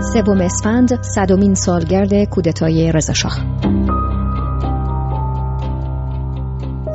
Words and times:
سوم 0.00 0.40
اسفند 0.40 1.02
صدومین 1.02 1.54
سالگرد 1.54 2.24
کودتای 2.24 2.92
رضاشاه. 2.92 3.38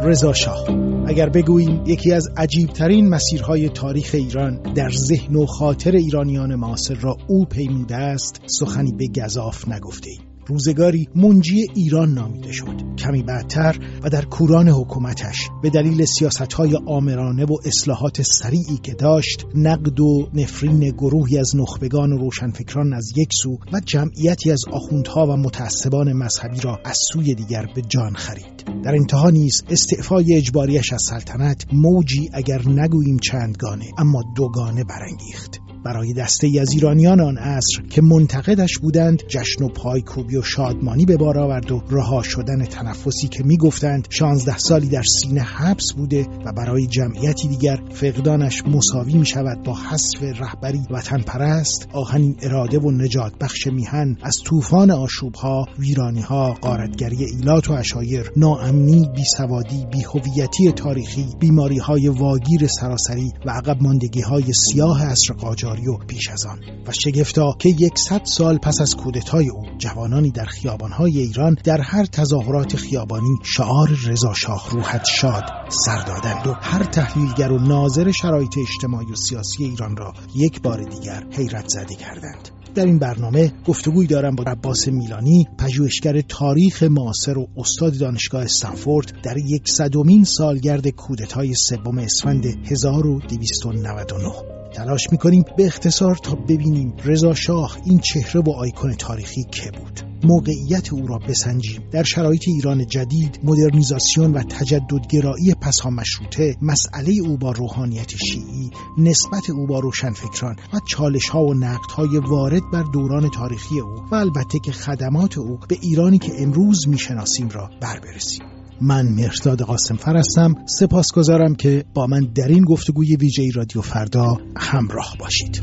رضاشاه 0.04 0.66
اگر 1.08 1.30
بگوییم 1.30 1.84
یکی 1.86 2.14
از 2.14 2.28
عجیبترین 2.38 3.10
مسیرهای 3.10 3.70
تاریخ 3.70 4.12
ایران 4.14 4.62
در 4.76 4.90
ذهن 4.90 5.36
و 5.36 5.46
خاطر 5.46 5.92
ایرانیان 5.92 6.56
معاصر 6.56 6.94
را 6.94 7.18
او 7.28 7.46
پیموده 7.46 7.96
است 7.96 8.42
سخنی 8.46 8.92
به 8.92 9.22
گذاف 9.22 9.68
نگفته 9.68 10.10
ایم. 10.10 10.35
روزگاری 10.48 11.08
منجی 11.16 11.68
ایران 11.74 12.14
نامیده 12.14 12.52
شد. 12.52 12.96
کمی 12.98 13.24
بعدتر 13.24 13.80
و 14.04 14.10
در 14.10 14.26
کوران 14.26 14.70
حکومتش 14.70 15.50
به 15.64 15.70
دلیل 15.70 16.06
سیاست 16.06 16.54
های 16.54 16.80
آمرانه 16.88 17.46
و 17.46 17.58
اصلاحات 17.66 18.22
سریعی 18.22 18.78
که 18.84 18.94
داشت 18.94 19.46
نقد 19.56 20.00
و 20.00 20.30
نفرین 20.34 20.80
گروهی 20.90 21.38
از 21.38 21.56
نخبگان 21.56 22.14
و 22.14 22.18
روشنفکران 22.18 22.94
از 22.94 23.18
یک 23.18 23.30
سو 23.42 23.58
و 23.74 23.80
جمعیتی 23.86 24.52
از 24.52 24.62
آخوندها 24.72 25.28
و 25.28 25.38
متعصبان 25.38 26.14
مذهبی 26.14 26.60
را 26.60 26.80
از 26.86 26.98
سوی 27.14 27.36
دیگر 27.36 27.66
به 27.76 27.82
جان 27.82 28.14
خرید. 28.14 28.66
در 28.84 28.96
انتها 28.96 29.30
نیز 29.30 29.64
استعفای 29.70 30.36
اجباریش 30.36 30.94
از 30.94 31.04
سلطنت 31.10 31.66
موجی 31.74 32.30
اگر 32.34 32.68
نگوییم 32.68 33.18
چندگانه 33.18 33.86
اما 33.98 34.24
دوگانه 34.36 34.84
برانگیخت. 34.84 35.65
برای 35.86 36.14
دسته 36.14 36.52
از 36.62 36.72
ایرانیان 36.74 37.22
آن 37.22 37.38
عصر 37.38 37.82
که 37.90 38.02
منتقدش 38.02 38.78
بودند 38.78 39.24
جشن 39.28 39.64
و 39.64 39.68
پایکوبی 39.68 40.38
و 40.38 40.42
شادمانی 40.42 41.06
به 41.06 41.18
بار 41.18 41.40
آورد 41.40 41.72
و 41.72 41.82
رها 41.90 42.24
شدن 42.24 42.66
تنفسی 42.66 43.28
که 43.28 43.44
می‌گفتند 43.44 44.08
شانزده 44.10 44.58
سالی 44.58 44.88
در 44.88 45.04
سینه 45.04 45.42
حبس 45.42 45.94
بوده 45.98 46.28
و 46.46 46.54
برای 46.54 46.88
جمعیتی 46.88 47.48
دیگر 47.48 47.80
فقدانش 47.92 48.64
مساوی 48.68 49.14
می 49.14 49.26
شود 49.26 49.64
با 49.64 49.74
حذف 49.74 50.40
رهبری 50.40 50.82
وطن 50.92 51.22
پرست 51.22 51.88
آهنین 51.94 52.36
اراده 52.42 52.80
و 52.80 52.92
نجات 52.92 53.34
بخش 53.42 53.68
میهن 53.68 54.18
از 54.24 54.36
طوفان 54.46 54.92
آشوبها 54.92 55.66
ویرانیها 55.80 56.54
قارتگری 56.54 57.26
ایلات 57.26 57.70
و 57.70 57.74
اشایر 57.74 58.32
ناامنی 58.38 59.10
بیسوادی 59.16 59.86
بیهویتی 59.92 60.72
تاریخی 60.72 61.26
بیماری 61.40 61.78
های 61.78 62.08
واگیر 62.08 62.68
سراسری 62.68 63.32
و 63.46 63.50
عقب 63.50 63.84
ماندگی 63.84 64.22
های 64.22 64.54
سیاه 64.54 65.06
عصر 65.06 65.34
قاجار. 65.34 65.75
و 65.80 65.98
پیش 66.08 66.30
از 66.30 66.46
آن. 66.46 66.60
و 66.88 66.92
شگفتا 66.92 67.56
که 67.60 67.70
یکصد 67.70 68.22
سال 68.24 68.58
پس 68.58 68.82
از 68.82 68.96
کودتای 68.96 69.50
او 69.50 69.64
جوانانی 69.78 70.32
در 70.32 70.46
خیابانهای 70.46 71.20
ایران 71.20 71.58
در 71.64 71.82
هر 71.82 72.06
تظاهرات 72.06 72.76
خیابانی 72.76 73.38
شعار 73.44 73.90
رضا 74.08 74.34
شاه 74.34 74.70
روحت 74.72 75.06
شاد 75.06 75.44
سر 75.70 76.04
دادند 76.04 76.48
و 76.48 76.54
هر 76.62 76.84
تحلیلگر 76.84 77.52
و 77.52 77.60
ناظر 77.60 78.12
شرایط 78.12 78.58
اجتماعی 78.58 79.12
و 79.12 79.16
سیاسی 79.16 79.64
ایران 79.64 79.98
را 79.98 80.14
یک 80.36 80.62
بار 80.62 80.84
دیگر 80.84 81.24
حیرت 81.32 81.68
زده 81.68 81.96
کردند. 81.96 82.50
در 82.76 82.86
این 82.86 83.00
برنامه 83.00 83.54
گفتگوی 83.68 84.08
دارم 84.08 84.36
با 84.36 84.44
عباس 84.48 84.88
میلانی 84.88 85.46
پژوهشگر 85.58 86.22
تاریخ 86.22 86.84
معاصر 86.84 87.38
و 87.38 87.48
استاد 87.58 87.98
دانشگاه 87.98 88.44
استنفورد 88.44 89.22
در 89.24 89.38
یک 89.38 89.70
صدومین 89.70 90.24
سالگرد 90.24 90.88
کودتای 90.88 91.54
سوم 91.54 91.98
اسفند 91.98 92.46
1299 92.72 94.55
تلاش 94.76 95.12
می‌کنیم 95.12 95.44
به 95.58 95.66
اختصار 95.66 96.16
تا 96.16 96.36
ببینیم 96.36 96.94
رضا 97.04 97.34
شاه 97.34 97.78
این 97.86 98.00
چهره 98.00 98.42
و 98.42 98.50
آیکون 98.50 98.94
تاریخی 98.94 99.44
که 99.44 99.72
بود. 99.72 100.02
موقعیت 100.24 100.94
او 100.94 101.08
را 101.08 101.18
بسنجیم. 101.18 101.82
در 101.92 102.04
شرایط 102.04 102.42
ایران 102.48 102.86
جدید 102.86 103.40
مدرنیزاسیون 103.44 104.34
و 104.34 104.44
تجددگرایی 104.44 105.54
پسها 105.62 105.90
مشروطه 105.90 106.56
مسئله 106.62 107.14
او 107.22 107.38
با 107.38 107.52
روحانیت 107.52 108.12
شیعی 108.16 108.72
نسبت 108.98 109.50
او 109.50 109.68
با 109.68 109.80
روشنفکران 109.80 110.56
و 110.74 110.80
چالش 110.88 111.30
ها 111.30 111.44
و 111.46 111.54
نقد 111.54 111.92
های 111.92 112.18
وارد 112.18 112.62
بر 112.74 112.84
دوران 112.94 113.30
تاریخی 113.30 113.80
او 113.80 114.04
و 114.12 114.16
البته 114.16 114.60
که 114.60 114.72
خدمات 114.72 115.38
او 115.38 115.60
به 115.70 115.78
ایرانی 115.82 116.20
که 116.20 116.32
امروز 116.38 116.88
می‌شناسیم 116.88 117.50
را 117.50 117.70
بربرسیم 117.82 118.65
من 118.82 119.06
مرتاد 119.06 119.62
قاسم 119.62 119.96
فر 119.96 120.18
هستم. 120.18 120.56
سپاسگزارم 120.66 121.56
که 121.56 121.86
با 121.94 122.08
من 122.08 122.20
در 122.36 122.48
این 122.48 122.64
گفتگوی 122.64 123.16
ویژه 123.16 123.50
رادیو 123.56 123.82
فردا 123.82 124.38
همراه 124.58 125.16
باشید. 125.20 125.62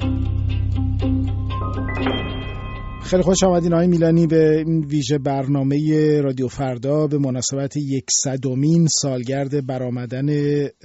خیلی 3.13 3.23
خوش 3.23 3.43
آمدین 3.45 3.75
آقای 3.75 3.87
میلانی 3.87 4.27
به 4.27 4.59
این 4.67 4.85
ویژه 4.85 5.19
برنامه 5.19 6.21
رادیو 6.21 6.49
فردا 6.49 7.07
به 7.07 7.19
مناسبت 7.19 7.77
یک 7.77 8.05
صدومین 8.11 8.87
سالگرد 8.87 9.67
برآمدن 9.67 10.29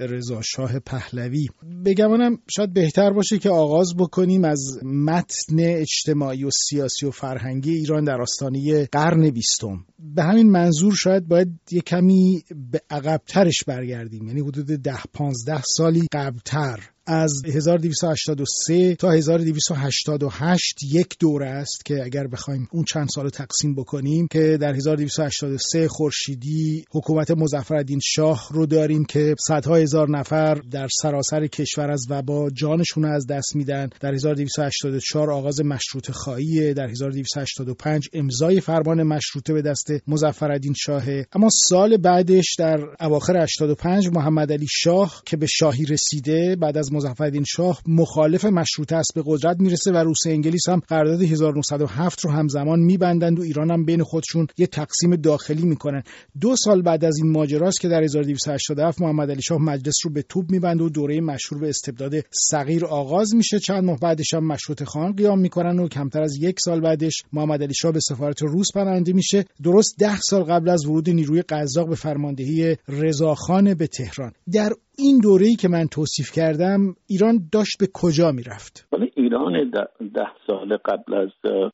رضاشاه 0.00 0.78
پهلوی. 0.78 1.48
بگمانم 1.84 2.38
شاید 2.56 2.72
بهتر 2.72 3.12
باشه 3.12 3.38
که 3.38 3.50
آغاز 3.50 3.96
بکنیم 3.98 4.44
از 4.44 4.78
متن 4.84 5.58
اجتماعی 5.58 6.44
و 6.44 6.50
سیاسی 6.50 7.06
و 7.06 7.10
فرهنگی 7.10 7.72
ایران 7.72 8.04
در 8.04 8.20
آستانه 8.20 8.86
قرن 8.92 9.30
بیستم. 9.30 9.84
به 9.98 10.22
همین 10.22 10.50
منظور 10.50 10.94
شاید 10.94 11.28
باید 11.28 11.48
یه 11.70 11.80
کمی 11.80 12.42
به 12.72 12.80
عقبترش 12.90 13.64
برگردیم. 13.66 14.26
یعنی 14.26 14.40
حدود 14.40 14.66
ده 14.66 15.02
پانزده 15.12 15.62
سالی 15.62 16.06
قبلتر. 16.12 16.80
از 17.08 17.42
1283 17.44 18.94
تا 18.94 19.10
1288 19.10 20.78
یک 20.92 21.16
دوره 21.20 21.46
است 21.46 21.84
که 21.84 22.04
اگر 22.04 22.26
بخوایم 22.26 22.68
اون 22.72 22.84
چند 22.84 23.08
سال 23.14 23.28
تقسیم 23.28 23.74
بکنیم 23.74 24.26
که 24.30 24.58
در 24.60 24.74
1283 24.74 25.88
خورشیدی 25.88 26.84
حکومت 26.90 27.30
مظفرالدین 27.30 28.00
شاه 28.04 28.48
رو 28.50 28.66
داریم 28.66 29.04
که 29.04 29.34
صدها 29.40 29.76
هزار 29.76 30.10
نفر 30.10 30.54
در 30.54 30.88
سراسر 31.02 31.46
کشور 31.46 31.90
از 31.90 32.06
وبا 32.10 32.50
جانشون 32.50 33.04
از 33.04 33.26
دست 33.26 33.56
میدن. 33.56 33.90
در 34.00 34.14
1284 34.14 35.30
آغاز 35.30 35.60
مشروط 35.60 36.10
خواهی. 36.10 36.74
در 36.74 36.88
1285 36.88 38.08
امضای 38.12 38.60
فرمان 38.60 39.02
مشروطه 39.02 39.52
به 39.52 39.62
دست 39.62 39.90
مظفرالدین 40.08 40.74
شاه 40.74 41.04
اما 41.32 41.48
سال 41.68 41.96
بعدش 41.96 42.54
در 42.58 42.78
اواخر 43.00 43.42
85 43.42 44.08
محمد 44.08 44.52
علی 44.52 44.66
شاه 44.70 45.22
که 45.26 45.36
به 45.36 45.46
شاهی 45.46 45.84
رسیده 45.84 46.56
بعد 46.56 46.78
از 46.78 46.92
مظفرالدین 46.98 47.44
شاه 47.44 47.82
مخالف 47.86 48.44
مشروطه 48.44 48.96
است 48.96 49.14
به 49.14 49.22
قدرت 49.26 49.60
می‌رسه 49.60 49.92
و 49.92 49.96
روس 49.96 50.26
انگلیس 50.26 50.68
هم 50.68 50.80
قرارداد 50.88 51.22
1907 51.22 52.20
رو 52.20 52.30
همزمان 52.30 52.80
میبندند 52.80 53.38
و 53.38 53.42
ایران 53.42 53.70
هم 53.70 53.84
بین 53.84 54.02
خودشون 54.02 54.46
یه 54.58 54.66
تقسیم 54.66 55.16
داخلی 55.16 55.62
می‌کنن. 55.62 56.02
دو 56.40 56.56
سال 56.56 56.82
بعد 56.82 57.04
از 57.04 57.16
این 57.18 57.32
ماجراست 57.32 57.80
که 57.80 57.88
در 57.88 58.02
1287 58.02 59.00
محمد 59.00 59.30
علی 59.30 59.42
شاه 59.42 59.58
مجلس 59.58 59.96
رو 60.04 60.10
به 60.12 60.22
توپ 60.22 60.50
میبنده 60.50 60.84
و 60.84 60.88
دوره 60.88 61.20
مشهور 61.20 61.60
به 61.60 61.68
استبداد 61.68 62.12
صغیر 62.30 62.84
آغاز 62.86 63.34
میشه. 63.34 63.58
چند 63.58 63.84
ماه 63.84 63.98
بعدش 63.98 64.34
هم 64.34 64.46
مشروط 64.46 64.84
خان 64.84 65.12
قیام 65.12 65.40
می‌کنن 65.40 65.78
و 65.78 65.88
کمتر 65.88 66.22
از 66.22 66.36
یک 66.36 66.60
سال 66.60 66.80
بعدش 66.80 67.22
محمد 67.32 67.62
علی 67.62 67.74
شاه 67.74 67.92
به 67.92 68.00
سفارت 68.00 68.42
روس 68.42 68.72
پناهنده 68.74 69.12
میشه. 69.12 69.44
درست 69.62 69.94
ده 69.98 70.20
سال 70.20 70.42
قبل 70.42 70.68
از 70.68 70.86
ورود 70.86 71.10
نیروی 71.10 71.42
قزاق 71.42 71.88
به 71.88 71.94
فرماندهی 71.94 72.76
رضاخان 72.88 73.74
به 73.74 73.86
تهران. 73.86 74.32
در 74.52 74.72
این 74.98 75.18
دوره‌ای 75.22 75.54
که 75.54 75.68
من 75.68 75.86
توصیف 75.86 76.30
کردم 76.32 76.80
ایران 77.06 77.48
داشت 77.52 77.76
به 77.80 77.86
کجا 77.94 78.32
می‌رفت؟ 78.32 78.88
ایران 79.16 79.70
ده 80.14 80.30
سال 80.46 80.76
قبل 80.76 81.14
از 81.14 81.30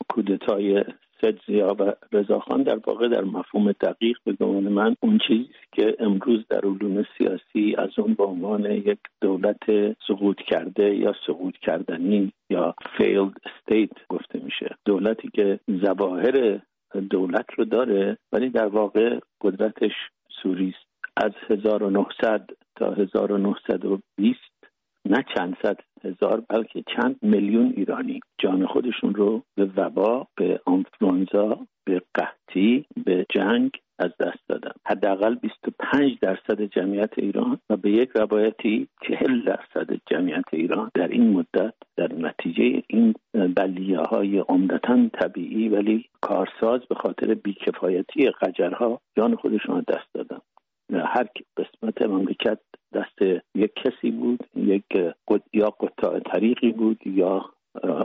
کودتای 0.09 0.85
سجزیا 1.21 1.77
و 1.79 1.93
رضاخان 2.13 2.63
در 2.63 2.79
واقع 2.87 3.09
در 3.09 3.25
مفهوم 3.25 3.73
دقیق 3.73 4.17
به 4.25 4.33
گمان 4.33 4.69
من 4.69 4.97
اون 5.01 5.19
چیزی 5.29 5.49
که 5.73 5.97
امروز 5.99 6.45
در 6.49 6.61
علوم 6.65 7.05
سیاسی 7.19 7.77
از 7.79 7.91
اون 7.99 8.15
به 8.15 8.25
عنوان 8.25 8.65
یک 8.65 8.99
دولت 9.21 9.65
سقوط 10.09 10.37
کرده 10.37 10.97
یا 10.97 11.13
سقوط 11.27 11.55
کردنی 11.63 12.33
یا 12.51 12.75
failed 12.99 13.49
state 13.59 14.01
گفته 14.09 14.41
میشه. 14.45 14.77
دولتی 14.85 15.29
که 15.35 15.61
ظواهر 15.85 16.61
دولت 17.11 17.47
رو 17.57 17.65
داره 17.65 18.19
ولی 18.33 18.51
در 18.51 18.67
واقع 18.67 19.19
قدرتش 19.41 19.93
سوری 20.43 20.69
است 20.69 20.94
از 21.17 21.33
1900 21.51 22.51
تا 22.77 22.93
1920 22.93 24.39
نه 25.09 25.25
چند 25.37 25.57
صد 25.63 25.77
هزار 26.05 26.43
بلکه 26.49 26.85
چند 26.97 27.17
میلیون 27.23 27.73
ایرانی. 27.77 28.21
جان 28.39 28.67
خودشون 28.67 29.15
رو 29.15 29.43
به 29.57 29.65
وبا 29.77 30.27
به 30.37 30.61
آنفلانزا 30.65 31.59
به 31.85 32.03
قحطی 32.15 32.85
به 33.05 33.27
جنگ 33.35 33.71
از 33.99 34.11
دست 34.21 34.49
دادن. 34.49 34.73
حداقل 34.87 35.35
25 35.35 36.19
درصد 36.21 36.63
جمعیت 36.63 37.11
ایران 37.17 37.59
و 37.71 37.77
به 37.77 37.91
یک 37.91 38.11
روایتی 38.15 38.89
40 39.09 39.45
درصد 39.45 40.01
جمعیت 40.07 40.45
ایران 40.53 40.91
در 40.95 41.09
این 41.09 41.33
مدت 41.33 41.75
در 41.97 42.13
نتیجه 42.13 42.83
این 42.87 43.15
بلیه 43.57 43.99
های 43.99 44.39
عمدتا 44.39 45.09
طبیعی 45.09 45.69
ولی 45.69 46.09
کارساز 46.21 46.81
به 46.89 46.95
خاطر 46.95 47.35
بیکفایتی 47.35 48.31
قجرها 48.31 49.01
جان 49.17 49.37
خودشون 49.37 49.85
دست 49.89 50.15
دادن. 50.15 50.39
هر 50.93 51.27
قسمت 51.57 52.03
مملکت 52.03 52.59
دست 52.95 53.23
یک 53.55 53.73
کسی 53.75 54.11
بود 54.11 54.41
یک 54.57 54.85
یا 55.53 55.67
قطاع 55.67 56.21
طریقی 56.21 56.73
بود 56.73 57.01
یا 57.07 57.45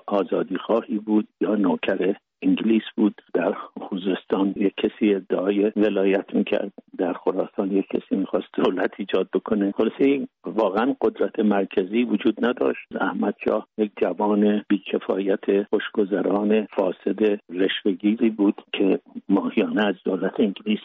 آزادی 0.08 0.58
خواهی 0.58 1.00
بود 1.00 1.28
یا 1.42 1.56
نوکر 1.56 2.16
انگلیس 2.42 2.84
بود. 2.98 3.22
در 3.34 3.56
خوزستان 3.82 4.54
یک 4.56 4.74
کسی 4.78 5.16
ادعای 5.16 5.72
ولایت 5.76 6.34
می‌کرد 6.34 6.72
در 6.98 7.14
خراسان 7.14 7.72
یک 7.72 7.88
کسی 7.88 8.16
می‌خواست 8.16 8.48
دولت 8.54 8.92
ایجاد 8.98 9.30
بکنه. 9.34 9.74
خلاصه 9.78 10.28
واقعا 10.46 10.96
قدرت 11.02 11.40
مرکزی 11.40 12.04
وجود 12.04 12.46
نداشت. 12.46 12.88
احمد 13.02 13.36
شاه 13.48 13.68
یک 13.78 13.92
جوان 14.02 14.66
بیکفایت 14.70 15.64
خوشگذران 15.70 16.66
فاسد 16.66 17.40
رشوهگیری 17.50 18.30
بود 18.30 18.62
که 18.74 19.00
ماهیانه 19.30 19.88
از 19.88 19.96
دولت 20.06 20.40
انگلیس 20.40 20.80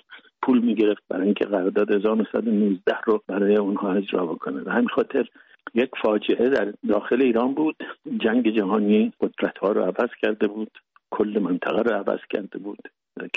پول 0.44 0.58
می‌گرفت 0.58 1.02
برای 1.08 1.25
اینکه 1.25 1.44
قرارداد 1.44 1.91
1919 1.91 2.96
رو 3.06 3.23
برای 3.29 3.56
اونها 3.56 3.93
اجرا 3.93 4.26
بکنه. 4.26 4.62
و 4.67 4.70
همین 4.70 4.88
خاطر 4.88 5.29
یک 5.75 5.91
فاجعه 6.02 6.49
در 6.49 6.73
داخل 6.88 7.23
ایران 7.23 7.55
بود. 7.55 7.76
جنگ 8.19 8.50
جهانی 8.56 9.12
قدرت 9.20 9.58
ها 9.58 9.73
رو 9.73 9.82
عوض 9.82 10.11
کرده 10.23 10.46
بود. 10.49 10.70
کل 11.11 11.38
منطقه 11.43 11.82
رو 11.82 11.91
عوض 11.91 12.20
کرده 12.31 12.58
بود. 12.58 12.88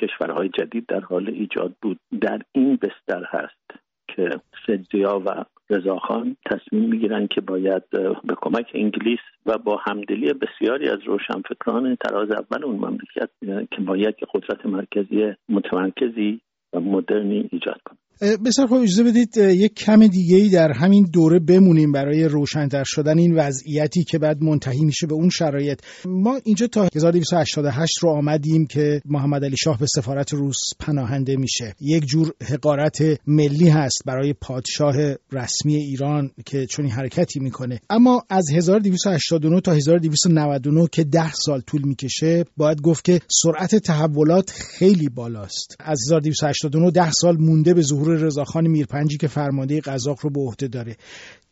کشورهای 0.01 0.49
جدید 0.49 0.85
در 0.87 0.99
حال 0.99 1.29
ایجاد 1.29 1.73
بود. 1.81 1.99
در 2.21 2.41
این 2.51 2.75
بستر 2.75 3.23
هست 3.29 3.79
که 4.07 4.29
سدزیا 4.67 5.21
و 5.25 5.45
رضاخان 5.69 6.35
تصمیم 6.45 6.89
می‌گیرن 6.89 7.27
که 7.27 7.41
باید 7.41 7.83
به 8.23 8.35
کمک 8.41 8.71
انگلیس 8.73 9.19
و 9.45 9.57
با 9.57 9.77
همدلی 9.87 10.33
بسیاری 10.33 10.89
از 10.89 10.99
روشنفکران 11.05 11.95
تراز 11.95 12.31
اول 12.31 12.63
اون 12.63 12.75
مملکت 12.75 13.29
که 13.71 13.81
باید 13.81 14.15
که 14.15 14.25
قدرت 14.33 14.65
مرکزی 14.65 15.33
متمرکزی 15.49 16.41
مدرنی 16.76 17.48
ایجاد 17.52 17.80
کنه 17.84 17.98
بسیار 18.21 18.67
خوب 18.67 18.81
اجازه 18.81 19.03
بدید 19.03 19.37
یک 19.37 19.73
کم 19.73 20.07
دیگه 20.07 20.37
ای 20.37 20.49
در 20.49 20.71
همین 20.71 21.09
دوره 21.13 21.39
بمونیم 21.39 21.91
برای 21.91 22.23
روشنتر 22.23 22.83
شدن 22.85 23.17
این 23.17 23.35
وضعیتی 23.35 24.03
که 24.03 24.17
بعد 24.17 24.43
منتهی 24.43 24.85
میشه 24.85 25.07
به 25.07 25.13
اون 25.13 25.29
شرایط. 25.29 25.79
ما 26.05 26.39
اینجا 26.43 26.67
تا 26.67 26.87
1288 26.95 27.97
رو 28.01 28.09
آمدیم 28.09 28.65
که 28.65 29.01
محمد 29.05 29.43
علی 29.43 29.55
شاه 29.63 29.79
به 29.79 29.85
سفارت 29.85 30.33
روس 30.33 30.57
پناهنده 30.79 31.35
میشه. 31.35 31.75
یک 31.81 32.05
جور 32.05 32.33
حقارت 32.43 32.97
ملی 33.27 33.69
هست 33.69 34.01
برای 34.05 34.33
پادشاه 34.33 34.95
رسمی 35.31 35.75
ایران 35.75 36.31
که 36.45 36.65
چنین 36.65 36.91
حرکتی 36.91 37.39
می‌کنه. 37.39 37.79
اما 37.89 38.23
از 38.29 38.45
1289 38.51 39.61
تا 39.61 39.71
1299 39.71 40.87
که 40.91 41.03
10 41.03 41.33
سال 41.33 41.61
طول 41.61 41.81
می‌کشه 41.81 42.45
باید 42.57 42.81
گفت 42.81 43.05
که 43.05 43.21
سرعت 43.43 43.75
تحولات 43.75 44.49
خیلی 44.49 45.09
بالاست. 45.09 45.75
از 45.79 45.99
1289 46.07 46.91
10 46.91 47.11
سال 47.11 47.37
مونده 47.37 47.73
به 47.73 47.81
ظهور 47.81 48.06
ظهور 48.07 48.25
رضاخان 48.25 48.67
میرپنجی 48.67 49.17
که 49.17 49.27
فرمانده 49.27 49.81
قزاق 49.81 50.19
رو 50.21 50.29
به 50.29 50.39
عهده 50.39 50.67
داره. 50.67 50.95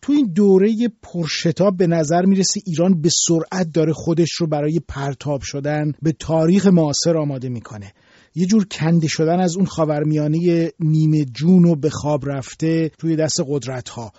تو 0.02 0.14
این 0.14 0.32
دوره 0.36 0.76
پرشتاب 1.02 1.78
به 1.78 1.88
نظر 1.88 2.26
می‌رسه 2.26 2.62
ایران 2.66 3.02
به 3.02 3.10
سرعت 3.28 3.72
داره 3.74 3.94
خودش 3.94 4.32
رو 4.32 4.48
برای 4.48 4.82
پرتاب 4.88 5.42
شدن 5.42 5.92
به 6.02 6.12
تاریخ 6.12 6.68
معاصر 6.68 7.18
آماده 7.18 7.50
می‌کنه. 7.50 7.94
یه 8.36 8.46
جور 8.46 8.66
کنده 8.72 9.08
شدن 9.08 9.40
از 9.40 9.58
اون 9.58 9.66
خاورمیانه 9.66 10.72
نیمه 10.80 11.26
جون 11.26 11.66
و 11.66 11.76
به 11.76 11.90
خواب 11.90 12.30
رفته 12.30 12.92
توی 13.00 13.16
دست 13.16 13.42
قدرت 13.48 13.90
ها 13.90 14.12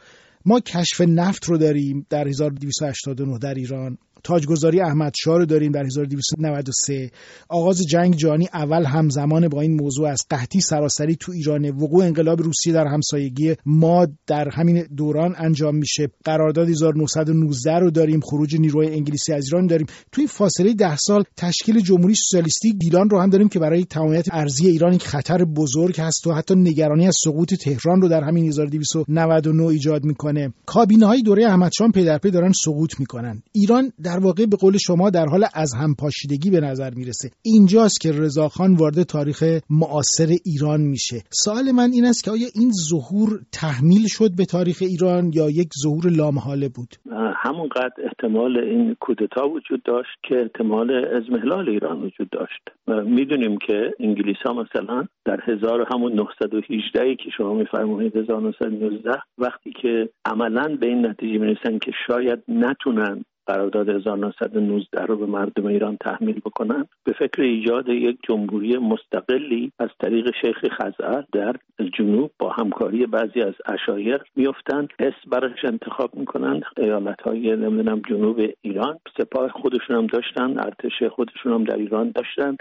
ما 0.44 0.61
کشف 0.61 1.00
نفت 1.00 1.44
رو 1.44 1.59
داریم 1.59 2.06
در 2.11 2.29
1289 2.29 3.39
در 3.39 3.55
ایران. 3.55 3.99
تاجگذاری 4.25 4.81
احمد 4.81 5.13
شاه 5.25 5.39
رو 5.39 5.47
داریم 5.47 5.73
در 5.73 5.85
1293 5.85 7.11
آغاز 7.49 7.83
جنگ 7.87 8.17
جهانی 8.17 8.49
اول 8.55 8.85
همزمان 8.85 9.49
با 9.49 9.61
این 9.61 9.75
موضوع 9.75 10.09
از 10.09 10.27
قحطی 10.31 10.61
سراسری 10.61 11.17
تو 11.17 11.33
ایران 11.33 11.71
وقوع 11.71 12.05
انقلاب 12.05 12.43
روسیه 12.43 12.73
در 12.73 12.87
همسایگی 12.87 13.55
ما 13.67 14.07
در 14.27 14.49
همین 14.53 14.87
دوران 14.97 15.35
انجام 15.39 15.77
میشه. 15.77 16.09
قرارداد 16.25 16.69
1919 16.69 17.79
رو 17.79 17.91
داریم 17.91 18.21
خروج 18.21 18.57
نیروی 18.57 18.87
انگلیسی 18.87 19.33
از 19.33 19.45
ایران 19.45 19.67
داریم. 19.67 19.87
توی 20.13 20.27
فاصله 20.27 20.75
ده 20.75 20.97
سال 20.97 21.25
تشکیل 21.37 21.81
جمهوری 21.81 22.15
سوسیالیستی 22.15 22.73
گیلان 22.73 23.11
رو 23.11 23.21
هم 23.21 23.31
داریم 23.31 23.49
که 23.49 23.59
برای 23.59 23.85
تمامیت 23.85 24.27
ارزی 24.33 24.69
ایران 24.69 24.93
یک 24.93 25.07
خطر 25.07 25.45
بزرگ 25.45 26.01
هست 26.01 26.27
و 26.27 26.33
حتی 26.33 26.55
نگرانی 26.55 27.07
از 27.07 27.17
سقوط 27.25 27.55
تهران 27.55 28.03
رو 28.03 28.09
در 28.09 28.25
همین 28.25 28.47
1299 28.47 29.65
ایجاد 29.65 30.05
می‌کنه. 30.05 30.53
کابینه 30.67 31.07
های 31.07 31.23
دوره 31.23 31.47
احمد 31.47 31.73
شاه 31.79 31.91
پی 31.91 32.05
در 32.05 32.19
پی 32.19 32.31
دارن 32.31 32.53
سقوط 32.65 33.01
می‌کنن. 33.01 33.43
ایران 33.53 33.93
در 34.06 34.19
واقع 34.26 34.47
به 34.50 34.56
قول 34.56 34.76
شما 34.87 35.11
در 35.11 35.26
حال 35.32 35.44
از 35.55 35.70
هم 35.81 35.94
پاشیدگی 36.00 36.50
به 36.50 36.61
نظر 36.61 36.91
می‌رسه. 36.97 37.29
اینجاست 37.44 38.00
که 38.03 38.11
رضاخان 38.12 38.75
وارد 38.75 39.03
تاریخ 39.03 39.43
معاصر 39.70 40.29
ایران 40.44 40.81
میشه. 40.81 41.19
سوال 41.31 41.67
من 41.79 41.91
این 41.93 42.05
است 42.05 42.25
که 42.25 42.31
آیا 42.31 42.49
این 42.55 42.70
ظهور 42.91 43.29
تحمیل 43.53 44.06
شد 44.06 44.31
به 44.38 44.44
تاریخ 44.44 44.79
ایران 44.81 45.31
یا 45.35 45.50
یک 45.50 45.70
ظهور 45.82 46.05
لامحاله 46.19 46.69
بود؟ 46.69 46.91
همونقدر 47.44 47.97
احتمال 48.05 48.58
این 48.58 48.97
کودتا 49.00 49.49
وجود 49.49 49.82
داشت 49.82 50.17
که 50.29 50.35
احتمال 50.41 50.91
ازمهلال 51.17 51.69
ایران 51.69 52.03
وجود 52.03 52.31
داشت. 52.31 52.62
می‌دونیم 53.06 53.58
که 53.67 53.94
انگلیس 54.00 54.37
ها 54.47 54.53
مثلا 54.53 55.05
در 55.25 55.41
هزار 55.47 55.87
همون 55.93 56.12
918 56.12 57.14
که 57.14 57.31
شما 57.37 57.55
میفرمایید 57.55 58.17
1919 58.17 59.11
وقتی 59.38 59.73
که 59.82 60.08
عملا 60.25 60.76
به 60.81 60.87
این 60.87 61.06
نتیجه 61.06 61.38
می‌رسن 61.38 61.79
که 61.79 61.93
شاید 62.06 62.38
نتونن 62.49 63.25
قرارداد 63.46 63.88
1919 63.88 65.04
رو 65.04 65.16
به 65.16 65.26
مردم 65.26 65.66
ایران 65.66 65.96
تحمیل 65.96 66.40
بکنن 66.40 66.87
به 67.04 67.12
فکر 67.12 67.43
ایجاد 67.43 67.88
یک 67.88 68.19
جمهوری 68.22 68.78
مستقلی 68.78 69.72
از 69.78 69.88
طریق 70.00 70.34
شیخ 70.40 70.64
خزعل 70.72 71.22
در 71.32 71.56
جنوب 71.98 72.31
با 72.38 72.50
همکاری 72.50 73.06
بعضی 73.06 73.40
از 73.43 73.54
اشایر 73.66 74.22
میفتن 74.37 74.88
اسم 74.98 75.31
براش 75.31 75.64
انتخاب 75.64 76.14
می‌کنن 76.14 76.60
ایالت 76.76 77.22
های 77.22 77.56
نمی‌دونم 77.56 78.02
جنوب 78.08 78.40
ایران. 78.62 78.98
سپاه 79.19 79.48
خودشون 79.48 79.96
هم 79.96 80.06
داشتن 80.06 80.58
ارتش 80.58 81.02
خودشون 81.02 81.52
هم 81.52 81.64
در 81.64 81.76
ایران 81.76 82.12
داشتن. 82.14 82.56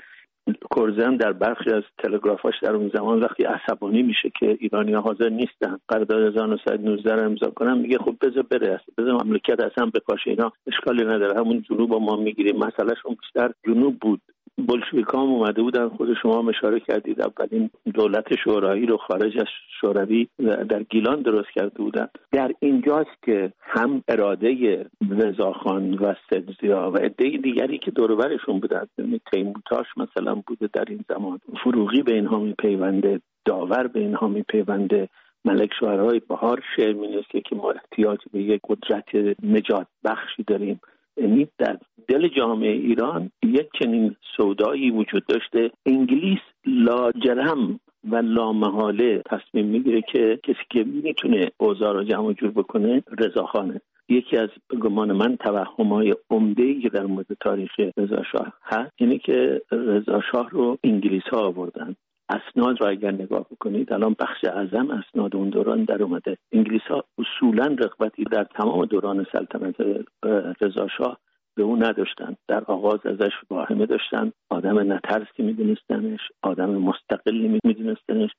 کرزن 0.76 1.16
در 1.16 1.34
برخی 1.34 1.72
از 1.72 1.84
تلگرافاش 1.98 2.54
در 2.62 2.72
اون 2.72 2.92
زمان 2.94 3.20
وقتی 3.20 3.44
عصبانی 3.44 4.04
میشه 4.04 4.32
که 4.40 4.58
ایرانی 4.60 4.94
حاضر 4.94 5.30
نیستن 5.30 5.78
قرارداد 5.88 6.28
1919 6.28 7.16
رو 7.16 7.26
امضا 7.26 7.50
کنن 7.50 7.78
میگه 7.78 7.98
خب 7.98 8.16
بذار 8.22 8.44
بره 8.44 8.82
بذار 8.98 9.24
مملکت 9.24 9.60
اصلا 9.60 9.86
بپاشه 9.86 10.30
اینا 10.30 10.52
اشکالی 10.68 11.04
نداره 11.04 11.40
همون 11.40 11.62
جنوب 11.70 11.94
ما 11.94 12.16
می‌گیریم. 12.16 12.56
مسئلهشون 12.58 13.18
بیشتر 13.22 13.52
جنوب 13.68 14.00
بود. 14.00 14.22
بلشویکام 14.58 15.30
اومده 15.30 15.62
بودن 15.62 15.90
خود 15.90 16.14
شما 16.22 16.50
اشاره 16.50 16.80
کردید 16.80 17.22
اولین 17.22 17.70
دولت 17.94 18.36
شورایی 18.44 18.86
رو 18.86 18.98
خارج 18.98 19.38
از 19.38 19.48
شوروی 19.82 20.28
در 20.70 20.84
گیلان 20.84 21.22
درست 21.22 21.50
کرده 21.56 21.78
بودن. 21.78 22.08
در 22.32 22.52
اینجاست 22.60 23.24
که 23.26 23.54
هم 23.60 24.04
اراده 24.08 24.86
رضاخان 25.10 25.94
و 25.94 26.14
سدزیا 26.30 26.92
و 26.94 26.98
عده 26.98 27.30
دیگری 27.30 27.78
که 27.78 27.92
دوربرشون 27.92 28.60
بودن 28.60 28.88
یعنی 28.98 29.22
تیموتاش 29.34 29.86
مثلا 29.98 30.44
بوده 30.48 30.70
در 30.74 30.86
این 30.88 31.06
زمان. 31.10 31.40
فروغی 31.64 32.02
به 32.02 32.14
اینها 32.14 32.40
میپیونده 32.40 33.22
داور 33.46 33.88
به 33.88 34.00
اینها 34.00 34.28
میپیونده 34.28 35.10
ملک 35.46 35.70
شوهرهای 35.80 36.22
بهار 36.30 36.64
شعر 36.76 36.94
می 36.94 37.26
که 37.30 37.56
ما 37.56 37.72
احتیاج 37.72 38.20
به 38.32 38.42
یک 38.42 38.62
قدرت 38.70 39.36
نجات 39.44 39.88
بخشی 40.04 40.44
داریم. 40.44 40.80
یعنی 41.18 41.48
در 41.58 41.78
دل 42.08 42.28
جامعه 42.28 42.72
ایران 42.72 43.32
یک 43.44 43.68
چنین 43.80 44.16
سودایی 44.38 44.92
وجود 44.92 45.26
داشته. 45.26 45.72
انگلیس 45.86 46.40
لاجرم 46.66 47.80
و 48.10 48.16
لامحاله 48.16 49.22
تصمیم 49.26 49.66
می‌گیره 49.66 50.02
که 50.02 50.40
کسی 50.44 50.66
که 50.70 50.84
می‌تونه 50.84 51.52
اوضاع 51.58 51.94
رو 51.94 52.04
جمع 52.04 52.34
جور 52.34 52.52
بکنه 52.52 53.04
رضاخانه. 53.20 53.82
یکی 54.10 54.38
از 54.38 54.50
گمان 54.82 55.12
من 55.12 55.36
توهم 55.36 55.88
های 55.94 56.16
عمده 56.30 56.82
که 56.82 56.90
در 56.90 57.06
مورد 57.06 57.28
تاریخ 57.40 57.72
رضا 57.98 58.24
شاه 58.32 58.54
هست 58.64 58.92
اینه 58.98 59.18
که 59.18 59.62
رضا 59.72 60.22
شاه 60.32 60.50
رو 60.50 60.78
انگلیس 60.84 61.24
ها 61.32 61.40
آوردن. 61.40 61.96
اسناد 62.30 62.82
را 62.82 62.90
اگر 62.90 63.12
نگاه 63.12 63.46
بکنید 63.52 63.94
الان 63.94 64.16
بخش 64.20 64.44
اعظم 64.44 64.92
اسناد 64.92 65.36
اون 65.36 65.50
دوران 65.50 65.84
در 65.84 66.04
اومده. 66.04 66.38
انگلیس 66.52 66.82
ها 66.82 67.04
اصولا 67.18 67.66
رغبتی 67.66 68.24
در 68.24 68.44
تمام 68.44 68.86
دوران 68.86 69.26
سلطنت 69.32 69.76
رضا 70.62 70.88
شاه 70.98 71.18
به 71.56 71.64
او 71.64 71.76
نداشتن. 71.76 72.36
در 72.48 72.64
آغاز 72.64 73.06
ازش 73.06 73.32
واهمه 73.50 73.86
داشتن. 73.86 74.32
آدم 74.50 74.94
نترسی 74.94 75.44
میدونستنش. 75.44 76.20
آدم 76.42 76.70
مستقلی 76.70 77.60
میدونستنش. 77.64 78.30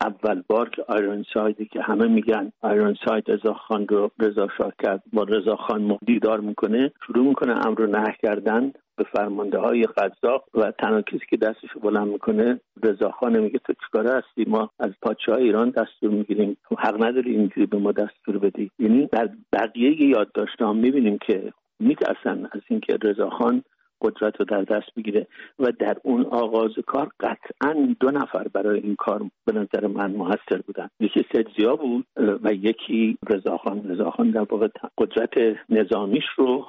اول 0.00 0.42
بار 0.48 0.68
که 0.68 0.84
آیرون 0.88 1.24
سایدی 1.34 1.66
که 1.66 1.82
همه 1.82 2.06
میگن 2.06 2.52
آیرون 2.60 2.96
ساید 3.04 3.30
رضا 3.30 3.54
خان 3.54 3.88
رو 3.88 4.10
رضا 4.18 4.48
شاه 4.58 4.72
کرد 4.82 5.02
با 5.12 5.22
رضا 5.22 5.56
خان 5.56 5.98
دیدار 6.06 6.40
می‌کنه 6.40 6.92
شروع 7.06 7.26
می‌کنه 7.26 7.66
امر 7.66 7.86
نه 7.86 8.14
کردن 8.22 8.72
به 8.96 9.04
فرمانده 9.12 9.58
های 9.58 9.84
قذاق 9.84 10.44
و 10.54 10.70
تنها 10.70 11.02
کسی 11.02 11.26
که 11.30 11.36
دستش 11.36 11.68
بلند 11.82 12.08
می‌کنه 12.08 12.60
رضاخان 12.82 13.38
میگه 13.38 13.58
تو 13.58 13.72
چیکاره 13.72 14.10
هستی؟ 14.10 14.50
ما 14.50 14.70
از 14.80 14.90
پادشاه 15.02 15.36
ایران 15.36 15.70
دستور 15.70 16.10
می‌گیریم. 16.10 16.56
تو 16.68 16.76
حق 16.78 17.04
نداری 17.04 17.30
اینجوری 17.30 17.66
به 17.66 17.78
ما 17.78 17.92
دستور 17.92 18.38
بدی. 18.38 18.70
یعنی 18.78 19.06
در 19.06 19.28
بقیه 19.52 20.02
یادداشت 20.08 20.62
هم 20.62 20.76
می‌بینیم 20.76 21.18
که 21.18 21.52
میترسن 21.80 22.48
از 22.52 22.60
اینکه 22.68 22.98
رضاخان 23.02 23.62
قدرت 24.00 24.40
رو 24.40 24.44
در 24.44 24.62
دست 24.62 24.94
بگیره 24.96 25.26
و 25.58 25.72
در 25.78 25.96
اون 26.02 26.26
آغاز 26.26 26.70
کار 26.86 27.08
قطعا 27.20 27.94
دو 28.00 28.10
نفر 28.10 28.48
برای 28.48 28.80
این 28.80 28.96
کار 28.96 29.22
به 29.46 29.52
نظر 29.52 29.86
من 29.86 30.10
موثر 30.10 30.58
بودن. 30.66 30.88
یکی 31.00 31.24
سدزیا 31.32 31.76
بود 31.76 32.06
و 32.16 32.52
یکی 32.52 33.18
رضاخان. 33.30 33.90
رضاخان 33.90 34.30
در 34.30 34.46
واقع 34.50 34.68
قدرت 34.98 35.58
نظامیش 35.68 36.24
رو 36.36 36.66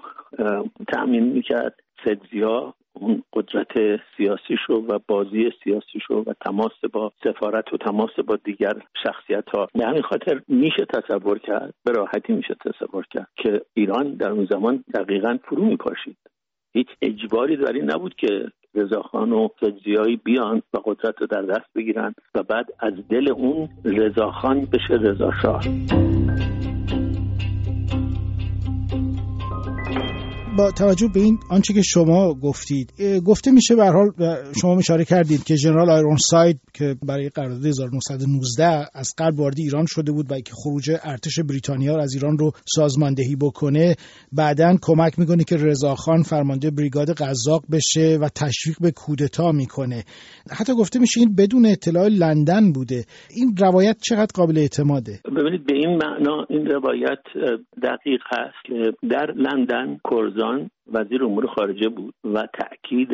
تأمین 0.88 1.24
می‌کرد. 1.24 1.80
سدزیا 2.06 2.74
اون 2.94 3.24
قدرت 3.34 4.02
سیاسی 4.18 4.58
شو 4.68 4.74
و 4.74 5.00
بازی 5.08 5.52
سیاسی 5.64 6.00
شو 6.08 6.24
و 6.28 6.34
تماس 6.46 6.72
با 6.94 7.12
سفارت 7.24 7.74
و 7.74 7.78
تماس 7.78 8.20
با 8.28 8.36
دیگر 8.36 8.74
شخصیت 9.04 9.50
ها 9.50 9.68
به 9.74 9.86
همین 9.86 10.02
خاطر 10.02 10.42
میشه 10.48 10.86
تصور 10.86 11.40
کرد 11.40 11.74
به 11.86 11.92
راحتی 11.92 12.34
میشه 12.34 12.56
تصور 12.66 13.06
کرد 13.12 13.28
که 13.38 13.62
ایران 13.74 14.16
در 14.16 14.32
اون 14.32 14.48
زمان 14.52 14.84
دقیقا 14.94 15.38
فرو 15.44 15.66
میپاشید. 15.66 16.18
هیچ 16.74 16.88
اجباری 17.02 17.58
در 17.58 17.74
این 17.74 17.92
نبود 17.92 18.16
که 18.16 18.52
رضاخان 18.76 19.32
و 19.32 19.48
فجزیایی 19.60 20.16
بیان 20.16 20.62
و 20.74 20.78
قدرت 20.86 21.22
رو 21.22 21.28
در 21.28 21.42
دست 21.42 21.74
بگیرن 21.76 22.14
و 22.36 22.44
بعد 22.44 22.66
از 22.80 22.94
دل 23.10 23.32
اون 23.32 23.70
رضاخان 23.86 24.66
بشه 24.66 24.94
رضاشاه 24.94 25.64
با 30.60 30.72
توجه 30.72 31.08
به 31.14 31.20
این 31.20 31.40
آنچه 31.50 31.74
که 31.74 31.82
شما 31.82 32.34
گفتید 32.34 32.94
گفته 33.26 33.52
میشه 33.52 33.76
به 33.76 33.86
حال 33.86 34.12
شما 34.62 34.78
اشاره 34.78 35.06
کردید 35.06 35.44
که 35.44 35.56
ژنرال 35.56 35.90
آیرون 35.90 36.18
ساید 36.18 36.60
که 36.74 36.96
برای 37.04 37.30
قرارداد 37.30 37.66
1919 37.66 38.66
از 38.94 39.16
قبل 39.18 39.36
وارد 39.36 39.56
ایران 39.58 39.86
شده 39.88 40.12
بود 40.12 40.32
و 40.32 40.36
که 40.40 40.52
خروج 40.64 40.92
ارتش 41.04 41.40
بریتانیا 41.40 41.98
از 41.98 42.14
ایران 42.14 42.38
رو 42.38 42.52
سازماندهی 42.66 43.36
بکنه 43.36 43.96
بعدا 44.32 44.76
کمک 44.82 45.20
می‌کنه 45.20 45.44
که 45.44 45.56
رضاخان 45.58 46.24
فرمانده 46.24 46.72
بریگاد 46.72 47.10
قزاق 47.10 47.64
بشه 47.72 48.18
و 48.22 48.30
تشویق 48.36 48.78
به 48.82 48.92
کودتا 48.92 49.52
می‌کنه. 49.52 50.04
حتی 50.52 50.74
گفته 50.74 51.00
میشه 51.00 51.20
این 51.20 51.36
بدون 51.36 51.66
اطلاع 51.66 52.08
لندن 52.08 52.72
بوده. 52.72 53.06
این 53.36 53.56
روایت 53.60 53.98
چقدر 54.10 54.32
قابل 54.36 54.58
اعتماده؟ 54.58 55.20
ببینید 55.38 55.66
به 55.66 55.76
این 55.76 56.00
معنا 56.04 56.46
این 56.50 56.66
روایت 56.66 57.24
دقیق 57.84 58.22
هست 58.32 58.94
در 59.10 59.32
لندن 59.32 59.98
کرزان 60.12 60.49
وزیر 60.94 61.24
امور 61.24 61.48
خارجه 61.48 61.90
بود 61.90 62.14
و 62.24 62.48
تاکید 62.54 63.10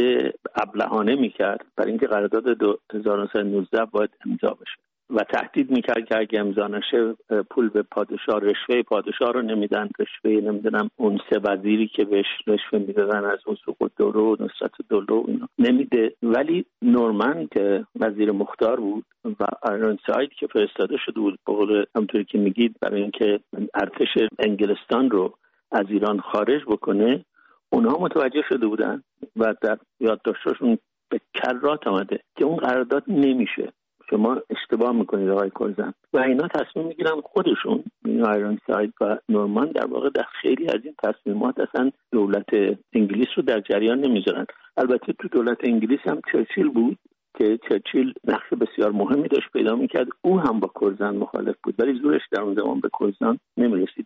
ابلهانه 0.56 1.16
می‌کرد 1.16 1.66
برای 1.78 1.92
اینکه 1.92 2.08
قرارداد 2.08 2.80
1919 2.94 3.86
باید 3.86 4.10
امضا 4.26 4.50
بشه. 4.50 4.76
و 5.10 5.20
تهدید 5.24 5.72
می‌کرد 5.72 6.06
که 6.06 6.18
اگه 6.20 6.40
امضا 6.40 6.68
نشه 6.68 7.16
پول 7.50 7.70
به 7.70 7.82
پادشاه 7.82 8.40
رشوه 8.40 8.82
پادشاه 8.82 9.32
رو 9.32 9.42
نمیدن. 9.42 9.90
رشوه 10.00 10.42
نمی‌دونم 10.42 10.90
اون 10.96 11.20
سه 11.30 11.40
وزیری 11.44 11.88
که 11.88 12.06
بهش 12.06 12.26
رشوه 12.48 12.80
می‌دادن 12.80 13.26
از 13.26 13.40
اون 13.46 13.58
سقوط 13.66 13.92
دورو 13.98 14.36
و 14.36 14.44
نصرت 14.44 14.72
دولو 14.90 15.24
اینا. 15.28 15.48
نمیده. 15.60 16.14
ولی 16.24 16.66
نورمن 16.82 17.48
که 17.52 17.86
وزیر 17.96 18.32
مختار 18.32 18.80
بود 18.80 19.06
و 19.40 19.46
آیرون 19.62 19.98
ساید 20.08 20.30
که 20.34 20.48
فرستاده 20.48 20.98
شده 21.06 21.20
بود 21.20 21.40
به 21.48 21.54
قول 21.54 21.86
همطوری 21.96 22.26
که 22.26 22.38
میگید 22.38 22.76
برای 22.82 23.02
اینکه 23.02 23.40
ارتش 23.74 24.08
انگلستان 24.40 25.10
رو 25.10 25.34
از 25.72 25.86
ایران 25.90 26.20
خارج 26.20 26.62
بکنه 26.68 27.26
اونها 27.70 27.98
متوجه 28.00 28.42
شده 28.50 28.68
بودن 28.68 29.04
و 29.36 29.56
در 29.62 29.78
یادداشتشون 30.00 30.78
به 31.10 31.20
کرات 31.34 31.88
آمده 31.88 32.20
که 32.36 32.46
اون 32.46 32.58
قرارداد 32.58 33.04
نمیشه. 33.08 33.72
شما 34.10 34.38
اشتباه 34.50 34.92
می‌کنید 34.92 35.30
آقای 35.30 35.50
کرزن 35.60 35.94
و 36.14 36.20
اینا 36.20 36.48
تصمیم 36.48 36.88
می‌گیرن 36.88 37.22
خودشون 37.24 37.84
آیرون 38.06 38.60
ساید 38.68 38.94
و 39.02 39.18
نورمان 39.30 39.72
در 39.72 39.86
واقع 39.86 40.10
در 40.10 40.26
خیلی 40.42 40.68
از 40.68 40.80
این 40.84 40.96
تصمیمات 41.04 41.60
اصلا 41.60 41.92
دولت 42.12 42.50
انگلیس 42.94 43.28
رو 43.36 43.44
در 43.44 43.60
جریان 43.60 44.00
نمی‌ذارن. 44.00 44.46
البته 44.78 45.14
تو 45.14 45.28
دولت 45.28 45.58
انگلیس 45.64 46.00
هم 46.06 46.22
چرچیل 46.32 46.70
بود 46.70 46.98
که 47.38 47.60
چرچیل 47.70 48.14
نقش 48.28 48.54
بسیار 48.62 48.92
مهمی 48.92 49.28
داشت 49.28 49.52
پیدا 49.54 49.76
می‌کرد. 49.76 50.08
او 50.22 50.40
هم 50.40 50.60
با 50.60 50.72
کرزن 50.82 51.16
مخالف 51.16 51.56
بود 51.64 51.76
ولی 51.80 52.00
زورش 52.00 52.22
در 52.32 52.42
اون 52.42 52.56
زمان 52.56 52.80
به 52.80 52.90
کرزن 53.00 53.38
نمی‌رسید. 53.58 54.06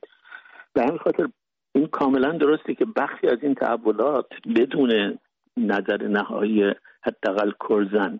به 0.74 0.82
همین 0.82 0.98
خاطر 0.98 1.28
این 1.76 1.88
کاملا 1.88 2.32
درسته 2.32 2.76
که 2.76 2.86
بخشی 2.86 3.28
از 3.28 3.38
این 3.42 3.56
تحولات 3.56 4.28
بدون 4.56 5.18
نظر 5.58 6.08
نهایی 6.08 6.74
حداقل 7.02 7.52
کرزن 7.70 8.20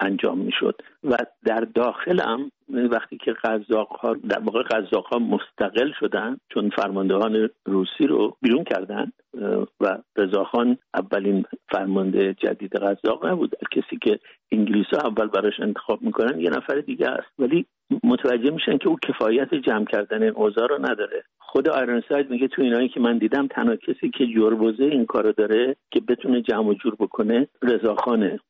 انجام 0.00 0.38
می‌شد. 0.38 0.82
و 1.04 1.16
در 1.44 1.60
داخل 1.60 2.20
هم 2.20 2.50
وقتی 2.68 3.16
که 3.16 3.32
قزاق 3.32 3.88
ها 3.88 4.14
در 4.14 4.38
واقع 4.38 4.62
قزاق 4.62 5.06
ها 5.06 5.18
مستقل 5.18 5.92
شدن 6.00 6.36
چون 6.54 6.70
فرماندهان 6.70 7.50
روسی 7.66 8.06
رو 8.06 8.36
بیرون 8.42 8.64
کردن 8.64 9.12
و 9.80 9.98
رضاخان 10.16 10.78
اولین 10.94 11.44
فرمانده 11.68 12.34
جدید 12.34 12.76
قزاق 12.76 13.26
نبود. 13.26 13.54
کسی 13.70 13.98
که 14.02 14.18
انگلیس 14.52 14.86
ها 14.86 15.08
اول 15.08 15.26
براش 15.26 15.60
انتخاب 15.60 16.02
می‌کنن 16.02 16.40
یه 16.40 16.50
نفر 16.50 16.74
دیگه 16.74 17.08
است. 17.08 17.30
ولی 17.38 17.66
متوجه 18.04 18.50
میشن 18.50 18.78
که 18.78 18.88
او 18.88 18.96
کفایت 19.08 19.54
جمع 19.54 19.84
کردن 19.84 20.22
این 20.22 20.32
اوضاع 20.32 20.66
رو 20.68 20.78
نداره. 20.78 21.22
خود 21.38 21.68
آیرنساید 21.68 22.30
میگه 22.30 22.48
تو 22.48 22.62
اینایی 22.62 22.88
که 22.88 23.00
من 23.00 23.18
دیدم 23.18 23.46
تنها 23.46 23.76
کسی 23.76 24.10
که 24.10 24.26
جربوزه 24.26 24.84
این 24.84 25.06
کارو 25.06 25.32
داره 25.32 25.76
که 25.90 26.00
بتونه 26.00 26.42
جمع 26.42 26.68
و 26.68 26.74
جور 26.74 26.94
بکنه 26.94 27.48
رضاخانه. 27.62 28.40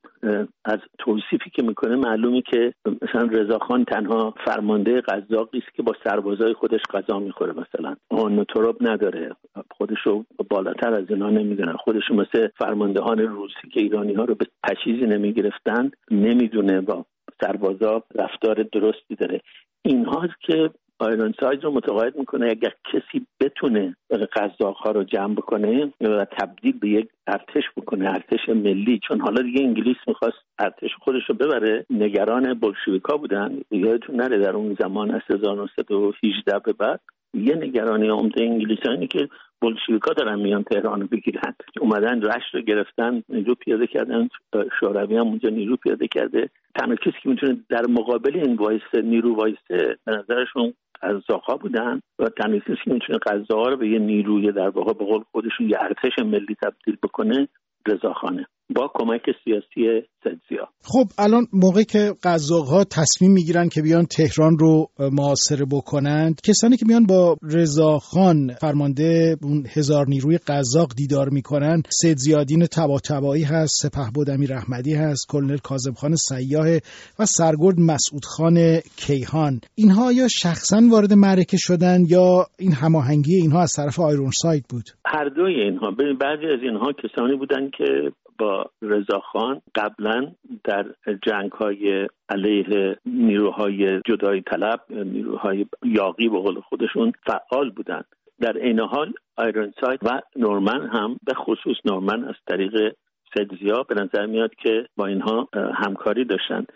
از 0.64 0.78
توصیفی 0.98 1.50
که 1.50 1.62
می‌کنه 1.62 1.96
معلومی 1.96 2.42
که 2.42 2.74
مثلا 3.02 3.28
رضاخان 3.32 3.84
تنها 3.84 4.34
فرمانده 4.44 5.00
قزاقی 5.00 5.58
است 5.58 5.74
که 5.74 5.82
با 5.82 5.92
سربازای 6.04 6.54
خودش 6.54 6.80
غذا 6.94 7.18
می‌خوره 7.18 7.52
مثلا. 7.52 7.96
آن 8.10 8.44
تراب 8.44 8.76
نداره. 8.80 9.30
خودشو 9.70 10.24
بالاتر 10.50 10.94
از 10.94 11.04
اینا 11.10 11.30
نمی‌دونن 11.30 11.72
خودشو 11.72 12.14
مثل 12.14 12.48
فرماندهان 12.58 13.18
روسی 13.18 13.68
که 13.72 13.80
ایرانی 13.80 14.14
ها 14.14 14.24
رو 14.24 14.34
به 14.34 14.46
تشیزی 14.68 15.06
نمی‌گرفتن 15.06 15.90
نمی‌دونه 16.10 16.80
با 16.80 17.04
سربازا 17.40 18.02
رفتار 18.14 18.62
درستی 18.72 19.14
داره. 19.14 19.40
اینهاست 19.84 20.40
که 20.40 20.70
آیرون 20.98 21.34
ساید 21.40 21.64
رو 21.64 21.70
متقاعد 21.70 22.16
می‌کنه 22.16 22.46
اگر 22.46 22.72
کسی 22.92 23.26
بتونه 23.40 23.96
قزاق 24.32 24.76
ها 24.76 24.90
رو 24.90 25.04
جمع 25.04 25.34
بکنه 25.34 25.92
و 26.00 26.24
تبدیل 26.24 26.78
به 26.78 26.88
یک 26.88 27.08
ارتش 27.26 27.64
بکنه 27.76 28.10
ارتش 28.10 28.48
ملی 28.48 29.00
چون 29.08 29.20
حالا 29.20 29.42
دیگه 29.42 29.60
انگلیس 29.62 29.96
می‌خواست 30.06 30.38
ارتش 30.58 30.90
خودش 31.00 31.22
رو 31.28 31.34
ببره. 31.34 31.86
نگران 31.90 32.54
بلشویکا 32.54 33.16
بودن. 33.16 33.60
یادتون 33.70 34.16
نره 34.16 34.38
در 34.38 34.50
اون 34.50 34.76
زمان 34.80 35.10
از 35.10 35.20
1918 35.30 36.58
به 36.58 36.72
بعد 36.72 37.00
یه 37.34 37.54
نگرانی 37.54 38.08
عمده 38.08 38.42
انگلیسانی 38.42 39.06
که 39.06 39.28
بلشویکا 39.62 40.12
دارن 40.12 40.38
میان 40.38 40.62
تهران 40.62 41.06
بگیرن. 41.06 41.54
اومدن 41.80 42.22
رشت 42.22 42.54
رو 42.54 42.60
گرفتن 42.60 43.22
نیرو 43.28 43.54
پیاده 43.54 43.86
کردن 43.86 44.28
شوروی 44.80 45.16
هم 45.16 45.26
اونجا 45.26 45.48
نیرو 45.48 45.76
پیاده 45.76 46.08
کرده. 46.08 46.50
تنها 46.74 46.94
کسی 46.94 47.16
که 47.22 47.28
می‌تونه 47.28 47.56
در 47.68 47.86
مقابل 47.86 48.36
این 48.36 48.54
وایسه 48.54 49.02
نیرو 49.02 49.36
وایسه 49.36 49.98
به 50.04 50.12
نظرشون 50.12 50.74
قزاقا 51.02 51.56
بودن 51.56 52.00
و 52.18 52.28
تنها 52.28 52.58
کسی 52.58 52.76
که 52.84 52.92
می‌تونه 52.92 53.18
قزاقا 53.18 53.68
رو 53.68 53.76
به 53.76 53.88
یه 53.88 53.98
نیروی 53.98 54.52
در 54.52 54.68
واقع 54.68 54.92
به 54.92 55.04
قول 55.04 55.22
خودشون 55.32 55.70
یه 55.70 55.78
ارتش 55.80 56.18
ملی 56.18 56.56
تبدیل 56.62 56.96
بکنه 57.02 57.48
رضاخانه. 57.86 58.46
با 58.74 58.90
کمک 58.94 59.22
سیاسی 59.44 60.06
سدزیا 60.24 60.68
خب 60.84 61.04
الان 61.18 61.46
موقعی 61.52 61.84
که 61.84 62.12
قزاق 62.24 62.66
ها 62.68 62.84
تصمیم 62.84 63.32
می‌گیرن 63.32 63.68
که 63.68 63.82
بیان 63.82 64.04
تهران 64.04 64.58
رو 64.58 64.86
معاصره 65.12 65.66
بکنند 65.72 66.40
کسانی 66.44 66.76
که 66.76 66.86
میان 66.88 67.06
با 67.06 67.36
رضاخان 67.42 68.52
فرمانده 68.60 69.36
اون 69.42 69.64
هزار 69.76 70.06
نیروی 70.08 70.38
قزاق 70.38 70.88
دیدار 70.96 71.28
می‌کنن 71.28 71.82
سید 71.88 72.16
زیادین 72.16 72.66
تبا 72.66 72.98
هست 73.50 73.74
سپهبد 73.82 74.30
امیر 74.30 74.54
احمدی 74.54 74.94
هست 74.94 75.26
کلنل 75.28 75.58
کاظم 75.58 75.92
خان 75.92 76.14
سیاه 76.16 76.76
و 77.18 77.26
سرگرد 77.26 77.78
مسعود 77.78 78.24
خان 78.24 78.56
کیهان. 78.96 79.60
اینها 79.74 80.12
یا 80.12 80.28
شخصا 80.28 80.80
وارد 80.90 81.12
معرکه 81.12 81.56
شدن 81.60 81.98
یا 82.08 82.46
این 82.58 82.72
هماهنگی 82.72 83.36
اینها 83.36 83.62
از 83.62 83.72
طرف 83.76 84.00
آیرون 84.00 84.30
سایت 84.42 84.64
بود؟ 84.70 84.84
هر 85.06 85.28
دوی 85.28 85.60
اینها. 85.60 85.90
بعضی 86.20 86.46
از 86.46 86.62
اینها 86.62 86.92
کسانی 86.92 87.36
بودن 87.36 87.70
که 87.78 87.84
با 88.40 88.70
رضاخان 88.82 89.62
قبلا 89.74 90.32
در 90.64 90.86
جنگ 91.22 91.52
های 91.52 92.08
علیه 92.28 92.96
نیروهای 93.06 94.00
جدای 94.06 94.40
طلب 94.40 94.80
نیروهای 94.90 95.66
یاقی 95.84 96.28
به 96.28 96.38
قول 96.38 96.60
خودشون 96.60 97.12
فعال 97.26 97.70
بودند. 97.70 98.04
در 98.40 98.56
این 98.56 98.80
حال 98.80 99.12
آیرون 99.36 99.72
سایت 99.80 99.98
و 100.02 100.20
نورمن 100.36 100.86
هم 100.86 101.16
به 101.26 101.34
خصوص 101.34 101.76
نورمن 101.84 102.24
از 102.24 102.34
طریق 102.46 102.94
سدزیا 103.34 103.82
به 103.82 103.94
نظر 103.94 104.26
میاد 104.26 104.54
که 104.54 104.86
با 104.96 105.06
اینها 105.06 105.48
همکاری 105.74 106.24
داشتن 106.24 106.66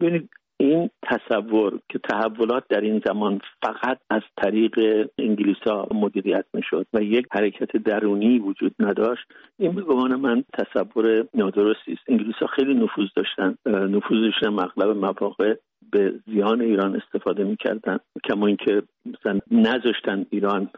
ببینید 0.00 0.30
این 0.56 0.90
تصور 1.02 1.80
که 1.88 1.98
تحولات 1.98 2.64
در 2.68 2.80
این 2.80 3.02
زمان 3.06 3.40
فقط 3.62 3.98
از 4.10 4.22
طریق 4.36 5.08
انگلیس 5.18 5.56
ها 5.66 5.88
مدیریت 5.94 6.44
می‌شد 6.54 6.86
و 6.92 7.02
یک 7.02 7.26
حرکت 7.32 7.76
درونی 7.76 8.38
وجود 8.38 8.74
نداشت 8.78 9.24
این 9.58 9.72
به 9.72 9.82
گمان 9.82 10.14
من 10.14 10.44
تصور 10.52 11.26
نادرستی 11.34 11.92
است. 11.92 12.02
انگلیس 12.08 12.34
ها 12.34 12.46
خیلی 12.46 12.74
نفوذ 12.74 13.08
داشتن. 13.16 13.54
نفوذشون 13.66 14.48
مغلب 14.48 14.96
مواقع 14.96 15.54
به 15.92 16.12
زیان 16.26 16.60
ایران 16.60 16.96
استفاده 16.96 17.44
می‌کردن 17.44 17.98
کما 18.24 18.46
اینکه 18.46 18.82
مثلا 19.06 19.40
نذاشتن 19.50 20.26
ایران 20.30 20.70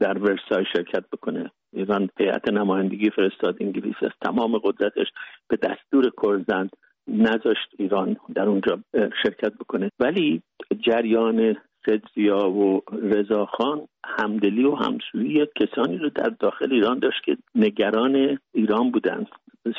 در 0.00 0.18
ورسای 0.18 0.64
شرکت 0.72 1.04
بکنه. 1.12 1.50
ایران 1.72 2.08
هیئت 2.18 2.52
نمایندگی 2.52 3.10
فرستاد 3.10 3.56
انگلیس 3.60 3.96
از 4.02 4.10
تمام 4.20 4.58
قدرتش 4.58 5.06
به 5.48 5.56
دستور 5.56 6.10
کرزن 6.22 6.70
نذاشت 7.08 7.68
ایران 7.78 8.16
در 8.34 8.48
اونجا 8.48 8.78
شرکت 9.22 9.52
بکنه. 9.54 9.90
ولی 10.00 10.42
جریان 10.86 11.56
سدزیا 11.86 12.50
و 12.50 12.80
رضاخان 13.02 13.88
همدلی 14.04 14.64
و 14.64 14.74
همسویی 14.74 15.46
کسانی 15.56 15.98
رو 15.98 16.10
در 16.10 16.32
داخل 16.40 16.72
ایران 16.72 16.98
داشت 16.98 17.24
که 17.24 17.36
نگران 17.54 18.38
ایران 18.54 18.90
بودند 18.90 19.26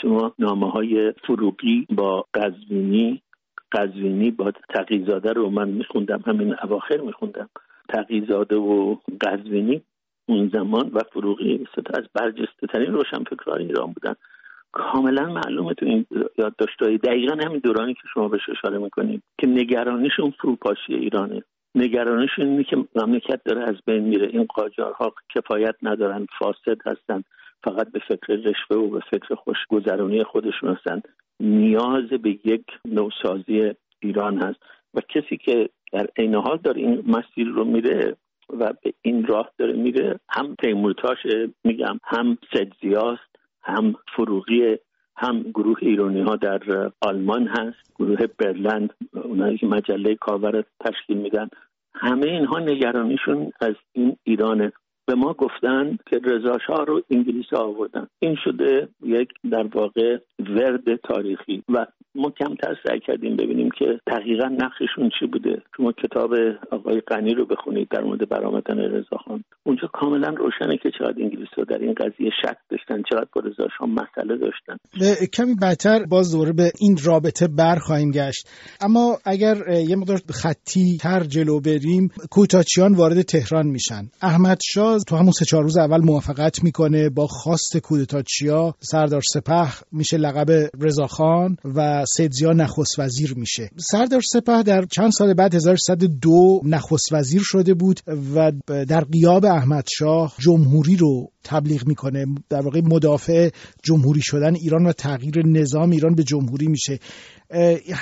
شما 0.01 0.33
نامه 0.39 0.71
های 0.71 1.13
فروغی 1.27 1.87
با 1.89 2.25
قزوینی 2.33 3.21
قزوینی 3.71 4.31
با 4.31 4.51
تقیزاده 4.69 5.33
رو 5.33 5.49
من 5.49 5.69
میخوندم 5.69 6.23
همین 6.27 6.55
اواخر 6.63 6.97
میخوندم. 6.97 7.49
تقیزاده 7.89 8.55
و 8.55 8.95
قزوینی 9.21 9.81
اون 10.27 10.49
زمان 10.53 10.91
و 10.93 10.99
فروغی 11.13 11.67
از 11.93 12.03
برجسته 12.13 12.67
ترین 12.67 12.93
روشنفکران 12.93 13.59
ایران 13.59 13.93
بودن. 13.93 14.15
کاملا 14.75 15.25
معلومه 15.25 15.73
تو 15.73 15.85
این 15.85 16.05
یادداشت‌های 16.37 16.97
دقیقا 16.97 17.35
همین 17.45 17.59
دورانی 17.59 17.93
که 17.93 18.01
شما 18.13 18.27
بهش 18.27 18.49
اشاره 18.49 18.77
می‌کنید 18.77 19.23
که 19.41 19.47
نگرانیشون 19.47 20.31
فروپاشی 20.31 20.93
ایرانه. 20.93 21.43
نگرانیشون 21.75 22.45
اینه 22.45 22.63
که 22.63 22.77
مملکت 22.95 23.41
داره 23.45 23.63
از 23.63 23.75
بین 23.85 24.03
میره. 24.03 24.27
این 24.27 24.45
قاجارها 24.55 25.13
کفایت 25.35 25.75
ندارن 25.81 26.27
فاسد 26.39 26.77
هستن. 26.85 27.23
فقط 27.63 27.91
به 27.91 27.99
فکر 27.99 28.33
رشوه 28.33 28.77
و 28.77 28.89
به 28.89 28.99
فکر 29.11 29.35
خوشگذرانی 29.35 30.23
خودشون 30.23 30.69
هستن. 30.69 31.01
نیاز 31.39 32.09
به 32.09 32.29
یک 32.43 32.65
نوسازی 32.85 33.73
ایران 33.99 34.37
هست. 34.37 34.59
و 34.93 35.01
کسی 35.09 35.37
که 35.37 35.69
در 35.91 36.07
عین 36.17 36.35
حال 36.35 36.57
داره 36.63 36.81
این 36.81 37.03
مسیر 37.07 37.47
رو 37.47 37.65
میره 37.65 38.15
و 38.49 38.73
به 38.83 38.93
این 39.01 39.25
راه 39.25 39.51
داره 39.57 39.73
میره 39.73 40.19
هم 40.29 40.55
تیمورتاش 40.55 41.17
میگم 41.63 41.99
هم 42.03 42.37
سدزیاست 42.53 43.34
هم 43.65 43.95
فروغی 44.15 44.77
هم 45.17 45.41
گروه 45.41 45.77
ایرانی 45.81 46.21
ها 46.21 46.35
در 46.35 46.91
آلمان 47.01 47.47
هست 47.47 47.93
گروه 47.99 48.27
برلند 48.39 48.93
اونایی 49.13 49.57
که 49.57 49.67
مجله 49.67 50.15
کاور 50.15 50.63
تشکیل 50.79 51.17
میدن. 51.17 51.49
همه 51.93 52.25
اینها 52.27 52.59
نگرانیشون 52.59 53.51
از 53.61 53.75
این 53.93 54.17
ایرانه. 54.23 54.71
به 55.07 55.15
ما 55.15 55.33
گفتن 55.33 55.97
که 56.09 56.19
رضا 56.23 56.83
رو 56.83 57.01
انگلیس 57.11 57.53
آوردن. 57.53 58.07
این 58.19 58.35
شده 58.43 58.87
یک 59.03 59.29
در 59.51 59.67
واقع 59.73 60.17
ورد 60.39 60.95
تاریخی 60.95 61.63
و 61.69 61.85
ما 62.15 62.29
کمتر 62.29 62.75
سعی 62.87 62.99
کردیم 62.99 63.35
ببینیم 63.35 63.69
که 63.79 63.99
دقیقا 64.07 64.47
نقششون 64.47 65.09
چی 65.19 65.25
بوده. 65.25 65.61
شما 65.77 65.91
کتاب 65.91 66.33
آقای 66.71 67.01
قنی 67.07 67.33
رو 67.33 67.45
بخونید 67.45 67.87
در 67.89 68.01
مورد 68.01 68.29
برآمدن 68.29 68.77
رضاخان 68.77 69.43
اونجا 69.63 69.87
کاملا 69.93 70.27
روشنه 70.27 70.77
که 70.77 70.91
چقدر 70.99 71.21
انگلیس 71.23 71.47
رو 71.57 71.65
در 71.65 71.77
این 71.77 71.93
قضیه 71.93 72.29
شک 72.41 72.57
داشتن 72.69 73.03
چقدر 73.09 73.27
با 73.35 73.41
رضا 73.41 73.85
مسئله 73.85 74.37
داشتن. 74.37 74.77
کمی 75.33 75.55
بدتر 75.61 76.05
باز 76.09 76.35
دوره 76.35 76.53
به 76.53 76.71
این 76.79 76.97
رابطه 77.05 77.47
برخواهیم 77.47 78.11
گشت. 78.11 78.49
اما 78.81 79.17
اگر 79.25 79.55
یه 79.89 79.95
مقدار 79.95 80.17
خطی 80.29 80.97
تر 81.01 81.19
جلو 81.19 81.59
بریم 81.59 82.09
کوتاچیان 82.31 82.93
وارد 82.93 83.21
تهران 83.21 83.67
میشن. 83.67 84.03
احمد 84.21 84.57
تو 85.03 85.15
همون 85.15 85.31
سه 85.31 85.45
چهار 85.45 85.63
روز 85.63 85.77
اول 85.77 86.01
موافقت 86.01 86.63
می‌کنه 86.63 87.09
با 87.09 87.27
خواست 87.27 87.77
کودتاچیا 87.77 88.75
سردار 88.79 89.21
سپه 89.21 89.73
میشه 89.91 90.17
لقب 90.17 90.69
رضاخان 90.79 91.57
و 91.75 92.05
سیدزیا 92.15 92.53
نخست 92.53 92.99
وزیر 92.99 93.33
میشه. 93.37 93.69
سردار 93.77 94.21
سپه 94.21 94.63
در 94.63 94.85
چند 94.85 95.11
سال 95.11 95.33
بعد 95.33 95.55
1302 95.55 96.61
نخست 96.63 97.13
وزیر 97.13 97.41
شده 97.43 97.73
بود 97.73 97.99
و 98.35 98.51
در 98.87 99.03
قیاب 99.03 99.45
احمد 99.45 99.87
شاه 99.97 100.33
جمهوری 100.39 100.95
رو 100.95 101.31
تبلیغ 101.43 101.87
می‌کنه. 101.87 102.25
در 102.49 102.61
واقع 102.61 102.81
مدافع 102.83 103.49
جمهوری 103.83 104.21
شدن 104.21 104.55
ایران 104.55 104.85
و 104.85 104.91
تغییر 104.91 105.47
نظام 105.47 105.89
ایران 105.89 106.15
به 106.15 106.23
جمهوری 106.23 106.67
میشه. 106.67 106.99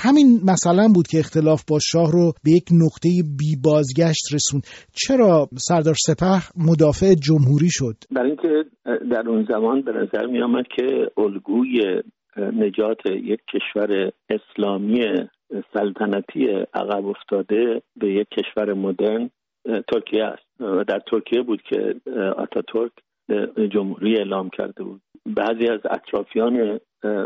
همین 0.03 0.27
مثلا 0.51 0.87
بود 0.95 1.07
که 1.07 1.19
اختلاف 1.19 1.63
با 1.69 1.79
شاه 1.79 2.11
رو 2.11 2.33
به 2.43 2.51
یک 2.51 2.67
نقطه 2.71 3.09
بی 3.37 3.55
بازگشت 3.63 4.33
رسون 4.33 4.61
چرا 4.93 5.49
سردار 5.55 5.95
سپه 6.07 6.41
مدافع 6.69 7.13
جمهوری 7.13 7.69
شد؟ 7.69 7.95
برای 8.11 8.29
اینکه 8.29 8.63
در 9.11 9.29
اون 9.29 9.45
زمان 9.49 9.81
به 9.81 9.91
نظر 9.91 10.25
می 10.25 10.41
آمد 10.41 10.65
که 10.75 11.11
الگوی 11.17 12.01
نجات 12.37 13.05
یک 13.05 13.39
کشور 13.53 14.11
اسلامی 14.29 15.05
سلطنتی 15.73 16.47
عقب 16.73 17.05
افتاده 17.05 17.81
به 17.95 18.13
یک 18.13 18.27
کشور 18.29 18.73
مدرن 18.73 19.29
ترکیه 19.65 20.23
است. 20.23 20.43
و 20.59 20.83
در 20.83 21.01
ترکیه 21.11 21.41
بود 21.41 21.61
که 21.61 21.95
آتاتورک 22.37 22.91
جمهوری 23.73 24.17
اعلام 24.17 24.49
کرده 24.49 24.83
بود. 24.83 25.01
بعضی 25.25 25.67
از 25.67 25.79
اطرافیان 25.91 26.79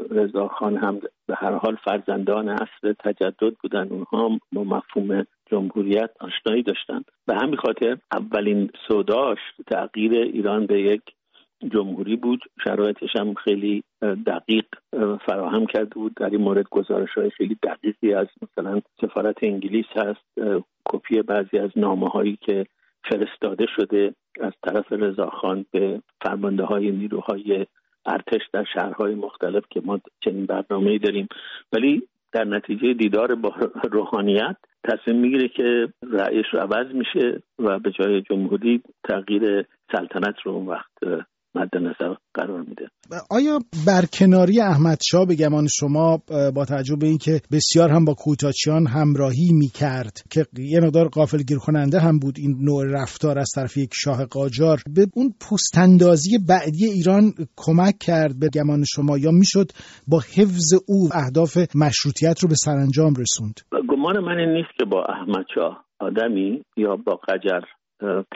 رضاخان 0.09 0.77
هم 0.77 0.99
به 1.27 1.35
هر 1.35 1.51
حال 1.51 1.77
فرزندان 1.83 2.49
اصل 2.49 2.93
تجدد 2.99 3.53
بودن. 3.61 3.87
اونها 3.89 4.39
با 4.51 4.63
مفهوم 4.63 5.25
جمهوریت 5.51 6.09
آشنایی 6.19 6.63
داشتن. 6.63 7.01
به 7.27 7.35
همین 7.35 7.55
خاطر 7.55 7.97
اولین 8.11 8.69
سوداش 8.87 9.39
تغییر 9.71 10.13
ایران 10.13 10.65
به 10.65 10.81
یک 10.81 11.01
جمهوری 11.71 12.15
بود. 12.15 12.39
شرایطش 12.63 13.15
هم 13.15 13.33
خیلی 13.33 13.83
دقیق 14.01 14.65
فراهم 15.25 15.65
کرده 15.65 15.95
بود. 15.95 16.13
در 16.15 16.29
این 16.29 16.41
مورد 16.41 16.65
گزارش 16.71 17.09
های 17.17 17.29
خیلی 17.29 17.57
دقیقی 17.63 18.13
از 18.13 18.27
مثلا 18.41 18.81
سفارت 19.01 19.35
انگلیس 19.41 19.85
هست. 19.95 20.57
کپی 20.85 21.21
بعضی 21.21 21.57
از 21.57 21.69
نامه 21.75 22.07
هایی 22.07 22.37
که 22.41 22.65
فرستاده 23.09 23.65
شده 23.75 24.13
از 24.41 24.53
طرف 24.63 24.91
رضاخان 24.91 25.65
به 25.71 26.01
فرمانده 26.21 26.63
های 26.63 26.91
نیروهای 26.91 27.65
ارتش 28.07 28.41
در 28.53 28.65
شهرهای 28.73 29.15
مختلف 29.15 29.63
که 29.69 29.81
ما 29.85 29.99
چنین 30.25 30.45
برنامه 30.45 30.97
داریم. 30.97 31.27
ولی 31.73 32.07
در 32.31 32.43
نتیجه 32.43 32.93
دیدار 32.93 33.35
با 33.35 33.55
روحانیت 33.91 34.55
تصمیم 34.83 35.17
می‌گیره 35.17 35.47
که 35.47 35.87
رأیش 36.11 36.45
رو 36.51 36.59
عوض 36.59 36.87
میشه 36.93 37.41
و 37.59 37.79
به 37.79 37.91
جای 37.91 38.21
جمهوری 38.21 38.81
تغییر 39.09 39.65
سلطنت 39.91 40.35
رو 40.43 40.51
اون 40.51 40.67
وقت 40.67 40.91
مد 41.55 41.69
نظر 41.75 42.15
قرار 42.33 42.61
میده. 42.61 42.87
آیا 43.29 43.59
برکناری 43.87 44.61
احمد 44.61 44.97
شاه 45.11 45.25
به 45.25 45.35
گمان 45.35 45.67
شما 45.67 46.21
با 46.55 46.65
توجه 46.65 46.95
به 46.95 47.07
اینکه 47.07 47.41
بسیار 47.51 47.89
هم 47.89 48.05
با 48.05 48.13
کوتاچیان 48.13 48.87
همراهی 48.87 49.51
می‌کرد 49.53 50.21
که 50.31 50.45
یه 50.57 50.79
مقدار 50.79 51.07
قافل 51.07 51.37
گیر 51.37 51.57
کننده 51.57 51.99
هم 51.99 52.19
بود 52.19 52.35
این 52.37 52.57
نوع 52.61 52.85
رفتار 52.87 53.39
از 53.39 53.51
طرف 53.55 53.77
یک 53.77 53.89
شاه 53.93 54.25
قاجار 54.25 54.81
به 54.95 55.07
اون 55.15 55.33
پوستندازی 55.49 56.37
بعدی 56.49 56.85
ایران 56.85 57.33
کمک 57.55 57.97
کرد 57.99 58.39
به 58.39 58.49
گمان 58.49 58.83
شما 58.83 59.17
یا 59.17 59.31
می‌شد 59.31 59.71
با 60.07 60.19
حفظ 60.19 60.73
او 60.87 61.09
اهداف 61.13 61.57
مشروطیت 61.75 62.39
رو 62.43 62.49
به 62.49 62.55
سرانجام 62.55 63.13
رسوند؟ 63.19 63.59
گمان 63.89 64.19
من 64.19 64.37
این 64.37 64.49
نیست 64.49 64.69
که 64.77 64.85
با 64.85 65.05
احمد 65.05 65.45
شاه 65.55 65.85
آدمی 65.99 66.63
یا 66.77 66.95
با 66.95 67.19
قجر 67.27 67.61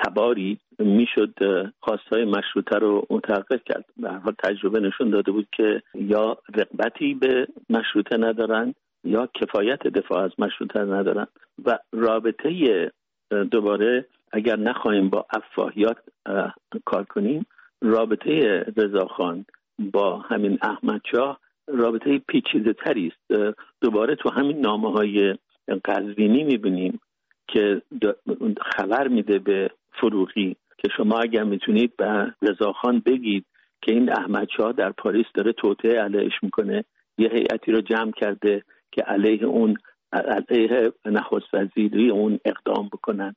تباری 0.05 0.59
می‌شد 0.79 1.33
خواستهای 1.79 2.25
مشروطه 2.25 2.79
رو 2.79 3.07
متحقق 3.09 3.63
کرد. 3.63 3.85
به 3.97 4.11
حال 4.11 4.33
تجربه 4.43 4.79
نشون 4.79 5.09
داده 5.09 5.31
بود 5.31 5.47
که 5.51 5.81
یا 5.95 6.37
رقبتی 6.55 7.13
به 7.13 7.47
مشروطه 7.69 8.17
ندارن 8.17 8.73
یا 9.03 9.29
کفایت 9.33 9.87
دفاع 9.87 10.23
از 10.23 10.31
مشروطه 10.39 10.79
ندارن. 10.79 11.27
و 11.65 11.79
رابطه 11.91 12.91
دوباره 13.51 14.05
اگر 14.31 14.55
نخواهیم 14.55 15.09
با 15.09 15.25
افاهیات 15.29 15.97
کار 16.85 17.03
کنیم 17.03 17.45
رابطه 17.81 18.65
رضاخان 18.77 19.45
با 19.79 20.17
همین 20.17 20.57
احمد 20.61 21.01
شاه 21.11 21.39
رابطه 21.67 22.19
پیچیده 22.27 22.73
تری 22.73 23.07
است 23.07 23.53
دوباره 23.81 24.15
تو 24.15 24.29
همین 24.29 24.59
نامه 24.59 24.91
های 24.91 25.35
قزوینی 25.85 26.43
می‌بینیم. 26.43 26.99
که 27.47 27.81
خبر 28.75 29.07
میده 29.07 29.39
به 29.39 29.69
فروغی 29.91 30.55
که 30.77 30.89
شما 30.97 31.19
اگر 31.19 31.43
می‌تونید 31.43 31.97
به 31.97 32.33
رضاخان 32.41 32.99
بگید 33.05 33.45
که 33.81 33.91
این 33.91 34.11
احمد 34.11 34.47
در 34.77 34.91
پاریس 34.91 35.25
داره 35.33 35.53
توطعه 35.53 36.01
علیهش 36.01 36.33
می‌کنه 36.41 36.83
یه 37.17 37.29
هیئتی 37.29 37.71
رو 37.71 37.81
جمع 37.81 38.11
کرده 38.11 38.63
که 38.91 39.01
علیه 39.01 39.43
اون 39.45 39.77
علیه 40.13 40.93
نخست 41.05 41.53
وزیری 41.53 42.09
اون 42.09 42.39
اقدام 42.45 42.87
بکنن. 42.87 43.35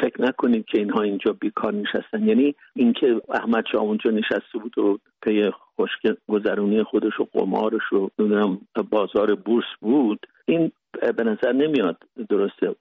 فکر 0.00 0.22
نکنید 0.22 0.64
که 0.64 0.78
اینها 0.78 1.02
اینجا 1.02 1.32
بیکار 1.32 1.74
نشستن. 1.74 2.28
یعنی 2.28 2.54
اینکه 2.76 3.20
احمد 3.28 3.64
شاه 3.72 3.82
اونجا 3.82 4.10
نشسته 4.10 4.58
بود 4.58 4.78
و 4.78 4.98
پی 5.22 5.50
خشک 5.50 6.16
گذرونی 6.28 6.82
خودش 6.82 7.20
و 7.20 7.24
قمارش 7.32 7.92
و 7.92 8.08
بازار 8.90 9.34
بورس 9.34 9.66
بود 9.80 10.26
این 10.46 10.72
به 11.16 11.24
نظر 11.24 11.52
نمیاد 11.52 11.96
درسته. 12.28 12.74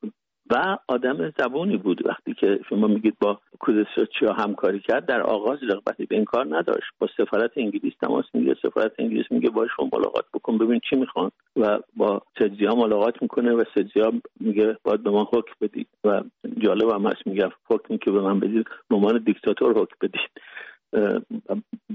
و 0.53 0.77
آدم 0.87 1.33
زبونی 1.37 1.77
بود. 1.77 2.07
وقتی 2.07 2.33
که 2.33 2.59
شما 2.69 2.87
میگید 2.87 3.15
با 3.19 3.39
کودسوچیا 3.59 4.33
همکاری 4.33 4.79
کرد 4.79 5.05
در 5.05 5.21
آغاز 5.21 5.59
رغبتی 5.63 6.05
به 6.05 6.15
این 6.15 6.25
کار 6.25 6.45
نداشت. 6.57 6.91
با 6.99 7.07
سفارت 7.17 7.51
انگلیس 7.57 7.93
تماس 8.01 8.25
میگه 8.33 8.55
سفارت 8.61 8.91
انگلیس 8.99 9.25
میگه 9.31 9.49
باشون 9.49 9.89
ملاقات 9.93 10.25
بکن 10.33 10.57
ببین 10.57 10.79
چی 10.89 10.95
می‌خوان. 10.95 11.31
و 11.55 11.79
با 11.95 12.21
سدزیا 12.39 12.75
ملاقات 12.75 13.21
می‌کنه 13.21 13.51
و 13.51 13.63
سدزیا 13.75 14.13
میگه 14.39 14.77
باید 14.83 15.03
به 15.03 15.11
من 15.11 15.23
حکم 15.23 15.53
بدید. 15.61 15.87
و 16.03 16.21
جالب 16.57 16.89
هم 16.89 17.07
هست 17.07 17.27
میگه 17.27 17.49
حکمی 17.69 17.97
که 17.97 18.11
به 18.11 18.21
من 18.21 18.39
بدید 18.39 18.65
به 18.89 19.19
دیکتاتور 19.19 19.71
حکم 19.71 19.95
بدید. 20.01 20.29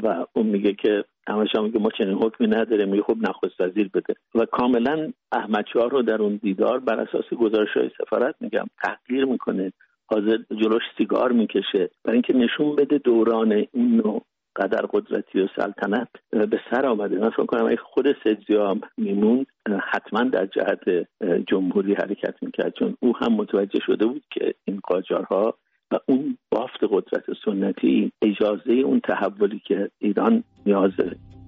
و 0.02 0.26
اون 0.32 0.46
میگه 0.46 0.72
که 0.72 1.04
همش 1.28 1.48
میگه 1.54 1.78
ما 1.78 1.90
چنین 1.98 2.14
حکمی 2.14 2.46
نداره 2.46 2.84
میگه 2.84 3.02
خب 3.02 3.16
نخست 3.18 3.60
وزیر 3.60 3.90
بده. 3.94 4.14
و 4.34 4.44
کاملا 4.44 5.12
احمد 5.32 5.64
شاه 5.72 5.90
رو 5.90 6.02
در 6.02 6.22
اون 6.22 6.40
دیدار 6.42 6.78
بر 6.78 7.00
اساس 7.00 7.34
گزارش 7.34 7.76
های 7.76 7.90
سفارت 7.98 8.34
میگم 8.40 8.66
تحقیر 8.84 9.24
می‌کنه. 9.24 9.72
حاضر 10.06 10.38
جلوش 10.50 10.82
سیگار 10.98 11.32
می‌کشه. 11.32 11.90
برای 12.04 12.14
اینکه 12.16 12.32
نشون 12.32 12.76
بده 12.76 12.98
دوران 12.98 13.52
این 13.52 13.96
نوع 13.96 14.22
قدر 14.56 14.86
قدرتی 14.92 15.40
و 15.40 15.48
سلطنت 15.56 16.08
به 16.30 16.60
سر 16.70 16.86
آمده. 16.86 17.18
من 17.18 17.30
فکر 17.30 17.46
کنم 17.46 17.76
خود 17.76 18.16
سدزیا 18.24 18.76
میمون 18.96 19.46
حتما 19.82 20.24
در 20.24 20.46
جهت 20.46 21.08
جمهوری 21.46 21.94
حرکت 21.94 22.34
می‌کرد. 22.42 22.74
چون 22.78 22.96
او 23.00 23.16
هم 23.16 23.32
متوجه 23.32 23.80
شده 23.86 24.06
بود 24.06 24.22
که 24.30 24.54
این 24.64 24.80
قاجارها 24.84 25.54
و 25.90 25.98
اون 26.06 26.38
بافت 26.50 26.80
قدرت 26.90 27.24
سنتی 27.44 28.12
اجازه 28.22 28.72
اون 28.72 29.00
تحولی 29.00 29.62
که 29.64 29.90
ایران 29.98 30.44
نیاز 30.66 30.92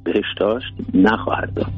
بهش 0.04 0.34
داشت 0.40 0.74
نخواهد 0.94 1.54
داد 1.54 1.72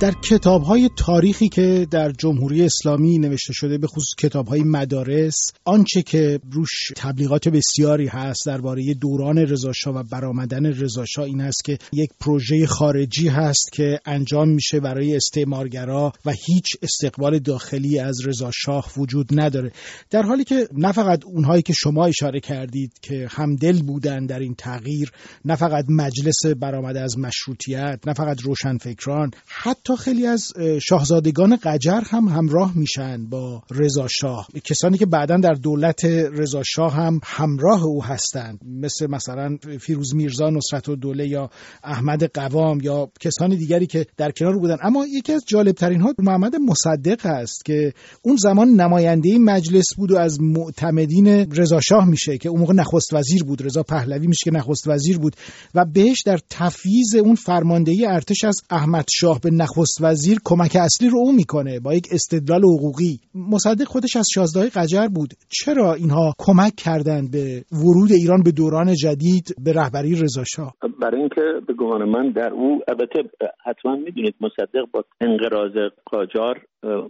در 0.00 0.12
کتاب 0.12 0.62
های 0.62 0.90
تاریخی 0.96 1.48
که 1.48 1.86
در 1.90 2.12
جمهوری 2.12 2.62
اسلامی 2.62 3.18
نوشته 3.18 3.52
شده 3.52 3.78
به 3.78 3.86
خصوص 3.86 4.14
کتاب 4.18 4.46
های 4.46 4.62
مدارس 4.62 5.52
آنچه 5.64 6.02
که 6.02 6.40
روش 6.52 6.70
تبلیغات 6.96 7.48
بسیاری 7.48 8.06
هست 8.06 8.46
درباره 8.46 8.94
دوران 8.94 9.38
رضاشاه 9.38 9.94
و 9.94 10.02
برآمدن 10.02 10.66
رضاشاه 10.66 11.24
این 11.24 11.40
است 11.40 11.64
که 11.64 11.78
یک 11.92 12.10
پروژه 12.20 12.66
خارجی 12.66 13.28
هست 13.28 13.72
که 13.72 14.00
انجام 14.04 14.48
میشه 14.48 14.80
برای 14.80 15.16
استعمارگرا 15.16 16.12
و 16.24 16.32
هیچ 16.46 16.76
استقبال 16.82 17.38
داخلی 17.38 17.98
از 17.98 18.26
رضاشاه 18.26 18.92
وجود 18.96 19.40
نداره. 19.40 19.72
در 20.10 20.22
حالی 20.22 20.44
که 20.44 20.68
نه 20.72 20.92
فقط 20.92 21.24
اونهایی 21.24 21.62
که 21.62 21.72
شما 21.72 22.06
اشاره 22.06 22.40
کردید 22.40 22.92
که 23.02 23.28
همدل 23.30 23.82
بودن 23.82 24.26
در 24.26 24.38
این 24.38 24.54
تغییر 24.54 25.12
نه 25.44 25.56
فقط 25.56 25.84
مجلس 25.88 26.46
برآمده 26.46 27.00
از 27.00 27.18
مشروطیت 27.18 28.00
نه 28.06 28.12
فقط 28.12 28.42
روشنفکران 28.42 29.30
حتی 29.46 29.85
حتی 29.86 29.96
خیلی 29.96 30.26
از 30.26 30.52
شاهزادگان 30.82 31.56
قجر 31.56 32.00
هم 32.10 32.28
همراه 32.28 32.78
میشن 32.78 33.26
با 33.26 33.62
رضا 33.70 34.08
شاه. 34.08 34.48
کسانی 34.64 34.98
که 34.98 35.06
بعدا 35.06 35.36
در 35.36 35.52
دولت 35.52 36.04
رضا 36.04 36.62
شاه 36.62 36.92
هم 36.94 37.20
همراه 37.24 37.84
او 37.84 38.04
هستند. 38.04 38.58
مثل 38.66 39.06
مثلا 39.10 39.56
فیروز 39.80 40.14
میرزا 40.14 40.50
نصرت 40.50 40.90
دوله 40.90 41.28
یا 41.28 41.50
احمد 41.84 42.24
قوام 42.34 42.80
یا 42.80 43.08
کسانی 43.20 43.56
دیگری 43.56 43.86
که 43.86 44.06
در 44.16 44.30
کنار 44.30 44.58
بودن. 44.58 44.76
اما 44.82 45.06
یکی 45.06 45.32
از 45.32 45.44
جالب 45.46 45.74
ترین 45.74 46.00
ها 46.00 46.14
محمد 46.18 46.56
مصدق 46.56 47.26
است 47.26 47.64
که 47.64 47.92
اون 48.22 48.36
زمان 48.36 48.68
نماینده 48.68 49.38
مجلس 49.38 49.94
بود 49.96 50.12
و 50.12 50.16
از 50.16 50.40
معتمدین 50.40 51.28
رضا 51.52 51.80
شاه 51.80 52.04
میشه 52.08 52.38
که 52.38 52.48
اون 52.48 52.60
موقع 52.60 52.74
نخست 52.74 53.14
وزیر 53.14 53.44
بود. 53.44 53.62
رضا 53.62 53.82
پهلوی 53.82 54.26
میشه 54.26 54.44
که 54.44 54.50
نخست 54.50 54.88
وزیر 54.88 55.18
بود. 55.18 55.36
و 55.74 55.84
بهش 55.84 56.18
در 56.26 56.38
تفییز 56.50 57.14
اون 57.14 57.34
فرماندهی 57.34 58.06
ارتش 58.06 58.44
از 58.44 58.56
احمد 58.70 59.06
شاه 59.10 59.40
به 59.40 59.50
نخست 59.50 59.75
وزیر 60.00 60.38
کمک 60.44 60.76
اصلی 60.80 61.08
رو 61.08 61.18
او 61.18 61.32
می‌کنه 61.32 61.80
با 61.80 61.94
یک 61.94 62.06
استدلال 62.12 62.60
حقوقی. 62.60 63.20
مصدق 63.34 63.84
خودش 63.84 64.16
از 64.16 64.26
شازده 64.34 64.68
قجر 64.68 65.08
بود. 65.08 65.34
چرا 65.48 65.94
اینها 65.94 66.32
کمک 66.38 66.74
کردند 66.76 67.30
به 67.30 67.64
ورود 67.72 68.12
ایران 68.12 68.42
به 68.42 68.52
دوران 68.52 68.94
جدید 68.94 69.54
به 69.64 69.72
رهبری 69.72 70.14
رضا 70.14 70.44
شاه 70.44 70.74
برای 71.00 71.20
اینکه 71.20 71.42
به 71.66 71.74
گمان 71.74 72.08
من 72.08 72.30
در 72.30 72.52
او 72.52 72.80
البته 72.88 73.30
حتما 73.64 73.96
می‌دونید 73.96 74.34
مصدق 74.40 74.84
با 74.92 75.04
انقراض 75.20 75.72
قاجار 76.06 76.60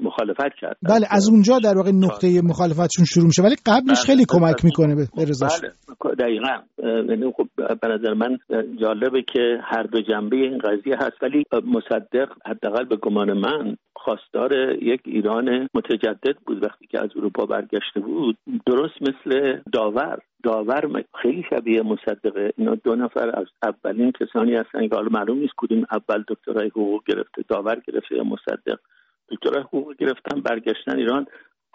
مخالفت 0.02 0.55
کرد. 0.61 0.76
بله 0.83 1.07
از 1.11 1.29
اونجا 1.29 1.59
در 1.59 1.76
واقع 1.76 1.90
نقطه 1.90 2.40
مخالفتشون 2.42 3.05
شروع 3.05 3.26
میشه. 3.26 3.42
ولی 3.42 3.57
قبلش 3.66 4.00
خیلی 4.00 4.24
بله. 4.24 4.40
کمک 4.40 4.64
می‌کنه 4.64 4.94
به 4.94 5.24
رضا 5.24 5.46
بله. 5.46 5.72
دقیقا. 6.18 6.55
یعنی 7.09 7.33
خب 7.37 7.46
به 7.57 7.88
نظر 7.88 8.14
من 8.14 8.38
جالبه 8.81 9.22
که 9.33 9.59
هر 9.64 9.83
دو 9.83 10.00
جنبه 10.02 10.37
این 10.37 10.59
قضیه 10.59 10.94
هست. 10.96 11.22
ولی 11.22 11.42
مصدق 11.52 12.29
حداقل 12.57 12.85
به 12.85 12.97
گمان 12.97 13.33
من 13.33 13.77
خواستار 13.97 14.53
یک 14.83 15.01
ایران 15.05 15.69
متجدد 15.75 16.37
بود 16.47 16.64
وقتی 16.64 16.87
که 16.87 17.01
از 17.01 17.11
اروپا 17.16 17.47
برگشته 17.47 18.01
بود. 18.01 18.37
درست 18.66 18.95
مثل 19.01 19.59
داور. 19.73 20.19
داور 20.42 21.05
خیلی 21.23 21.45
شبیه 21.51 21.83
مصدقه. 21.83 22.53
اینا 22.57 22.75
دو 22.75 22.95
نفر 22.95 23.40
از 23.40 23.47
اولین 23.62 24.12
کسانی 24.12 24.55
هستن 24.55 24.88
که 24.88 24.95
حالا 24.95 25.09
معلوم 25.09 25.38
نیست 25.38 25.55
کدوم 25.57 25.87
اول 25.90 26.25
دکترای 26.29 26.69
حقوق 26.69 27.03
گرفته 27.07 27.45
داور 27.49 27.81
گرفته 27.87 28.16
یا 28.16 28.25
مصدق. 28.25 28.79
دکترای 29.29 29.62
حقوق 29.62 29.97
گرفتن 29.97 30.40
برگشتن 30.40 30.97
ایران. 30.99 31.27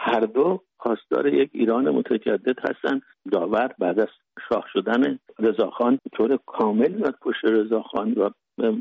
هر 0.03 0.19
دو 0.19 0.61
خواستار 0.77 1.33
یک 1.33 1.49
ایران 1.53 1.89
متجدد 1.89 2.59
هستن. 2.59 3.01
داور 3.31 3.75
بعد 3.79 3.99
از 3.99 4.07
شاه 4.49 4.65
شدن 4.73 5.19
رضاخان 5.39 5.99
طور 6.13 6.39
کامل 6.45 7.05
و 7.05 7.11
پشت 7.21 7.45
رضاخان 7.45 8.13
و 8.13 8.29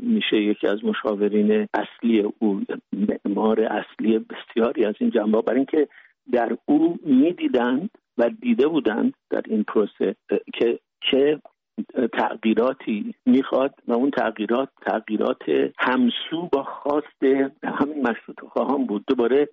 میشه 0.01 0.37
یکی 0.37 0.67
از 0.67 0.85
مشاورین 0.85 1.67
اصلی 1.73 2.31
او. 2.39 2.61
معمار 2.93 3.61
اصلی 3.61 4.19
بسیاری 4.19 4.85
از 4.85 4.95
این 4.99 5.09
جنبه 5.09 5.41
برای 5.41 5.57
اینکه 5.57 5.87
در 6.31 6.57
او 6.65 6.99
می‌دیدند 7.05 7.89
و 8.17 8.29
دیده 8.41 8.67
بودند 8.67 9.13
در 9.29 9.41
این 9.45 9.63
پروسه 9.63 10.15
که 10.53 10.79
چه 11.11 11.41
تغییراتی 12.13 13.15
می‌خواد 13.25 13.73
و 13.87 13.93
اون 13.93 14.11
تغییرات 14.11 14.69
تغییرات 14.85 15.41
همسو 15.79 16.49
با 16.51 16.63
خواست 16.63 17.23
همین 17.63 18.01
مشروط 18.01 18.39
خواهان 18.49 18.85
بود. 18.85 19.03
دوباره 19.07 19.49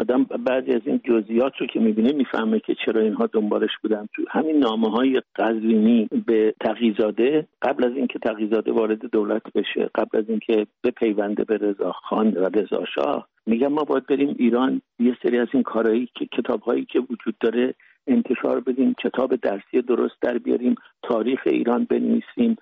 آدم 0.00 0.24
بعضی 0.24 0.72
از 0.72 0.80
این 0.84 1.00
جزئیات 1.04 1.52
رو 1.58 1.66
که 1.66 1.80
می‌بینه 1.80 2.12
می‌فهمه 2.12 2.60
که 2.60 2.74
چرا 2.86 3.00
اینها 3.00 3.26
دنبالش 3.26 3.70
بودن. 3.82 4.06
تو 4.14 4.22
همین 4.30 4.58
نامه 4.58 4.90
های 4.90 5.22
قزوینی 5.36 6.08
به 6.26 6.54
تقیزاده 6.60 7.46
قبل 7.62 7.84
از 7.84 7.92
اینکه 7.96 8.18
تقیزاده 8.18 8.72
وارد 8.72 9.10
دولت 9.10 9.42
بشه 9.54 9.90
قبل 9.94 10.18
از 10.18 10.24
اینکه 10.28 10.66
پیونده 10.96 11.44
به 11.44 11.56
رضا 11.56 11.92
خان 11.92 12.30
و 12.30 12.48
رضا 12.54 12.84
شاه 12.94 13.28
میگم 13.46 13.72
ما 13.72 13.84
باید 13.84 14.06
بریم 14.06 14.34
ایران. 14.38 14.82
یه 14.98 15.16
سری 15.22 15.38
از 15.38 15.48
این 15.52 15.62
کارهایی 15.62 16.08
که 16.14 16.26
کتابهایی 16.26 16.84
که 16.84 17.00
وجود 17.00 17.34
داره 17.40 17.74
انتشار 18.06 18.60
بدیم 18.60 18.94
کتاب 18.94 19.36
درسی 19.36 19.82
درست 19.82 20.14
در 20.20 20.38
بیاریم 20.38 20.74
تاریخ 21.02 21.40
ایران 21.46 21.84
بنویسیم 21.84 22.56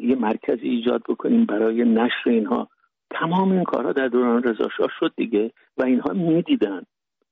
یه 0.00 0.16
مرکزی 0.16 0.68
ایجاد 0.68 1.02
بکنیم 1.08 1.44
برای 1.44 1.84
نشر 1.84 2.30
اینها. 2.30 2.68
تمام 3.10 3.52
این 3.52 3.64
کارها 3.64 3.92
در 3.92 4.08
دوران 4.08 4.42
رضاشاه 4.42 4.88
شد 4.98 5.12
دیگه 5.16 5.50
و 5.76 5.84
اینها 5.84 6.12
می‌دیدن. 6.12 6.82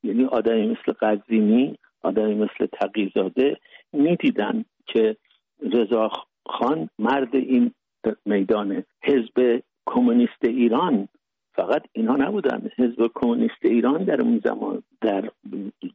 یعنی 0.03 0.25
آدمی 0.25 0.67
مثل 0.67 0.93
قزوینی 1.01 1.79
آدمی 2.03 2.35
مثل 2.35 2.67
تقیزاده 2.73 3.57
می‌دیدن 3.93 4.65
که 4.87 5.17
رضا 5.73 6.11
خان 6.47 6.89
مرد 6.99 7.37
این 7.37 7.75
میدان 8.27 8.85
حزب 9.05 9.63
کمونیست 9.87 10.45
ایران 10.45 11.09
فقط 11.59 11.83
اینها 11.93 12.17
نبودن. 12.17 12.71
حزب 12.77 13.11
کمونیست 13.15 13.65
ایران 13.65 14.05
در 14.05 14.23
اون 14.23 14.41
زمان 14.45 14.83
در 15.01 15.31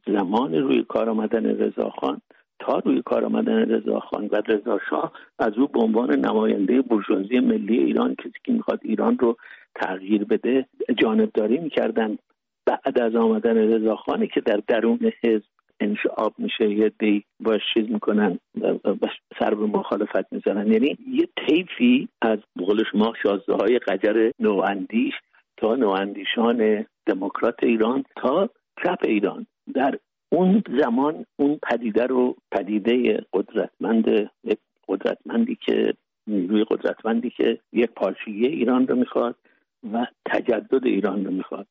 زمان 0.06 0.54
روی 0.54 0.84
کار 0.88 1.10
آمدن 1.10 1.46
رضاخان 1.46 2.20
تا 2.58 2.78
روی 2.78 3.02
کار 3.02 3.24
آمدن 3.24 3.70
رضاخان 3.70 4.28
و 4.32 4.42
رضا 4.46 4.78
شاه 4.90 5.12
از 5.38 5.52
او 5.58 5.66
به 5.68 5.80
عنوان 5.80 6.14
نماینده 6.14 6.82
برجوازی 6.82 7.40
ملی 7.40 7.78
ایران 7.78 8.14
کسی 8.14 8.38
که 8.44 8.52
می‌خواد 8.52 8.80
ایران 8.82 9.18
رو 9.18 9.36
تغییر 9.74 10.24
بده 10.24 10.66
جانبداری 10.98 11.58
می‌کردن. 11.58 12.18
بعد 12.66 12.98
از 13.00 13.14
آمدن 13.14 13.56
رضاخانی 13.56 14.26
که 14.26 14.40
در 14.40 14.60
درون 14.68 15.12
حزب 15.22 15.44
انشعاب 15.80 16.34
میشه 16.38 16.70
یه 16.70 16.92
دی 16.98 17.24
باش 17.40 17.60
چیز 17.74 17.90
می‌کنن 17.90 18.38
سر 19.38 19.54
به 19.54 19.66
مخالفت 19.66 20.32
می‌زنن 20.32 20.72
یعنی 20.72 20.98
یه 21.12 21.28
طیفی 21.46 22.08
از 22.22 22.38
بقول 22.58 22.84
شما 22.92 23.12
شازده 23.22 23.54
های 23.54 23.78
قجر 23.78 24.30
نواندیش 24.40 25.14
تا 25.56 25.74
نواندیشان 25.74 26.86
دموکرات 27.06 27.54
ایران 27.62 28.04
تا 28.16 28.50
چپ 28.84 28.98
ایران. 29.02 29.46
در 29.74 29.98
اون 30.32 30.62
زمان 30.80 31.26
اون 31.36 31.58
پدیده 31.70 32.06
رو 32.06 32.36
پدیده 32.52 33.26
قدرتمند 33.32 34.30
قدرتمندی 34.88 35.58
که 35.66 35.94
نیروی 36.26 36.64
قدرتمندی 36.64 37.30
که 37.30 37.58
یک 37.72 37.90
پارچگی 37.90 38.46
ایران 38.46 38.86
رو 38.86 38.96
می‌خواد 38.96 39.36
و 39.92 40.06
تجدد 40.26 40.86
ایران 40.86 41.24
رو 41.24 41.30
می‌خواد. 41.30 41.66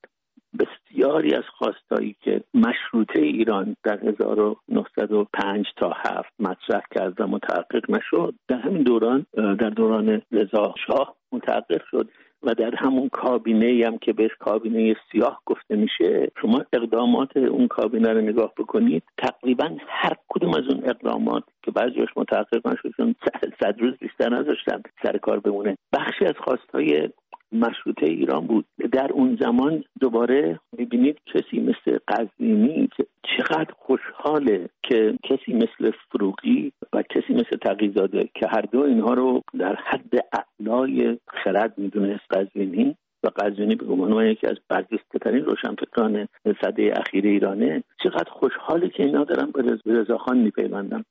بسیاری 0.59 1.33
از 1.33 1.43
خواستایی 1.57 2.15
که 2.21 2.43
مشروطه 2.53 3.19
ایران 3.19 3.75
در 3.83 3.99
1905 3.99 5.65
تا 5.77 5.93
7 5.95 6.29
مطرح 6.39 6.81
کرد 6.95 7.21
و 7.21 7.27
متحقق 7.27 7.91
نشد 7.91 8.33
در 8.47 8.57
همین 8.57 8.83
دوران 8.83 9.25
در 9.33 9.69
دوران 9.69 10.21
رضا 10.31 10.75
شاه 10.87 11.15
متحقق 11.31 11.81
شد. 11.91 12.09
و 12.43 12.53
در 12.53 12.75
همون 12.75 13.09
کابینه 13.09 13.87
هم 13.87 13.97
که 13.97 14.13
بهش 14.13 14.31
کابینه 14.39 14.95
سیاه 15.11 15.41
گفته 15.45 15.75
میشه 15.75 16.31
شما 16.41 16.65
اقدامات 16.73 17.37
اون 17.37 17.67
کابینه 17.67 18.13
رو 18.13 18.21
نگاه 18.21 18.53
بکنید. 18.57 19.03
تقریبا 19.17 19.77
هر 19.87 20.13
کدوم 20.29 20.49
از 20.49 20.63
اون 20.69 20.81
اقدامات 20.85 21.43
که 21.63 21.71
بعضیش 21.71 22.09
متحقق 22.15 22.67
نشد 22.67 23.15
صد 23.61 23.79
روز 23.79 23.93
بیشتر 23.97 24.29
نذاشتن 24.29 24.81
سر 25.03 25.17
کار 25.17 25.39
بمونه. 25.39 25.77
بخشی 25.93 26.25
از 26.25 26.35
خواستهای 26.43 27.09
مشروطه 27.53 28.05
ایران 28.05 28.47
بود. 28.47 28.65
در 28.91 29.11
اون 29.11 29.37
زمان 29.41 29.83
دوباره 29.99 30.59
می‌بینید 30.77 31.17
کسی 31.25 31.59
مثل 31.59 31.97
قزوینی 32.07 32.89
چقدر 33.37 33.73
خوشحاله 33.77 34.69
که 34.83 35.17
کسی 35.23 35.53
مثل 35.53 35.91
فروغی 36.11 36.71
و 36.93 37.01
کسی 37.01 37.33
مثل 37.33 37.57
تقیزاده 37.61 38.29
که 38.35 38.47
هر 38.47 38.61
دو 38.61 38.79
اینها 38.81 39.13
رو 39.13 39.41
در 39.59 39.75
حد 39.75 40.13
اعلای 40.33 41.17
خرد 41.27 41.73
می‌دونست 41.77 42.23
قزوینی 42.31 42.95
و 43.23 43.27
قزوینی 43.27 43.75
به 43.75 43.85
عنوان 43.85 44.25
یکی 44.25 44.47
از 44.47 44.57
برجسته 44.69 45.31
روشنفکران 45.31 46.27
صده 46.61 46.93
اخیر 46.95 47.25
ایرانه. 47.25 47.83
چقدر 48.03 48.29
خوشحاله 48.29 48.89
که 48.89 49.03
اینا 49.03 49.23
دارن 49.23 49.51
به 49.51 49.93
رضاخان 49.93 50.37
میپیوندن. 50.37 51.03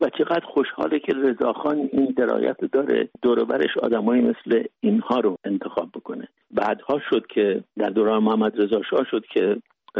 و 0.00 0.10
چقدر 0.18 0.44
خوشحاله 0.44 0.98
که 0.98 1.12
رضاخان 1.12 1.88
این 1.92 2.14
درایت 2.16 2.56
داره 2.72 3.08
دوروبرش 3.22 3.76
آدمایی 3.82 4.22
مثل 4.22 4.64
اینها 4.80 5.20
رو 5.20 5.36
انتخاب 5.44 5.90
بکنه. 5.94 6.28
بعدها 6.50 7.00
شد 7.10 7.26
که 7.26 7.64
در 7.76 7.90
دوران 7.90 8.22
محمد 8.22 8.60
رضا 8.60 8.82
شاه 8.90 9.04
شد 9.10 9.24
که 9.34 9.56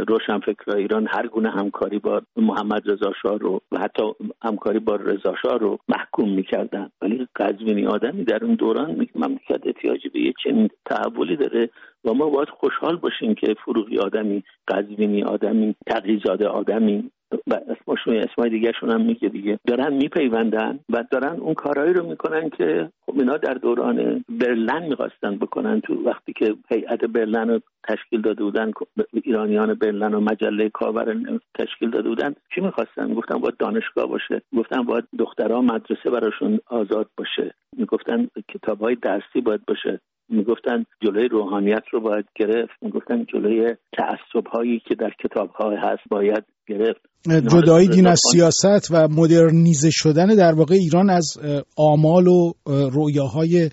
روشنفکر 0.07 0.75
ایران 0.75 1.07
هر 1.11 1.27
گونه 1.27 1.49
همکاری 1.51 1.99
با 1.99 2.21
محمد 2.35 2.91
رضا 2.91 3.13
شاه 3.21 3.37
رو 3.37 3.61
و 3.71 3.79
حتی 3.79 4.03
همکاری 4.43 4.79
با 4.79 4.95
رضا 4.95 5.35
شاه 5.41 5.57
رو 5.57 5.79
محکوم 5.89 6.29
می‌کردن. 6.29 6.89
ولی 7.01 7.27
قزوینی 7.35 7.85
آدمی 7.85 8.23
در 8.23 8.45
اون 8.45 8.55
دوران 8.55 9.07
مملکت 9.15 9.61
احتیاجی 9.67 10.09
به 10.09 10.19
یه 10.19 10.33
چنین 10.43 10.69
تحولی 10.85 11.35
داره 11.35 11.69
و 12.05 12.13
ما 12.13 12.29
باید 12.29 12.49
خوشحال 12.49 12.95
باشیم 12.95 13.35
که 13.35 13.55
فروغی 13.65 13.97
آدمی 13.97 14.43
قزوینی 14.67 15.23
آدمی 15.23 15.75
تقیزاده 15.87 16.47
آدمی 16.47 17.11
و 17.47 17.53
اسمشون 17.53 18.15
اسمای 18.15 18.49
دیگهشون 18.49 18.91
هم 18.91 19.01
میگه 19.01 19.29
دیگه. 19.29 19.59
دارن 19.67 19.93
میپیوندن 19.93 20.79
و 20.89 21.03
دارن 21.11 21.39
اون 21.39 21.53
کارهایی 21.53 21.93
رو 21.93 22.09
می‌کنن 22.09 22.49
که 22.49 22.89
خب 23.05 23.19
اینا 23.19 23.37
در 23.37 23.53
دوران 23.53 24.25
برلن 24.29 24.83
می‌خواستن 24.83 25.37
بکنن. 25.37 25.81
تو 25.81 26.03
وقتی 26.03 26.33
که 26.33 26.55
هیئت 26.69 27.05
برلن 27.05 27.49
رو 27.49 27.59
تشکیل 27.87 28.21
داده 28.21 28.43
بودن 28.43 28.71
ایرانیان 29.13 29.73
برلن 29.73 30.13
و 30.13 30.19
مجله 30.19 30.69
کاور 30.69 31.17
تشکیل 31.59 31.89
داده 31.89 32.09
بودن 32.09 32.35
چی 32.55 32.61
می‌خواستن؟ 32.61 33.13
گفتن 33.13 33.37
باید 33.37 33.57
دانشگاه 33.57 34.05
باشه. 34.05 34.41
گفتن 34.57 34.81
باید 34.81 35.03
دخترها 35.19 35.61
مدرسه 35.61 36.09
براشون 36.09 36.59
آزاد 36.67 37.09
باشه. 37.17 37.53
می‌گفتن 37.77 38.27
کتاب 38.53 38.79
های 38.79 38.95
درسی 38.95 39.41
باید 39.41 39.65
باشه. 39.65 39.99
می‌گفتن 40.29 40.85
جلوی 41.03 41.27
روحانیت 41.27 41.83
رو 41.91 42.01
باید 42.01 42.25
گرفت. 42.35 42.73
می‌گفتن 42.81 43.25
جلوی 43.33 43.75
تعصب 43.97 44.47
هایی 44.53 44.81
که 44.87 44.95
در 44.95 45.11
کتاب 45.23 45.49
ها 45.49 45.69
هست 45.69 46.03
باید 46.09 46.43
گرفت. 46.67 47.01
جدایی 47.27 47.87
دین 47.87 48.07
از 48.07 48.21
سیاست 48.31 48.91
و 48.91 49.07
مدرنیزه 49.07 49.89
شدن 49.91 50.27
در 50.27 50.51
واقع 50.51 50.75
ایران 50.75 51.09
از 51.09 51.37
آمال 51.77 52.27
و 52.27 52.53
رویاهای 52.65 53.69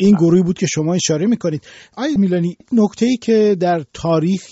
این 0.00 0.16
گروهی 0.16 0.42
بود 0.42 0.58
که 0.58 0.66
شما 0.66 0.94
اشاره 0.94 1.26
می‌کنید. 1.26 1.66
آیا 1.96 2.10
میلانی 2.18 2.56
نکته 2.72 3.06
ای 3.06 3.16
که 3.16 3.56
در 3.60 3.82
تاریخ 3.92 4.42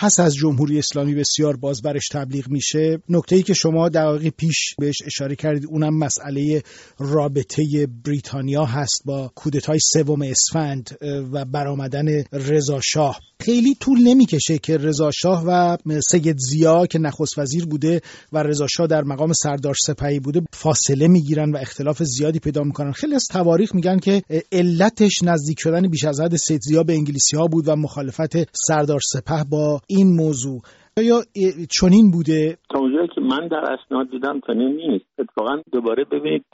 پس 0.00 0.20
از 0.20 0.34
جمهوری 0.34 0.78
اسلامی 0.78 1.14
بسیار 1.14 1.56
باز 1.56 1.82
برش 1.82 2.08
تبلیغ 2.12 2.44
میشه 2.48 2.98
نکته 3.08 3.36
ای 3.36 3.42
که 3.42 3.54
شما 3.54 3.88
دقایق 3.88 4.32
پیش 4.36 4.74
بهش 4.78 4.96
اشاره 5.06 5.36
کردید 5.36 5.66
اونم 5.70 5.98
مسئله 5.98 6.62
رابطه 6.98 7.62
بریتانیا 8.04 8.64
هست 8.64 9.02
با 9.06 9.30
کودتای 9.34 9.78
سوم 9.92 10.22
اسفند. 10.22 10.90
و 11.32 11.44
برآمدن 11.44 12.24
رضا 12.32 12.80
شاه. 12.80 13.20
خیلی 13.40 13.74
طول 13.80 14.02
نمی‌کشه 14.02 14.58
که 14.58 14.76
رضا 14.76 15.10
شاه 15.10 15.44
و 15.46 15.76
سید 16.10 16.36
زیا 16.38 16.86
که 16.86 16.98
نخست 16.98 17.38
وزیر 17.38 17.66
بوده 17.66 18.00
و 18.32 18.42
رضا 18.42 18.66
شاه 18.66 18.86
در 18.86 19.02
مقام 19.02 19.32
سردار 19.32 19.74
سپهی 19.86 20.20
بوده 20.20 20.40
فاصله 20.52 21.08
می‌گیرن 21.08 21.52
و 21.52 21.56
اختلاف 21.56 22.02
زیادی 22.02 22.38
پیدا 22.38 22.62
می‌کنن. 22.62 22.92
خیلی 22.92 23.14
از 23.14 23.24
تواریخ 23.30 23.74
میگن 23.74 23.98
که 23.98 24.22
علتش 24.52 25.22
نزدیک 25.22 25.60
شدن 25.60 25.88
بیش 25.88 26.04
از 26.04 26.20
حد 26.20 26.36
سید 26.36 26.60
زیا 26.62 26.82
به 26.82 26.92
انگلیسی 26.92 27.36
ها 27.36 27.46
بود 27.46 27.68
و 27.68 27.76
مخالفت 27.76 28.56
سردار 28.66 29.00
سپه 29.12 29.44
با 29.50 29.80
این 29.86 30.16
موضوع. 30.16 30.62
یا 30.96 31.24
چنین 31.70 32.10
بوده 32.10 32.56
اونجایی 32.84 33.08
که 33.08 33.20
من 33.20 33.48
در 33.48 33.64
اسناد 33.72 34.10
دیدم 34.10 34.40
چنین 34.46 34.76
نیست. 34.76 35.04
اتفاقا 35.18 35.62
دوباره 35.72 36.04
ببینید 36.04 36.44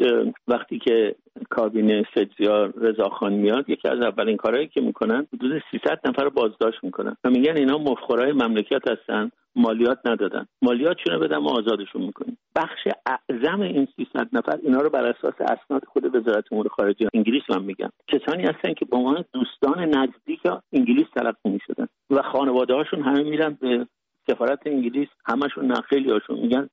وقتی 0.49 0.79
که 0.79 1.15
کابینه 1.51 2.05
سجزیا 2.15 2.65
رضاخان 2.65 3.33
میاد 3.33 3.71
یکی 3.71 3.89
از 3.89 4.01
اولین 4.01 4.37
کارهایی 4.37 4.67
که 4.69 4.81
می‌کنن 4.81 5.27
حدود 5.35 5.63
300 5.71 6.01
نفر 6.05 6.25
رو 6.25 6.31
بازداشت 6.31 6.85
می‌کنن. 6.85 7.17
و 7.25 7.31
میگن 7.31 7.57
اینا 7.57 7.79
مفخورای 7.79 8.33
مملکت 8.33 8.83
هستن 8.89 9.31
مالیات 9.57 9.99
ندادن. 10.05 10.47
مالیات 10.63 10.97
چونه 10.97 11.19
بدن 11.19 11.37
ما 11.37 11.51
آزادشون 11.51 12.03
می‌کنیم. 12.03 12.39
بخش 12.57 12.89
اعظم 13.07 13.61
این 13.61 13.89
300 13.97 14.29
نفر 14.33 14.59
اینا 14.63 14.81
رو 14.81 14.91
بر 14.91 15.07
اساس 15.07 15.35
اسناد 15.41 15.85
خود 15.85 16.17
وزارت 16.17 16.45
امور 16.53 16.69
خارجه 16.69 17.09
انگلیس 17.15 17.43
من 17.51 17.63
میگم 17.63 17.91
کسانی 18.09 18.43
هستن 18.43 18.75
که 18.75 18.85
به 18.85 18.97
عنوان 18.97 19.25
دوستان 19.33 19.85
نزدیک 19.85 20.41
انگلیس 20.73 21.07
تلقی 21.15 21.51
می‌شدن. 21.51 21.87
و 22.11 22.23
خانواده 22.23 22.75
هاشون 22.75 23.03
همه 23.03 23.23
میرن 23.23 23.59
به 23.61 23.87
سفارت 24.31 24.67
انگلیس 24.67 25.09
همشون 25.27 25.75
خیلی 25.75 26.11
هاشون 26.11 26.39
میگن 26.41 26.69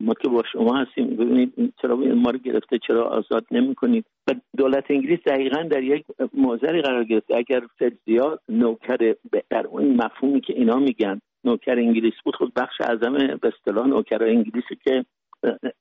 ما 0.00 0.14
که 0.22 0.28
با 0.28 0.42
شما 0.52 0.76
هستیم 0.76 1.06
ببینید 1.06 1.74
چرا 1.82 1.96
ما 1.96 2.30
رو 2.30 2.38
گرفته 2.38 2.78
چرا 2.86 3.04
آزاد 3.04 3.46
نمی‌کنید. 3.50 4.04
و 4.28 4.34
دولت 4.56 4.84
انگلیس 4.90 5.18
دقیقا 5.26 5.62
در 5.62 5.82
یک 5.82 6.04
موزری 6.34 6.82
قرار 6.82 7.04
گرفته. 7.04 7.36
اگر 7.36 7.62
فدزیا 7.78 8.38
نوکر 8.48 9.14
در 9.50 9.66
اون 9.66 9.94
مفهومی 9.94 10.40
که 10.40 10.52
اینا 10.52 10.76
میگن 10.76 11.20
نوکر 11.44 11.78
انگلیس 11.78 12.14
بود 12.24 12.36
خود 12.36 12.54
بخش 12.54 12.80
اعظم 12.80 13.12
به 13.12 13.52
اصطلاح 13.56 13.86
نوکر 13.86 14.24
انگلیسی 14.24 14.76
که 14.84 15.04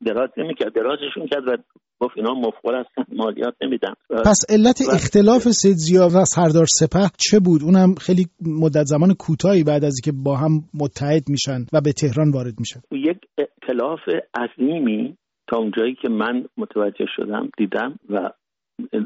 دراز 0.05 0.29
نمی‌کرد. 0.37 0.73
درازشون 0.73 1.27
کرد 1.31 1.47
و 1.47 1.57
گفت 1.99 2.13
اینا 2.17 2.33
مفقول 2.33 2.75
هستن 2.75 3.15
مالیات 3.15 3.53
نمیدن. 3.61 3.93
پس 4.09 4.39
علت 4.49 4.81
اختلاف 4.93 5.41
سید 5.41 5.75
زیا 5.75 6.07
و 6.07 6.25
سردار 6.25 6.65
سپه 6.65 7.07
چه 7.17 7.39
بود؟ 7.39 7.63
اونم 7.63 7.95
خیلی 7.95 8.25
مدت 8.61 8.83
زمان 8.85 9.13
کوتاهی 9.13 9.63
بعد 9.63 9.83
از 9.83 9.95
اینکه 9.97 10.21
با 10.23 10.35
هم 10.35 10.51
متحد 10.73 11.23
میشن 11.29 11.65
و 11.73 11.81
به 11.81 11.91
تهران 11.93 12.31
وارد 12.31 12.53
میشن. 12.59 12.79
یک 12.91 13.17
اختلاف 13.37 13.99
عظیمی 14.35 15.17
تا 15.47 15.57
اونجایی 15.57 15.95
که 16.01 16.09
من 16.09 16.45
متوجه 16.57 17.05
شدم 17.15 17.49
دیدم 17.57 17.99
و 18.09 18.29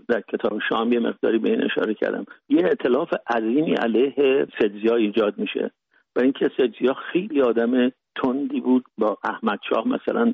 در 0.09 0.23
کتاب 0.33 0.59
شام 0.69 0.93
یه 0.93 0.99
مقداری 0.99 1.39
به 1.39 1.49
این 1.49 1.63
اشاره 1.63 1.93
کردم. 1.93 2.25
یه 2.49 2.65
اطلاف 2.65 3.09
عظیمی 3.29 3.73
علیه 3.73 4.47
سدزیا 4.61 4.95
ایجاد 4.95 5.37
میشه. 5.37 5.71
و 6.15 6.19
اینکه 6.21 6.49
سدزیا 6.57 6.93
خیلی 7.13 7.41
آدم 7.41 7.89
تندی 8.23 8.61
بود 8.61 8.85
با 8.97 9.17
احمد 9.23 9.59
شاه 9.69 9.87
مثلا 9.87 10.33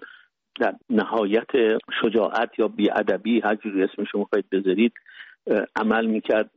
در 0.59 0.73
نهایت 0.89 1.47
شجاعت 2.01 2.59
یا 2.59 2.67
بیادبی 2.67 3.39
هر 3.39 3.55
جوری 3.55 3.83
اسمش 3.83 4.15
می‌خواید 4.15 4.49
بذارید 4.51 4.93
عمل 5.75 6.05
می‌کرد. 6.05 6.49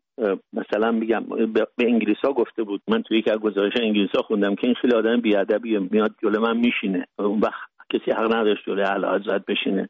مثلا 0.53 0.93
میگم 0.93 1.25
به 1.55 1.67
انگلیس 1.79 2.17
ها 2.25 2.33
گفته 2.33 2.63
بود. 2.63 2.83
من 2.89 3.03
توی 3.03 3.19
یک 3.19 3.29
از 3.29 3.39
گزارش 3.39 3.73
ها 4.15 4.23
خوندم 4.23 4.55
که 4.55 4.67
این 4.67 4.75
خیلی 4.75 4.95
آدم 4.95 5.21
بیادبی 5.21 5.79
میاد 5.79 6.15
جلو 6.23 6.41
من 6.41 6.57
میشینه. 6.57 7.07
اون 7.19 7.41
وقت 7.41 7.69
کسی 7.93 8.11
حق 8.11 8.35
نداشت 8.35 8.65
جلوی 8.67 8.83
اعلی 8.83 9.45
بشینه. 9.49 9.89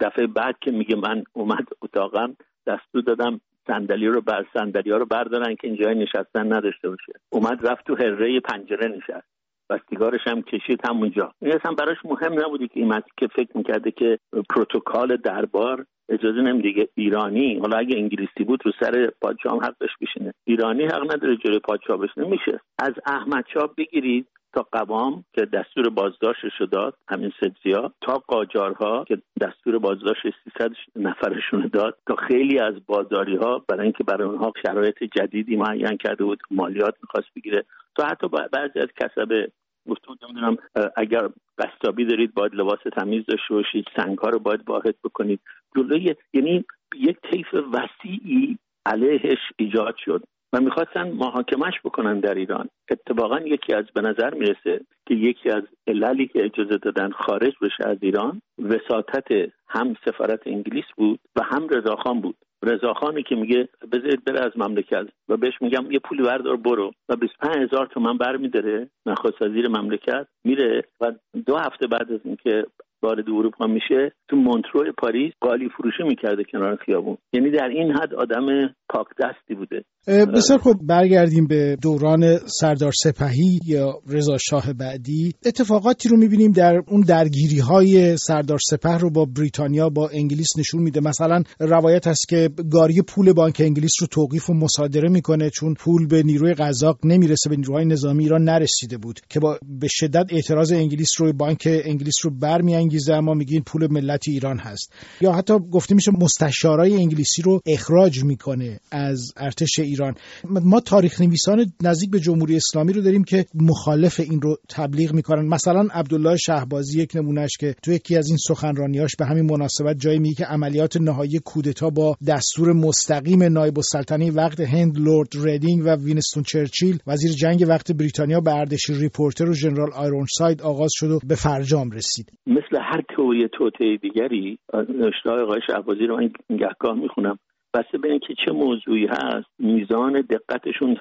دفعه 0.00 0.26
بعد 0.26 0.56
که 0.60 0.70
میگه 0.70 0.96
من 0.96 1.24
اومد 1.32 1.68
اتاقم 1.82 2.36
دستور 2.66 3.02
دادم 3.02 3.40
صندلی 3.66 4.06
رو 4.06 4.20
بر 4.20 4.46
صندلی 4.52 4.90
ها 4.90 4.96
رو 4.96 5.06
بردارن 5.06 5.54
که 5.54 5.66
اینجای 5.68 5.94
نشستن 5.94 6.52
نداشته 6.52 6.88
باشه. 6.88 7.12
اومد 7.30 7.66
رفت 7.66 7.86
تو 7.86 7.96
هره 7.96 8.40
پنجره 8.40 8.88
نشست. 8.88 9.39
و 9.70 9.78
سیگارش 9.90 10.20
هم 10.26 10.42
کشید 10.42 10.80
همونجا. 10.84 11.32
این 11.42 11.52
اصلا 11.52 11.72
براش 11.72 11.96
مهم 12.04 12.32
نبودی 12.32 12.68
که 12.68 12.80
این 12.80 13.02
که 13.16 13.26
فکر 13.26 13.56
می‌کرده 13.56 13.90
که 13.90 14.18
پروتکال 14.50 15.16
دربار 15.16 15.86
اجازه 16.08 16.40
نمیده. 16.40 16.88
ایرانی 16.94 17.58
حالا 17.58 17.76
اگه 17.76 17.96
انگلیسی 17.96 18.44
بود 18.44 18.60
رو 18.64 18.72
سر 18.80 19.10
پادشاه 19.20 19.58
حقش 19.62 19.90
بشینه. 20.00 20.34
ایرانی 20.44 20.84
حق 20.84 21.14
نداره 21.14 21.36
جلوی 21.36 21.58
پادشاه 21.58 21.96
بشینه. 21.96 22.26
میشه. 22.26 22.60
از 22.78 22.92
احمد 23.06 23.44
بگیرید 23.78 24.26
تا 24.52 24.66
قوام 24.72 25.24
که 25.32 25.44
دستور 25.44 25.88
بازداشتش 25.88 26.62
داد 26.72 26.94
همین 27.08 27.32
سدزیا 27.40 27.92
تا 28.00 28.22
قاجارها 28.26 29.04
که 29.04 29.18
دستور 29.40 29.78
بازداشت 29.78 30.22
300 30.22 30.70
نفرشون 30.96 31.70
داد 31.72 31.98
تا 32.06 32.16
خیلی 32.16 32.58
از 32.58 32.74
بازاری 32.86 33.36
ها 33.36 33.64
برای 33.68 33.82
اینکه 33.82 34.04
برای 34.04 34.28
اونها 34.28 34.52
شرایط 34.62 35.04
جدیدی 35.04 35.56
معین 35.56 35.96
کرده 35.96 36.24
بود 36.24 36.38
مالیات 36.50 36.94
می‌خواست 37.02 37.28
بگیره. 37.36 37.64
تا 37.96 38.06
حتی 38.06 38.28
بعضی 38.28 38.78
از 38.78 38.88
کسب 39.00 39.50
بود 39.84 40.00
نمی‌دونم 40.22 40.56
اگر 40.96 41.28
قصابی 41.58 42.04
دارید 42.04 42.34
باید 42.34 42.54
لباس 42.54 42.78
تمیز 42.96 43.26
داشته 43.26 43.54
باشید 43.54 43.84
سنگ 43.96 44.18
ها 44.18 44.28
رو 44.28 44.38
باید 44.38 44.68
واحد 44.68 44.94
بکنید. 45.04 45.40
جلوی 45.76 46.14
یعنی 46.34 46.64
یک 46.94 47.16
طیف 47.32 47.46
وسیعی 47.54 48.58
علیهش 48.86 49.38
ایجاد 49.56 49.94
شد. 50.04 50.22
و 50.52 50.60
می‌خواستن 50.60 51.10
محاکمش 51.10 51.74
بکنن 51.84 52.20
در 52.20 52.34
ایران. 52.34 52.68
اتفاقا 52.90 53.40
یکی 53.40 53.74
از 53.74 53.84
به 53.94 54.00
نظر 54.00 54.34
می‌رسه 54.34 54.80
که 55.06 55.14
یکی 55.14 55.50
از 55.50 55.62
عللی 55.86 56.26
که 56.26 56.44
اجازه 56.44 56.76
دادن 56.76 57.10
خارج 57.10 57.52
بشه 57.62 57.88
از 57.88 57.98
ایران 58.02 58.42
وساطت 58.58 59.28
هم 59.68 59.96
سفارت 60.04 60.40
انگلیس 60.46 60.84
بود 60.96 61.20
و 61.36 61.42
هم 61.42 61.68
رضاخان 61.68 62.20
بود. 62.20 62.36
رضاخانی 62.62 63.22
که 63.22 63.34
میگه 63.34 63.68
بذارید 63.92 64.24
بره 64.24 64.40
از 64.40 64.52
مملکت 64.56 65.06
و 65.28 65.36
بهش 65.36 65.54
میگم 65.60 65.90
یه 65.90 65.98
پولی 65.98 66.22
بردار 66.22 66.56
برو. 66.56 66.92
و 67.08 67.16
25 67.16 67.56
هزار 67.56 67.86
تومن 67.86 68.18
برمیداره 68.18 68.90
نخست 69.06 69.42
وزیر 69.42 69.68
مملکت. 69.68 70.26
میره 70.44 70.84
و 71.00 71.12
دو 71.46 71.56
هفته 71.56 71.86
بعد 71.86 72.12
از 72.12 72.20
اینکه 72.24 72.66
وارد 73.02 73.30
اروپا 73.30 73.66
میشه 73.66 74.12
تو 74.28 74.36
مونترو 74.36 74.92
پاریس 74.98 75.32
قالی 75.40 75.68
فروشی 75.68 76.02
می‌کرده 76.02 76.44
کنار 76.44 76.76
خیابون. 76.76 77.18
یعنی 77.32 77.50
در 77.50 77.68
این 77.68 77.92
حد 77.92 78.14
آدم 78.14 78.74
پاک 78.88 79.06
دستی 79.18 79.54
بوده. 79.54 79.84
بسیار 80.06 80.58
خوب. 80.58 80.86
برگردیم 80.86 81.46
به 81.46 81.76
دوران 81.82 82.38
سردار 82.46 82.92
سپهی 83.02 83.60
یا 83.66 84.00
رضا 84.08 84.38
شاه 84.38 84.72
بعدی. 84.72 85.34
اتفاقاتی 85.44 86.08
رو 86.08 86.16
می‌بینیم 86.16 86.52
در 86.52 86.82
اون 86.88 87.00
درگیری 87.00 87.58
های 87.58 88.16
سردار 88.16 88.58
سپه 88.70 88.98
رو 88.98 89.10
با 89.10 89.24
بریتانیا 89.24 89.88
با 89.88 90.08
انگلیس 90.08 90.48
نشون 90.58 90.82
میده. 90.82 91.00
مثلا 91.00 91.42
روایت 91.60 92.06
هست 92.06 92.28
که 92.28 92.50
گاری 92.70 93.02
پول 93.02 93.32
بانک 93.32 93.60
انگلیس 93.64 93.92
رو 94.00 94.06
توقیف 94.06 94.50
و 94.50 94.54
مصادره 94.54 95.08
می‌کنه 95.08 95.50
چون 95.50 95.74
پول 95.74 96.06
به 96.06 96.22
نیروی 96.22 96.54
قزاق 96.54 96.98
نمی‌رسه 97.04 97.50
به 97.50 97.56
نیروهای 97.56 97.84
نظامی 97.84 98.22
ایران 98.22 98.44
نرسیده 98.44 98.98
بود 98.98 99.20
که 99.28 99.40
با 99.40 99.58
به 99.80 99.88
شدت 99.90 100.26
اعتراض 100.30 100.72
انگلیس 100.72 101.20
رو 101.20 101.32
بانک 101.32 101.68
انگلیس 101.84 102.14
رو 102.24 102.30
برمیانگیزه 102.38 103.14
اما 103.14 103.34
میگین 103.34 103.62
پول 103.62 103.86
ملت 103.90 104.28
ایران 104.28 104.58
هست. 104.58 104.92
یا 105.20 105.32
حتی 105.32 105.54
گفته 105.72 105.94
میشه 105.94 106.10
مستشارای 106.20 106.96
انگلیسی 106.96 107.42
رو 107.42 107.60
اخراج 107.66 108.24
می‌کنه 108.24 108.80
از 108.90 109.32
ارتش 109.36 109.80
ایران. 109.90 110.14
ما 110.44 110.80
تاریخ 110.80 111.20
نویسان 111.20 111.58
نزدیک 111.82 112.10
به 112.10 112.20
جمهوری 112.20 112.56
اسلامی 112.56 112.92
رو 112.92 113.02
داریم 113.02 113.24
که 113.24 113.44
مخالف 113.54 114.20
این 114.20 114.40
رو 114.40 114.56
تبلیغ 114.68 115.14
می‌کنن. 115.14 115.48
مثلا 115.48 115.88
عبدالله 115.94 116.36
شهبازی 116.36 117.02
یک 117.02 117.16
نمونهش 117.16 117.56
که 117.60 117.74
تو 117.82 117.92
یکی 117.92 118.16
از 118.16 118.28
این 118.28 118.36
سخنرانیاش 118.48 119.16
به 119.18 119.26
همین 119.26 119.44
مناسبت 119.50 119.96
جایی 119.98 120.18
میگه 120.18 120.34
که 120.34 120.44
عملیات 120.44 120.96
نهایی 121.00 121.40
کودتا 121.44 121.90
با 121.90 122.16
دستور 122.28 122.72
مستقیم 122.72 123.42
نایب 123.42 123.78
السلطنه 123.78 124.30
وقت 124.30 124.60
هند 124.60 124.98
لورد 124.98 125.28
ریدینگ 125.44 125.82
و 125.86 125.96
وینستون 125.96 126.42
چرچیل 126.42 126.98
وزیر 127.06 127.30
جنگ 127.30 127.64
وقت 127.68 127.92
بریتانیا 127.92 128.40
به 128.40 128.54
اردشیر 128.54 128.96
ریپورتر 128.96 129.48
و 129.50 129.54
ژنرال 129.54 129.90
آیرونساید 129.92 130.62
آغاز 130.62 130.90
شد 130.94 131.10
و 131.10 131.18
به 131.28 131.34
فرجام 131.34 131.90
رسید. 131.90 132.32
مثل 132.46 132.76
هر 132.80 133.02
تئوری 133.16 133.48
توطئه 133.58 133.96
دیگری 134.02 134.58
نوشته 134.74 135.30
آقای 135.30 135.60
شهبازی 135.66 136.06
رو 136.06 136.16
من 136.16 136.30
گهگاه 136.58 136.94
می‌خونم. 136.94 137.38
بسته 137.74 137.98
به 137.98 138.10
اینکه 138.10 138.34
چه 138.44 138.52
موضوعی 138.52 139.06
هست 139.06 139.46
میزان 139.58 140.20
دقتشون 140.20 140.96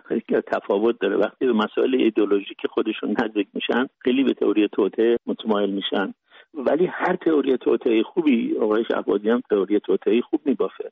تفاوت 0.48 1.00
داره. 1.00 1.18
وقتی 1.18 1.46
به 1.46 1.54
مسائل 1.54 1.96
ایدولوژیک 1.96 2.68
خودشون 2.70 3.16
نزدیک 3.24 3.48
میشن 3.54 3.88
خیلی 4.00 4.24
به 4.24 4.34
تئوری 4.34 4.68
توته 4.68 5.18
متمایل 5.28 5.70
میشن. 5.70 6.14
ولی 6.54 6.86
هر 6.86 7.16
تئوری 7.16 7.58
توطئه 7.58 8.04
خوبی 8.04 8.58
آقای 8.58 8.86
شهبازی 8.92 9.30
هم 9.30 9.42
تئوری 9.50 9.80
توطئه 9.80 10.22
خوب 10.22 10.42
میبافه. 10.46 10.92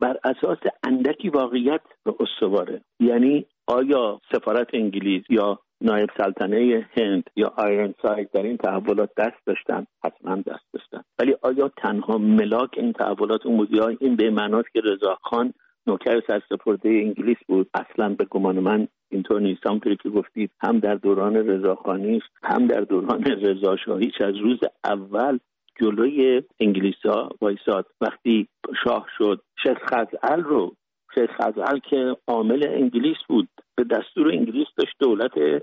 بر 0.00 0.16
اساس 0.24 0.58
اندکی 0.82 1.28
واقعیت 1.28 1.80
استواره. 2.20 2.80
یعنی 3.00 3.46
آیا 3.66 4.20
سفارت 4.32 4.68
انگلیس 4.72 5.22
یا 5.30 5.58
نایب 5.80 6.10
سلطنه 6.16 6.88
هند 6.96 7.30
یا 7.36 7.52
آیرن 7.56 7.94
ساید 8.02 8.30
در 8.30 8.42
این 8.42 8.56
تحولات 8.56 9.10
دست 9.16 9.46
داشتن 9.46 9.86
حتما 10.04 10.36
دست 10.36 10.64
داشتن. 10.72 11.02
ولی 11.18 11.36
آیا 11.42 11.68
تنها 11.68 12.18
ملاک 12.18 12.70
این 12.76 12.92
تحولات 12.92 13.46
اون 13.46 13.56
بود 13.56 13.74
یا 13.74 13.88
این 13.88 14.16
به 14.16 14.30
معناست 14.30 14.72
که 14.72 14.80
رضا 14.80 15.18
خان 15.22 15.54
نوکر 15.86 16.20
سرسپرده 16.26 16.88
انگلیس 16.88 17.36
بود؟ 17.48 17.70
اصلا 17.74 18.08
به 18.08 18.24
گمان 18.24 18.60
من 18.60 18.88
اینطور 19.10 19.40
نیست. 19.40 19.66
همونطوری 19.66 19.96
که 19.96 20.08
گفتید 20.08 20.50
هم 20.60 20.78
در 20.78 20.94
دوران 20.94 21.36
رضاخانیش 21.36 22.22
هم 22.42 22.66
در 22.66 22.80
دوران 22.80 23.24
رضاشاهیش 23.24 24.20
از 24.20 24.36
روز 24.36 24.58
اول 24.84 25.38
جلوی 25.80 26.42
انگلیس 26.60 26.96
ها 27.04 27.28
وایساد. 27.40 27.86
وقتی 28.00 28.48
شاه 28.84 29.06
شد 29.18 29.42
شیخ 29.62 29.78
خزعل 29.78 30.40
رو 30.42 30.74
شیخ 31.14 31.30
خزعل 31.30 31.78
که 31.78 32.16
عامل 32.26 32.66
انگلیس 32.68 33.16
بود 33.28 33.48
به 33.78 33.84
دستور 33.84 34.28
انگلیس 34.28 34.66
داشت 34.76 34.94
دولت 35.00 35.62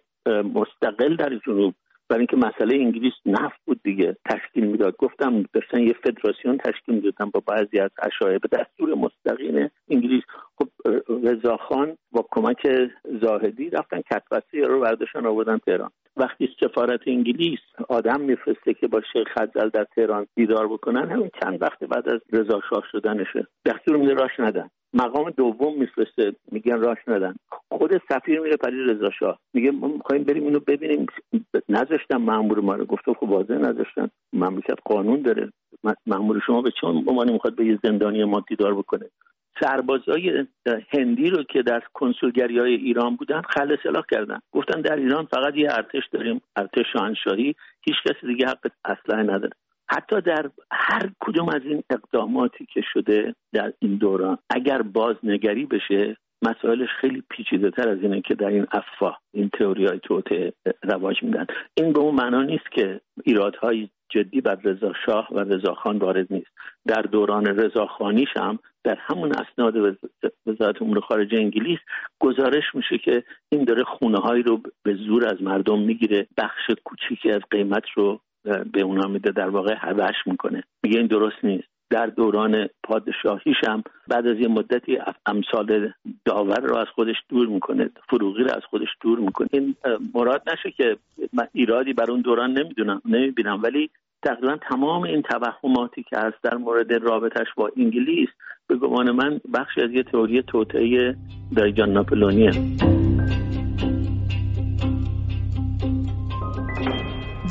مستقل 0.56 1.16
در 1.16 1.40
جنوب. 1.46 1.74
برای 2.10 2.20
اینکه 2.20 2.48
مسئله 2.48 2.76
انگلیس 2.76 3.14
نفت 3.26 3.60
بود 3.66 3.80
دیگه 3.84 4.18
تشکیل 4.30 4.66
می‌داد. 4.66 4.96
گفتم 4.98 5.44
داشتن 5.54 5.84
یه 5.84 5.94
فدراسیون 6.04 6.58
تشکیل 6.58 6.96
می‌دادن 6.96 7.30
با 7.34 7.44
بعضی 7.48 7.80
از 7.80 7.90
اشایه 8.04 8.40
به 8.40 8.48
دستور 8.52 8.96
مستقیم 8.96 9.72
انگلیس. 9.90 10.24
خب 10.58 10.68
رضاخان 11.24 11.98
با 12.12 12.26
کمک 12.32 12.68
زاهدی 13.22 13.70
رفتن 13.70 14.02
کتبسی 14.02 14.62
رو 14.62 14.80
برداشتن 14.80 15.26
آوردن 15.26 15.58
تهران. 15.58 15.90
وقتی 16.18 16.50
سفارت 16.60 17.00
انگلیس 17.08 17.60
آدم 17.90 18.22
میفرسته 18.22 18.74
که 18.74 18.88
با 18.88 19.02
شیخ 19.14 19.28
خزل 19.38 19.70
در 19.70 19.86
تهران 19.96 20.28
دیدار 20.36 20.68
بکنن 20.68 21.12
همین 21.12 21.30
چند 21.44 21.62
وقت 21.62 21.84
بعد 21.84 22.10
از 22.10 22.22
رضا 22.34 22.62
شاه 22.70 22.84
شدنشه. 22.92 23.48
دستور 23.66 23.98
میده 23.98 24.14
راش 24.14 24.40
ندن. 24.40 24.70
مقام 24.96 25.30
دوم 25.30 25.80
میفرسته. 25.80 26.36
میگن 26.52 26.80
راش 26.80 26.98
ندن. 27.08 27.36
خود 27.72 27.92
سفیر 28.10 28.40
میره 28.40 28.58
پری 28.58 28.84
رضا 28.84 29.10
شاه. 29.20 29.40
میگه 29.54 29.72
ما 29.72 29.88
می‌خوایم 29.88 30.24
بریم 30.24 30.44
اینو 30.44 30.60
ببینیم. 30.60 31.06
نذاشتن 31.70 32.18
مامور 32.18 32.60
ما 32.60 32.76
رو. 32.76 32.86
گفته 32.86 33.14
خب 33.14 33.30
واضح 33.30 33.54
نذاشتن. 33.54 34.10
مملکت 34.34 34.78
قانون 34.86 35.22
داره. 35.22 35.52
مامور 36.06 36.42
شما 36.48 36.62
به 36.62 36.72
چون 36.82 36.96
عنوانی 37.08 37.34
می‌خواد 37.34 37.56
به 37.56 37.66
یه 37.66 37.80
زندانی 37.84 38.24
ما 38.24 38.44
دیدار 38.48 38.76
بکنه؟ 38.76 39.06
سربازای 39.60 40.46
هندی 40.94 41.30
رو 41.30 41.44
که 41.44 41.62
در 41.62 41.82
کنسولگری 41.94 42.60
های 42.60 42.76
ایران 42.76 43.16
بودن 43.16 43.42
خل 43.42 43.76
سلاح 43.84 44.04
کردن. 44.12 44.40
گفتن 44.52 44.82
در 44.82 44.96
ایران 44.96 45.26
فقط 45.26 45.56
یه 45.56 45.68
ارتش 45.72 46.04
داریم. 46.12 46.42
ارتش 46.56 46.86
شاهنشاهی. 46.94 47.56
هیچ 47.82 47.96
کسی 48.06 48.28
دیگه 48.28 48.48
حق 48.48 48.72
اسلحه 48.86 49.24
نداره. 49.24 49.54
حتی 49.90 50.22
در 50.22 50.50
هر 50.72 51.12
کدوم 51.20 51.50
از 51.50 51.62
این 51.66 51.84
اقداماتی 51.90 52.66
که 52.74 52.82
شده 52.94 53.36
در 53.54 53.74
این 53.80 53.96
دوران 53.96 54.38
اگر 54.50 54.82
بازنگری 54.82 55.66
بشه 55.66 56.18
مسائلش 56.42 56.90
خیلی 57.02 57.24
پیچیده 57.30 57.72
تر 57.72 57.90
از 57.90 57.98
اینه 58.02 58.22
که 58.22 58.36
در 58.36 58.48
این 58.48 58.68
افواه 58.72 59.22
این 59.34 59.50
تئوری 59.50 59.86
های 59.86 60.00
توته 60.00 60.54
رواج 60.84 61.24
میدن. 61.24 61.46
این 61.78 61.94
به 61.94 62.00
اون 62.00 62.16
معنا 62.16 62.44
نیست 62.44 62.72
که 62.72 63.02
ایرادهای 63.24 63.90
جدی 64.10 64.42
بر 64.42 64.56
رضا 64.64 64.94
شاه 65.06 65.28
و 65.32 65.40
رضا 65.40 65.74
خان 65.74 65.98
وارد 65.98 66.28
نیست. 66.30 66.52
در 66.88 67.02
دوران 67.02 67.46
رضا 67.46 67.86
خانیش 67.86 68.30
هم 68.36 68.60
در 68.84 68.98
همون 69.00 69.32
اسناد 69.32 69.98
وزارت 70.46 70.82
امور 70.82 71.00
خارجه 71.00 71.38
انگلیس 71.38 71.80
گزارش 72.20 72.64
میشه 72.74 72.98
که 72.98 73.24
این 73.50 73.64
داره 73.64 73.84
خونه 73.84 74.18
هایی 74.18 74.44
رو 74.44 74.62
به 74.84 74.94
زور 74.96 75.28
از 75.28 75.42
مردم 75.42 75.80
می‌گیره 75.80 76.28
بخش 76.38 76.72
کوچیکی 76.84 77.32
از 77.32 77.42
قیمت 77.52 77.84
رو 77.96 78.20
به 78.74 78.82
اونا 78.82 79.08
میده 79.08 79.32
در 79.32 79.50
واقع 79.50 79.76
هوش 79.80 80.16
می‌کنه. 80.26 80.64
میگه 80.84 80.98
این 80.98 81.08
درست 81.08 81.38
نیست. 81.44 81.68
در 81.90 82.06
دوران 82.06 82.68
پادشاهیش 82.84 83.58
هم 83.68 83.84
بعد 84.08 84.28
از 84.28 84.40
یه 84.40 84.48
مدتی 84.48 84.98
امثال 85.26 85.92
داور 86.26 86.60
رو 86.60 86.76
از 86.76 86.88
خودش 86.96 87.16
دور 87.30 87.48
می‌کنه 87.48 87.90
فروغی 88.10 88.44
رو 88.44 88.52
از 88.56 88.62
خودش 88.70 88.88
دور 89.02 89.20
می‌کنه. 89.20 89.48
این 89.52 89.76
مراد 90.14 90.42
نشه 90.54 90.72
که 90.72 90.98
من 91.34 91.48
ایرادی 91.54 91.94
بر 91.94 92.12
اون 92.12 92.22
دوران 92.22 92.52
نمی‌دونم 92.52 93.02
نمی‌بینم. 93.06 93.60
ولی 93.64 93.90
تقریبا 94.24 94.58
تمام 94.70 95.04
این 95.04 95.22
توهماتی 95.22 96.04
که 96.04 96.18
هست 96.18 96.44
در 96.44 96.58
مورد 96.58 96.94
رابطش 96.94 97.48
با 97.58 97.72
انگلیس 97.78 98.30
به 98.68 98.76
گمان 98.76 99.12
من 99.12 99.42
بخشی 99.54 99.82
از 99.82 99.92
یه 99.92 100.04
تئوری 100.04 100.42
توطئه 100.42 101.16
دایجان 101.56 101.92
ناپلونیه 101.92 102.52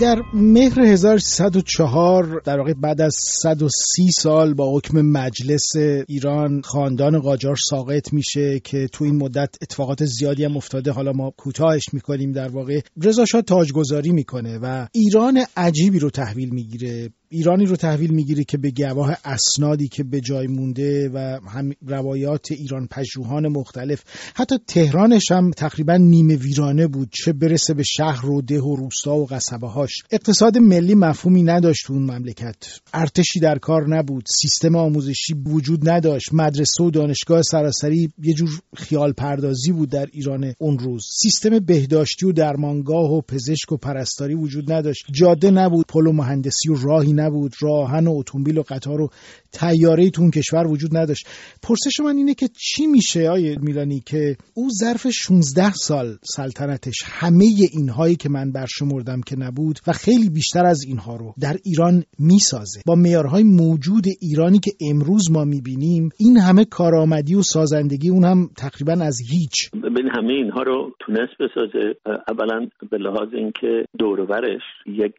در 0.00 0.22
مهر 0.32 0.80
1304 0.80 2.40
در 2.44 2.58
واقع 2.58 2.72
بعد 2.72 3.00
از 3.00 3.14
130 3.42 4.10
سال 4.10 4.54
با 4.54 4.76
حکم 4.76 5.00
مجلس 5.00 5.76
ایران 6.08 6.62
خاندان 6.62 7.20
قاجار 7.20 7.56
ساقط 7.56 8.12
میشه 8.12 8.60
که 8.60 8.88
تو 8.92 9.04
این 9.04 9.16
مدت 9.16 9.56
اتفاقات 9.62 10.04
زیادی 10.04 10.44
هم 10.44 10.56
افتاده. 10.56 10.92
حالا 10.92 11.12
ما 11.12 11.30
کوتاهش 11.36 11.84
می‌کنیم 11.92 12.32
در 12.32 12.48
واقع. 12.48 12.80
رضا 13.02 13.24
شاه 13.24 13.42
تاجگذاری 13.42 14.12
می‌کنه 14.12 14.58
و 14.62 14.86
ایران 14.92 15.44
عجیبی 15.56 15.98
رو 15.98 16.10
تحویل 16.10 16.50
می‌گیره. 16.50 17.10
ایرانی 17.34 17.66
رو 17.66 17.76
تحویل 17.76 18.14
می‌گیره 18.14 18.44
که 18.44 18.58
به 18.58 18.70
گواه 18.70 19.16
اسنادی 19.24 19.88
که 19.88 20.04
به 20.04 20.20
جای 20.20 20.46
مونده 20.46 21.08
و 21.08 21.38
هم 21.48 21.72
روایات 21.86 22.52
ایران 22.52 22.86
پژوهان 22.90 23.48
مختلف. 23.48 24.02
حتی 24.34 24.58
تهرانش 24.66 25.32
هم 25.32 25.50
تقریبا 25.50 25.96
نیمه 25.96 26.36
ویرانه 26.36 26.86
بود 26.86 27.08
چه 27.12 27.32
برسه 27.32 27.74
به 27.74 27.82
شهر 27.82 28.26
و 28.26 28.42
ده 28.42 28.60
و 28.60 28.76
روستا 28.76 29.16
و 29.16 29.26
قصبه 29.26 29.68
هاش 29.68 29.92
اقتصاد 30.10 30.58
ملی 30.58 30.94
مفهومی 30.94 31.42
نداشت 31.42 31.90
اون 31.90 32.02
مملکت. 32.02 32.56
ارتشی 32.92 33.40
در 33.40 33.58
کار 33.58 33.96
نبود 33.96 34.24
سیستم 34.40 34.76
آموزشی 34.76 35.34
وجود 35.46 35.88
نداشت. 35.88 36.28
مدرسه 36.32 36.84
و 36.84 36.90
دانشگاه 36.90 37.42
سراسری 37.42 38.12
یه 38.22 38.34
جور 38.34 38.50
خیال 38.76 39.12
پردازی 39.12 39.72
بود 39.72 39.88
در 39.88 40.06
ایران 40.12 40.54
اون 40.58 40.78
روز. 40.78 41.06
سیستم 41.22 41.58
بهداشتی 41.58 42.26
و 42.26 42.32
درمانگاه 42.32 43.12
و 43.12 43.20
پزشک 43.20 43.72
و 43.72 43.76
پرستاری 43.76 44.34
وجود 44.34 44.72
نداشت. 44.72 45.04
جاده 45.12 45.50
نبود 45.50 45.86
پل 45.88 46.06
و 46.06 46.12
مهندسی 46.12 46.68
و 46.68 46.74
راهی 46.74 47.12
نبود 47.12 47.23
راهن 47.60 48.06
و 48.06 48.12
اتومبیل 48.18 48.58
و 48.58 48.62
قطار 48.62 49.00
و 49.00 49.08
تیاره 49.52 50.10
تو 50.10 50.22
اون 50.22 50.30
کشور 50.30 50.66
وجود 50.66 50.96
نداشت. 50.96 51.26
پرسش 51.62 52.00
من 52.00 52.16
اینه 52.16 52.34
که 52.34 52.48
چی 52.48 52.86
میشه 52.86 53.28
آیه 53.28 53.56
میلانی 53.62 54.00
که 54.00 54.36
او 54.54 54.68
ظرف 54.80 55.06
16 55.10 55.72
سال 55.72 56.06
سلطنتش 56.22 56.94
همه 57.04 57.44
اینهایی 57.72 58.16
که 58.16 58.28
من 58.28 58.52
برشمردم 58.52 59.20
که 59.26 59.36
نبود 59.38 59.78
و 59.86 59.92
خیلی 59.92 60.30
بیشتر 60.30 60.66
از 60.66 60.84
اینها 60.84 61.16
رو 61.16 61.34
در 61.40 61.56
ایران 61.64 62.04
می‌سازه. 62.18 62.80
با 62.86 62.94
معیارهای 62.94 63.42
موجود 63.42 64.04
ایرانی 64.20 64.58
که 64.58 64.70
امروز 64.90 65.30
ما 65.30 65.44
می‌بینیم 65.44 66.08
این 66.18 66.36
همه 66.36 66.64
کارآمدی 66.64 67.34
و 67.34 67.42
سازندگی 67.42 68.10
اون 68.10 68.24
هم 68.24 68.50
تقریبا 68.56 68.92
از 68.92 69.18
هیچ. 69.30 69.70
ببین 69.70 70.08
همه 70.16 70.32
اینها 70.32 70.62
رو 70.62 70.92
تونست 70.98 71.32
بسازه. 71.40 71.94
اولا 72.28 72.68
به 72.90 72.98
لحاظ 72.98 73.28
اینکه 73.34 73.84
دورورش 73.98 74.62
یک 74.86 75.14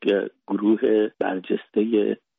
گروه 0.48 0.80
برجسته 1.20 1.82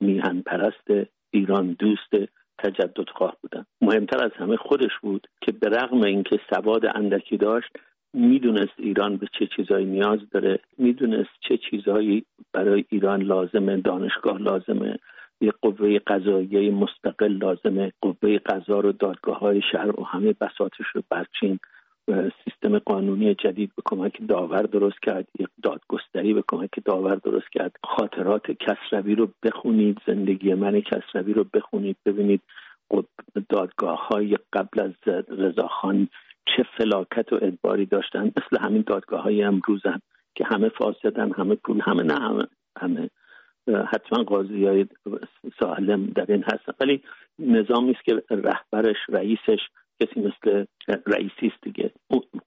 میهن 0.00 0.40
پرست 0.40 1.08
ایران 1.30 1.76
دوست 1.78 2.12
تجددخواه 2.58 3.36
بودن. 3.42 3.64
مهمتر 3.80 4.24
از 4.24 4.30
همه 4.36 4.56
خودش 4.56 4.98
بود 5.02 5.26
که 5.40 5.52
به 5.52 5.68
رغم 5.68 6.02
اینکه 6.02 6.40
سواد 6.50 6.86
اندکی 6.94 7.36
داشت 7.36 7.70
می‌دونست 8.14 8.72
ایران 8.78 9.16
به 9.16 9.26
چه 9.38 9.48
چیزایی 9.56 9.86
نیاز 9.86 10.18
داره 10.30 10.58
می‌دونست 10.78 11.30
چه 11.48 11.58
چیزهایی 11.70 12.24
برای 12.52 12.84
ایران 12.88 13.22
لازمه 13.22 13.76
دانشگاه 13.76 14.38
لازمه 14.38 14.98
یه 15.40 15.52
قوه 15.62 15.98
قضاییه 15.98 16.70
مستقل 16.70 17.32
لازمه 17.32 17.92
قوه 18.00 18.38
قضا 18.38 18.80
رو 18.80 18.92
دادگاه 18.92 19.38
های 19.38 19.62
شهر 19.72 20.00
و 20.00 20.04
همه 20.04 20.32
بساتش 20.32 20.86
رو 20.94 21.02
برچین. 21.10 21.58
سیستم 22.08 22.78
قانونی 22.78 23.34
جدید 23.34 23.72
به 23.76 23.82
کمک 23.84 24.26
داور 24.28 24.62
درست 24.62 25.02
کرد 25.02 25.26
یک 25.38 25.48
دادگستری 25.62 26.34
به 26.34 26.44
کمک 26.48 26.70
داور 26.84 27.14
درست 27.14 27.48
کرد. 27.52 27.76
خاطرات 27.84 28.50
کسروی 28.50 29.14
رو 29.14 29.28
بخونید 29.42 29.98
زندگی 30.06 30.54
من 30.54 30.80
کسروی 30.80 31.32
رو 31.32 31.44
بخونید 31.54 31.96
ببینید 32.06 32.40
دادگاه 33.48 34.08
های 34.08 34.38
قبل 34.52 34.80
از 34.80 34.92
رضاخان 35.28 36.08
چه 36.56 36.66
فلاکت 36.78 37.32
و 37.32 37.38
ادباری 37.42 37.86
داشتن. 37.86 38.24
مثل 38.26 38.64
همین 38.64 38.84
دادگاه 38.86 39.22
های 39.22 39.42
امروزن 39.42 40.00
که 40.34 40.44
همه 40.44 40.68
فاسدن 40.68 41.32
همه 41.32 41.54
پول 41.54 41.80
همه 41.80 42.02
نه 42.02 42.14
همه, 42.14 42.46
همه. 42.78 43.10
حتما 43.86 44.22
قاضی 44.22 44.66
های 44.66 44.86
سالم 45.60 46.06
در 46.06 46.26
این 46.28 46.42
هستن. 46.42 46.72
ولی 46.80 47.02
نظامی 47.38 47.90
است 47.90 48.04
که 48.04 48.22
رهبرش 48.30 48.96
رئیسش 49.08 49.60
کسی 50.02 50.20
مثل 50.20 50.64
رئیسی 51.06 51.46
است 51.46 51.62
دیگه. 51.62 51.90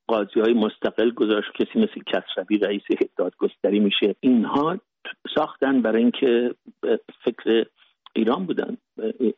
قاضی 0.07 0.39
های 0.39 0.53
مستقل 0.53 1.11
گذاشت 1.11 1.51
کسی 1.51 1.79
مثل 1.79 2.01
کسروی 2.07 2.57
رئیس 2.57 2.81
دادگستری 3.17 3.79
میشه. 3.79 4.15
اینها 4.19 4.79
ساختن 5.35 5.81
برای 5.81 6.01
اینکه 6.01 6.55
فکر 7.23 7.65
ایران 8.15 8.45
بودن. 8.45 8.77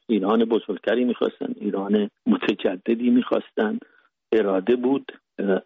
ایران 0.08 0.46
بزرگتری 0.46 1.04
می‌خواستن 1.04 1.54
ایران 1.56 2.10
متجددی 2.26 3.10
می‌خواستن. 3.10 3.80
اراده 4.32 4.76
بود 4.76 5.12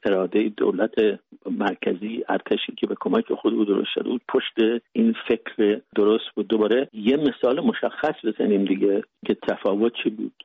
اراده 0.03 0.49
دولت 0.57 1.19
مرکزی 1.51 2.23
ارتشی 2.29 2.75
که 2.77 2.87
به 2.87 2.95
کمک 2.99 3.33
خود 3.33 3.53
او 3.53 3.65
درست 3.65 3.89
شده 3.93 4.09
بود 4.09 4.21
پشت 4.29 4.83
این 4.93 5.15
فکر 5.27 5.81
درست 5.95 6.25
بود. 6.35 6.47
دوباره 6.47 6.89
یه 6.93 7.17
مثال 7.17 7.59
مشخص 7.59 8.25
بزنیم 8.25 8.65
دیگه 8.65 9.03
که 9.25 9.33
تفاوت 9.33 9.93
چی 10.03 10.09
بود. 10.09 10.43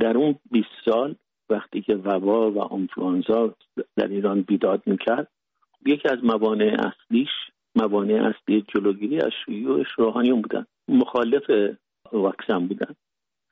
در 0.00 0.16
اون 0.16 0.34
20 0.50 0.68
سال 0.84 1.14
وقتی 1.50 1.82
که 1.82 1.94
وبا 1.94 2.50
و 2.50 2.60
آنفلانزا 2.60 3.54
در 3.96 4.08
ایران 4.08 4.42
بیداد 4.42 4.82
می‌کرد 4.86 5.28
یکی 5.86 6.08
از 6.08 6.24
موانع 6.24 6.76
اصلیش 6.78 7.28
موانع 7.74 8.32
اصلی 8.32 8.64
جلوگیری 8.74 9.20
از 9.20 9.30
شیوعش 9.44 9.86
روحانیون 9.96 10.42
بودن. 10.42 10.66
مخالف 10.88 11.76
واکسن 12.12 12.66
بودن. 12.66 12.94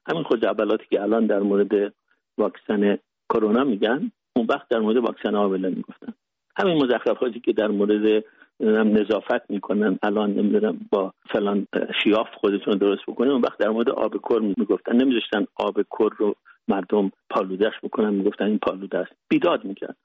همین 0.08 0.22
خود 0.22 0.42
جبلاتی 0.42 0.84
که 0.90 1.02
الان 1.02 1.26
در 1.26 1.40
مورد 1.40 1.94
واکسن 2.38 2.98
کرونا 3.28 3.64
میگن 3.64 4.10
اون 4.36 4.46
وقت 4.48 4.68
در 4.68 4.78
مورد 4.78 4.96
واکسن 4.96 5.34
آبله 5.34 5.68
می‌گفتن. 5.68 6.12
همین 6.56 6.84
مزخرفاتی 6.84 7.40
که 7.40 7.52
در 7.52 7.68
مورد 7.68 8.24
نظافت 8.60 9.50
می‌کنن 9.50 9.98
الان 10.02 10.30
نمی‌دونم 10.30 10.80
با 10.90 11.12
فلان 11.32 11.66
شیاف 12.02 12.28
خودتون 12.40 12.78
درست 12.78 13.02
بکنه 13.08 13.30
اون 13.30 13.40
وقت 13.40 13.58
در 13.58 13.68
مورد 13.68 13.90
آب 13.90 14.16
کر 14.16 14.38
می‌گفتن. 14.38 14.96
نمیذاشتن 14.96 15.46
آب 15.56 15.82
کر 15.82 16.10
رو 16.16 16.34
مردم 16.68 17.12
پالودش 17.30 17.72
بکنن 17.82 18.14
می‌گفتن 18.14 18.44
این 18.44 18.58
پالوده 18.58 18.98
است. 18.98 19.12
بیداد 19.28 19.64
می‌کرد. 19.64 19.96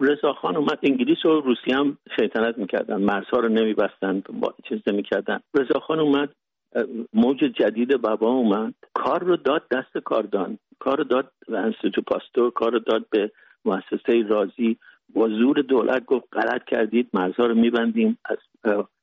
رضا 0.00 0.32
خان 0.32 0.56
اومد 0.56 0.78
انگلیس 0.82 1.24
و 1.24 1.40
روسیه 1.40 1.76
هم 1.76 1.98
شیطنت 2.20 2.58
می‌کردن. 2.58 2.96
مرزها 2.96 3.40
رو 3.40 3.48
نمیبستن 3.48 4.22
با 4.32 4.54
چیز 4.68 4.80
نمی‌کردن. 4.86 5.40
رضا 5.54 5.80
خان 5.80 6.00
اومد 6.00 6.28
موج 7.14 7.38
جدید 7.38 7.96
بابا 7.96 8.28
اومد. 8.28 8.74
کار 8.94 9.24
رو 9.24 9.36
داد 9.36 9.62
دست 9.70 9.98
کاردان. 10.04 10.58
کار 10.78 11.02
داد 11.02 11.32
به 11.48 11.58
انستیتو 11.58 12.02
پاستور 12.02 12.50
کار 12.50 12.78
داد 12.78 13.06
به 13.10 13.30
مؤسسه 13.64 14.22
رازی. 14.28 14.76
با 15.14 15.28
زور 15.28 15.56
دولت 15.62 16.04
گفت 16.04 16.24
غلط 16.32 16.64
کردید 16.64 17.08
مرزها 17.14 17.46
رو 17.46 17.54
میبندیم. 17.54 18.18
از 18.24 18.38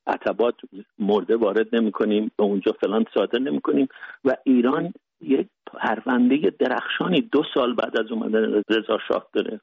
عتبات 0.08 0.56
مرده 1.00 1.36
وارد 1.36 1.76
نمی 1.76 1.92
کنیم 1.92 2.32
به 2.38 2.44
اونجا 2.44 2.72
فلان 2.72 3.06
صادر 3.14 3.40
نمی 3.40 3.62
کنیم 3.62 3.88
و 4.26 4.36
ایران 4.44 4.94
یک 5.24 5.48
پرونده 5.66 6.54
درخشانی 6.60 7.22
دو 7.22 7.44
سال 7.54 7.76
بعد 7.76 7.98
از 7.98 8.12
اومدن 8.12 8.62
رضا 8.70 8.98
شاه 9.08 9.28
داره. 9.34 9.60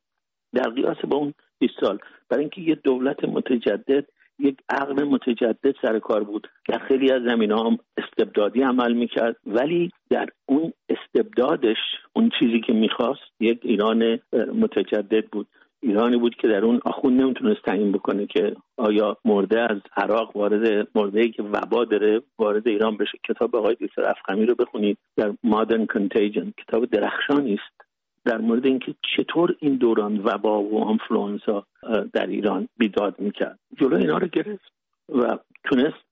در 0.54 0.70
قیاس 0.70 0.96
با 1.08 1.16
اون 1.16 1.34
20 1.58 1.74
سال. 1.80 1.98
برای 2.28 2.42
اینکه 2.42 2.60
یه 2.60 2.74
دولت 2.74 3.24
متجدد 3.24 4.06
یک 4.38 4.56
عقل 4.68 5.04
متجدد 5.04 5.74
سر 5.82 5.98
کار 5.98 6.24
بود. 6.24 6.48
در 6.68 6.78
خیلی 6.78 7.12
از 7.12 7.22
زمین 7.22 7.52
هم 7.52 7.78
استبدادی 7.96 8.62
عمل 8.62 8.92
می‌کرد. 8.92 9.36
ولی 9.46 9.90
در 10.10 10.28
اون 10.46 10.72
استبدادش 10.88 11.76
اون 12.12 12.30
چیزی 12.38 12.60
که 12.60 12.72
می‌خواست 12.72 13.20
یک 13.40 13.60
ایران 13.62 14.18
متجدد 14.54 15.26
بود. 15.26 15.46
ایرانی 15.82 16.16
بود 16.16 16.34
که 16.34 16.48
در 16.48 16.64
اون 16.64 16.80
آخون 16.84 17.16
نمی‌تونست 17.16 17.62
تعیین 17.62 17.92
بکنه 17.92 18.26
که 18.26 18.56
آیا 18.76 19.16
مرده 19.24 19.60
از 19.60 19.78
عراق 19.96 20.36
وارد 20.36 20.88
مرده 20.94 21.20
ای 21.20 21.30
که 21.30 21.42
وبا 21.42 21.84
داره 21.84 22.22
وارد 22.38 22.68
ایران 22.68 22.96
بشه. 22.96 23.18
کتاب 23.28 23.56
آقای 23.56 23.74
دیسر 23.74 24.04
افخمی 24.04 24.46
رو 24.46 24.54
بخونید. 24.54 24.98
در 25.16 25.32
مادرن 25.44 25.86
کنتیجن 25.86 26.52
کتاب 26.66 26.84
درخشانی 26.84 27.54
است. 27.54 27.90
در 28.24 28.38
مورد 28.38 28.66
اینکه 28.66 28.94
چطور 29.16 29.56
این 29.58 29.76
دوران 29.76 30.18
وبا 30.18 30.62
و 30.62 30.84
آنفلوانزا 30.84 31.66
در 32.12 32.26
ایران 32.26 32.68
بیداد 32.78 33.20
می‌کرد. 33.20 33.58
جلو 33.80 33.96
اینا 33.96 34.18
رو 34.18 34.26
گرفت 34.26 34.72
و 35.08 35.38
تونست 35.64 36.04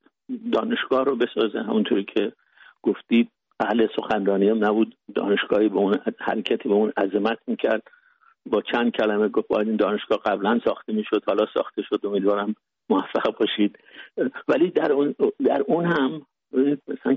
دانشگاه 0.52 1.04
رو 1.04 1.16
بسازه. 1.16 1.62
همونطوری 1.62 2.04
که 2.04 2.32
گفتید 2.82 3.28
اهل 3.60 3.86
سخنرانی 3.96 4.48
هم 4.48 4.64
نبود. 4.64 4.94
دانشگاهی 5.14 5.68
به 5.68 5.76
اون 5.76 5.98
حرکتی 6.18 6.68
به 6.68 6.74
اون 6.74 6.92
عظمت 6.96 7.38
می‌کرد. 7.46 7.82
با 8.46 8.62
چند 8.72 8.92
کلمه 8.92 9.28
گفت 9.28 9.48
باید 9.48 9.68
این 9.68 9.76
دانشگاه 9.76 10.18
قبلا 10.18 10.60
ساخته 10.64 10.92
می‌شد 10.92 11.22
حالا 11.26 11.46
ساخته 11.54 11.82
شد 11.82 12.00
امیدوارم 12.04 12.54
موفق 12.90 13.38
باشید. 13.40 13.78
ولی 14.48 14.70
در 14.70 14.92
اون, 14.92 15.14
در 15.46 15.62
اون 15.66 15.84
هم 15.84 16.22
مثلا 16.88 17.16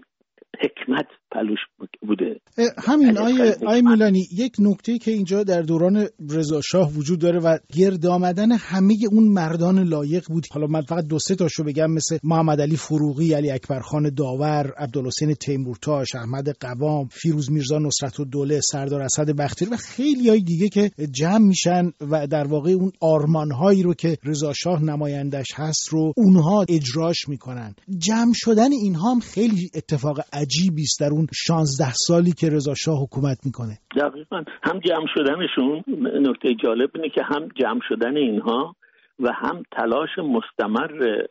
حکمت 0.59 1.05
پلوش 1.31 1.59
بوده. 2.07 2.39
همین 2.77 3.17
آیه 3.17 3.55
آی 3.67 3.81
میلانی 3.81 4.27
یک 4.37 4.55
نکته 4.59 4.97
که 4.97 5.11
اینجا 5.11 5.43
در 5.43 5.61
دوران 5.61 6.07
رضا 6.29 6.61
شاه 6.61 6.93
وجود 6.93 7.19
داره 7.19 7.39
و 7.39 7.57
گرد 7.73 8.05
آمدن 8.05 8.51
همه 8.51 8.95
اون 9.11 9.27
مردان 9.27 9.83
لایق 9.83 10.23
بود. 10.27 10.45
حالا 10.51 10.67
من 10.67 10.81
فقط 10.81 11.05
دو 11.07 11.19
سه 11.19 11.35
تاشو 11.35 11.63
بگم 11.63 11.91
مثل 11.91 12.17
محمد 12.23 12.61
علی 12.61 12.75
فروغی 12.75 13.33
علی 13.33 13.51
اکبرخان 13.51 14.09
داور 14.09 14.73
عبدالحسین 14.77 15.33
تیمورتاش 15.33 16.15
احمد 16.15 16.49
قوام 16.59 17.07
فیروز 17.07 17.51
میرزا 17.51 17.77
نصرت 17.79 18.19
الدوله 18.19 18.59
سردار 18.61 19.01
اسد 19.01 19.35
بختیاری 19.35 19.73
و 19.73 19.77
خیلی 19.77 20.29
های 20.29 20.41
دیگه 20.41 20.69
که 20.69 20.91
جمع 21.11 21.47
میشن 21.47 21.91
و 22.01 22.27
در 22.27 22.47
واقع 22.47 22.71
اون 22.71 22.91
آرمانهایی 23.01 23.83
رو 23.83 23.93
که 23.93 24.17
رضا 24.23 24.53
شاه 24.53 24.83
نمایندش 24.83 25.47
هست 25.55 25.89
رو 25.89 26.13
اونها 26.17 26.65
اجراش 26.69 27.29
می‌کنن. 27.29 27.75
جمع 27.97 28.33
شدن 28.35 28.71
اینها 28.71 29.11
هم 29.11 29.19
خیلی 29.19 29.69
اتفاق 29.75 30.19
عجیبی 30.41 30.81
است 30.81 30.99
در 31.01 31.09
اون 31.11 31.27
16 31.33 31.93
سالی 31.93 32.31
که 32.31 32.49
رضا 32.49 32.73
شاه 32.73 33.03
حکومت 33.03 33.37
می‌کنه. 33.45 33.77
دقیقا. 33.97 34.43
هم 34.63 34.79
جمع 34.79 35.05
شدنشون 35.13 35.83
نکته 36.27 36.55
جالب 36.63 36.89
اینه 36.95 37.09
که 37.09 37.23
هم 37.23 37.47
جمع 37.55 37.79
شدن 37.89 38.17
اینها 38.17 38.75
و 39.19 39.31
هم 39.31 39.63
تلاش 39.71 40.09
مستمر 40.17 41.23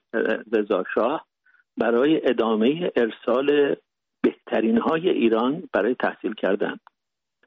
رضا 0.53 0.85
شاه 0.95 1.27
برای 1.77 2.21
ادامه 2.25 2.91
ارسال 2.97 3.77
بهترین 4.23 4.79
های 4.79 5.09
ایران 5.09 5.63
برای 5.73 5.95
تحصیل 5.95 6.35
کردن. 6.35 6.77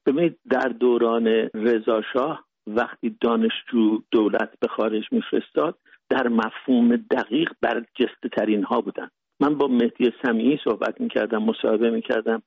ببینید 0.06 0.40
در 0.50 0.68
دوران 0.80 1.28
رضا 1.54 2.02
شاه 2.14 2.44
وقتی 2.68 3.18
دانشجو 3.22 4.02
دولت 4.12 4.50
به 4.60 4.68
خارج 4.68 5.04
میفرستاد 5.12 5.78
در 6.10 6.28
مفهوم 6.28 6.96
دقیق 6.96 7.50
برجسته 7.62 8.30
ترین 8.38 8.64
ها 8.64 8.82
بودن. 8.82 9.10
من 9.44 9.56
با 9.56 9.68
مهدی 9.68 10.12
سمیعی 10.26 10.60
صحبت 10.64 11.02
می‌کردم 11.02 11.44
مصاحبه 11.44 11.90
می‌کردم. 11.90 12.42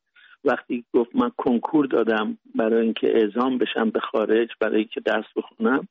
وقتی 0.45 0.85
گفت 0.95 1.17
من 1.17 1.31
کنکور 1.37 1.87
دادم 1.87 2.39
برای 2.55 2.83
اینکه 2.83 3.17
اعزام 3.17 3.59
بشم 3.59 3.91
به 3.91 4.01
خارج 4.01 4.49
برای 4.61 4.77
اینکه 4.77 5.01
درس 5.01 5.25
بخونم 5.37 5.89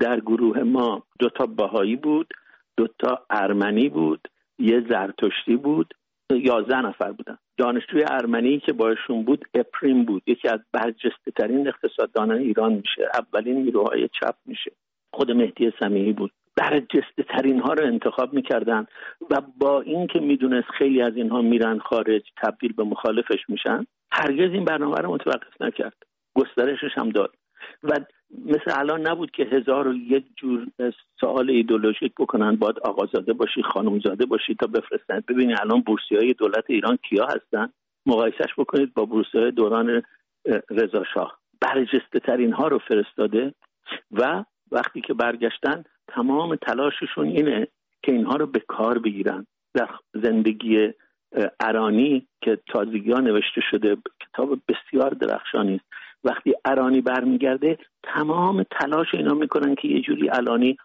در 0.00 0.20
گروه 0.20 0.62
ما 0.62 1.02
دوتا 1.18 1.46
باهایی 1.46 1.96
بود 1.96 2.34
دوتا 2.76 3.26
ارمنی 3.30 3.88
بود 3.88 4.28
یه 4.58 4.84
زرتشتی 4.88 5.56
بود 5.56 5.94
یازده 6.30 6.80
نفر 6.80 7.12
بودن. 7.12 7.38
دانشجوی 7.56 8.04
ارمنی 8.10 8.60
که 8.60 8.72
باشون 8.72 9.22
بود 9.22 9.44
اپریم 9.54 10.04
بود. 10.04 10.22
یکی 10.26 10.48
از 10.48 10.60
برجسته 10.72 11.30
ترین 11.36 11.68
اقتصاددانان 11.68 12.38
ایران 12.38 12.72
میشه. 12.72 13.08
اولین 13.14 13.56
نیروهای 13.56 14.08
چپ 14.20 14.34
میشه. 14.46 14.72
خود 15.12 15.30
مهدی 15.30 15.72
سمیعی 15.80 16.12
بود. 16.12 16.30
برجسته 16.56 17.22
ترین 17.28 17.60
ها 17.60 17.72
رو 17.72 17.86
انتخاب 17.86 18.32
می‌کردن 18.32 18.86
و 19.30 19.40
با 19.58 19.80
اینکه 19.80 20.20
می‌دونست 20.20 20.68
خیلی 20.78 21.02
از 21.02 21.16
اینها 21.16 21.42
میرن 21.42 21.78
خارج 21.78 22.22
تبدیل 22.42 22.72
به 22.72 22.84
مخالفش 22.84 23.48
میشن 23.48 23.86
هرگز 24.12 24.52
این 24.52 24.64
برنامه 24.64 24.96
رو 24.96 25.14
متوقف 25.14 25.60
نکرد. 25.60 25.96
گسترشش 26.34 26.98
هم 26.98 27.10
داد. 27.10 27.34
و 27.82 28.00
مثل 28.46 28.80
الان 28.80 29.08
نبود 29.08 29.30
که 29.30 29.42
هزار 29.42 29.88
و 29.88 29.94
یک 29.94 30.24
جور 30.36 30.66
سوال 31.20 31.50
ایدولوژیک 31.50 32.12
بکنن 32.18 32.56
باید 32.56 32.78
آقازاده 32.78 33.32
باشی 33.32 33.62
خانمزاده 33.62 34.26
باشی 34.26 34.54
تا 34.54 34.66
بفرستن. 34.66 35.20
ببینید 35.28 35.58
الان 35.60 35.80
بورسی 35.80 36.16
های 36.16 36.32
دولت 36.32 36.64
ایران 36.68 36.98
کیا 37.08 37.26
هستن؟ 37.26 37.72
مقایسش 38.06 38.54
بکنید 38.58 38.94
با 38.94 39.04
بورسی 39.04 39.38
های 39.38 39.50
دوران 39.50 40.02
رضا 40.70 41.04
شاه. 41.14 41.38
برجسته 41.60 42.20
ترین 42.20 42.52
ها 42.52 42.68
رو 42.68 42.78
فرستاده 42.78 43.54
و 44.12 44.44
وقتی 44.72 45.00
که 45.00 45.14
برگشتن 45.14 45.84
تمام 46.08 46.56
تلاششون 46.56 47.28
اینه 47.28 47.68
که 48.02 48.12
اینها 48.12 48.36
رو 48.36 48.46
به 48.46 48.60
کار 48.60 48.98
بگیرن. 48.98 49.46
در 49.74 49.88
زندگی 50.14 50.92
ارانی 51.60 52.26
که 52.42 52.58
تازگی 52.66 53.12
ها 53.12 53.20
نوشته 53.20 53.60
شده 53.70 53.96
کتاب 54.20 54.58
بسیار 54.68 55.10
درخشانی 55.10 55.74
است 55.74 55.84
وقتی 56.24 56.54
ارانی 56.64 57.00
برمیگرده 57.00 57.78
تمام 58.02 58.62
تلاش 58.62 59.14
اینا 59.14 59.34
می‌کنن 59.34 59.74
که 59.74 59.88
یه 59.88 60.00
جوری 60.00 60.30
الانی 60.30 60.76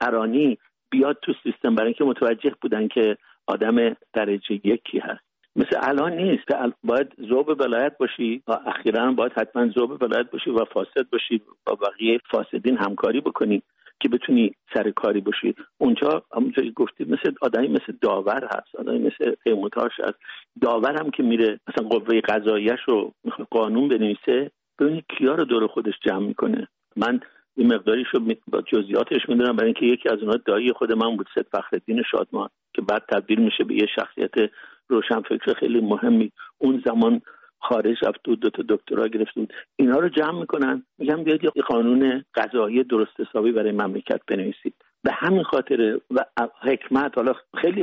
ارانی 0.00 0.58
بیاد 0.90 1.18
تو 1.22 1.32
سیستم 1.42 1.74
برای 1.74 1.86
اینکه 1.86 2.04
متوجه 2.04 2.52
بودن 2.60 2.88
که 2.88 3.16
آدم 3.46 3.96
درجه 4.12 4.60
یکی 4.64 4.98
هست. 4.98 5.25
مثل 5.56 5.76
الان 5.82 6.12
نیست. 6.12 6.44
باید 6.84 7.12
ذوب 7.28 7.54
ولایت 7.54 7.98
باشی 7.98 8.42
و 8.48 8.52
اخیرا 8.66 9.12
باید 9.12 9.32
حتما 9.32 9.66
ذوب 9.66 9.98
ولایت 9.98 10.30
باشی 10.30 10.50
و 10.50 10.64
فاسد 10.64 11.10
باشی 11.12 11.42
با 11.66 11.74
بقیه 11.74 12.18
فاسدین 12.30 12.76
همکاری 12.76 13.20
بکنی 13.20 13.62
که 14.00 14.08
بتونی 14.08 14.54
سر 14.74 14.90
کاری 14.90 15.20
باشی. 15.20 15.54
اونجا 15.78 16.22
همونجا 16.36 16.62
گفتید 16.76 17.10
مثل 17.10 17.34
آدمی 17.40 17.68
مثل 17.68 17.92
داور 18.00 18.44
هست. 18.44 18.76
آدمی 18.78 18.98
مثل 18.98 19.34
پیموتاش 19.44 19.92
هست. 20.00 20.18
داور 20.60 21.00
هم 21.00 21.10
که 21.10 21.22
میره 21.22 21.60
مثلا 21.68 21.88
قوه 21.88 22.20
قضاییش 22.20 22.80
رو 22.86 23.12
قانون 23.50 23.88
بنویسه 23.88 24.50
ببینید 24.78 25.04
کیا 25.18 25.34
رو 25.34 25.44
دور 25.44 25.66
خودش 25.66 25.94
جمع 26.06 26.26
می‌کنه. 26.26 26.68
من 26.96 27.20
این 27.56 27.74
مقداریش 27.74 28.06
رو 28.12 28.20
با 28.48 28.62
جزئیاتش 28.62 29.28
می‌دونم 29.28 29.56
برای 29.56 29.66
اینکه 29.66 29.86
یکی 29.86 30.08
از 30.08 30.18
اونها 30.18 30.36
دایی 30.46 30.72
خود 30.72 30.92
من 30.92 31.16
بود 31.16 31.26
سید 31.34 31.46
فخرالدین 31.52 32.02
شادمان 32.10 32.48
که 32.74 32.82
بعد 32.82 33.02
تبدیل 33.08 33.40
میشه 33.40 33.64
به 33.64 33.74
یه 33.74 33.86
شخصیت 33.96 34.50
روشنفکر 34.88 35.54
خیلی 35.54 35.80
مهمی 35.80 36.32
اون 36.58 36.82
زمان 36.86 37.20
خارج 37.60 37.96
رفت 38.04 38.20
دو, 38.24 38.36
دو 38.36 38.50
تا 38.50 38.64
دکترا 38.68 39.08
گرفت 39.08 39.34
بود 39.34 39.52
اینا 39.76 39.98
رو 39.98 40.08
جمع 40.08 40.40
می‌کنن. 40.40 40.82
میگم 40.98 41.24
بیاید 41.24 41.44
یه 41.44 41.50
قانون 41.50 42.24
قضایی 42.34 42.84
درست 42.84 43.20
حسابی 43.20 43.52
برای 43.52 43.72
مملکت 43.72 44.20
بنویسید. 44.28 44.74
به 45.06 45.12
همین 45.12 45.42
خاطر 45.42 45.98
و 46.10 46.24
حکمت 46.62 47.12
حالا 47.16 47.32
خیلی 47.60 47.82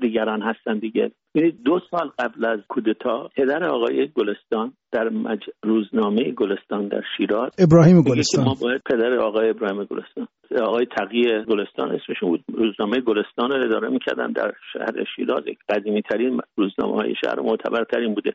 دیگران 0.00 0.42
هستن 0.42 0.78
دیگه. 0.78 1.10
یعنی 1.34 1.50
دو 1.50 1.80
سال 1.90 2.10
قبل 2.18 2.46
از 2.46 2.60
کودتا 2.68 3.30
پدر 3.36 3.68
آقای 3.68 4.08
گلستان 4.14 4.72
در 4.92 5.08
مج... 5.08 5.40
روزنامه 5.62 6.30
گلستان 6.30 6.88
در 6.88 7.02
شیراز 7.16 7.50
ابراهیم 7.58 8.02
گلستان 8.02 8.44
ما 8.44 8.56
باید 8.62 8.82
پدر 8.90 9.18
آقای 9.18 9.50
ابراهیم 9.50 9.84
گلستان 9.84 10.28
آقای 10.62 10.86
تقی 10.98 11.44
گلستان 11.44 11.92
اسمشون 11.92 12.28
بود. 12.28 12.44
روزنامه 12.54 13.00
گلستان 13.00 13.50
رو 13.50 13.64
اداره 13.64 13.88
می‌کردن 13.88 14.32
در 14.32 14.52
شهر 14.72 15.04
شیراز. 15.16 15.44
قدیمی 15.68 16.02
ترین 16.02 16.40
روزنامه 16.56 16.94
های 16.94 17.14
شهر 17.24 17.40
معتبرترین 17.40 18.14
بوده. 18.14 18.32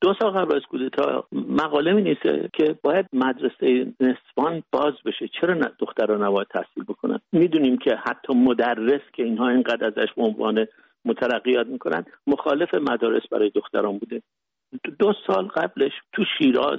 دو 0.00 0.14
سال 0.20 0.30
قبل 0.30 0.56
از 0.56 0.62
کودتا 0.62 1.24
مقاله 1.32 1.92
می 1.92 2.02
نیسه 2.02 2.48
که 2.52 2.78
باید 2.82 3.06
مدرسه 3.12 3.92
نسوان 4.00 4.62
باز 4.72 4.92
بشه. 5.04 5.28
چرا 5.40 5.54
دختران 5.78 6.22
نباید 6.22 6.46
تحصیل 6.48 6.84
بکنن؟ 6.84 7.20
می‌دونیم 7.32 7.78
که 7.78 7.96
حتی 7.96 8.34
مدرس 8.34 9.00
که 9.12 9.22
اینها 9.22 9.48
اینقدر 9.48 9.86
ازش 9.86 10.12
به 10.16 10.22
عنوان 10.22 10.66
مترقیات 11.04 11.66
می‌کنن 11.66 12.04
مخالف 12.26 12.74
مدارس 12.74 13.22
برای 13.30 13.50
دختران 13.50 13.98
بوده. 13.98 14.22
دو 14.98 15.12
سال 15.26 15.46
قبلش 15.46 15.92
تو 16.12 16.24
شیراز 16.38 16.78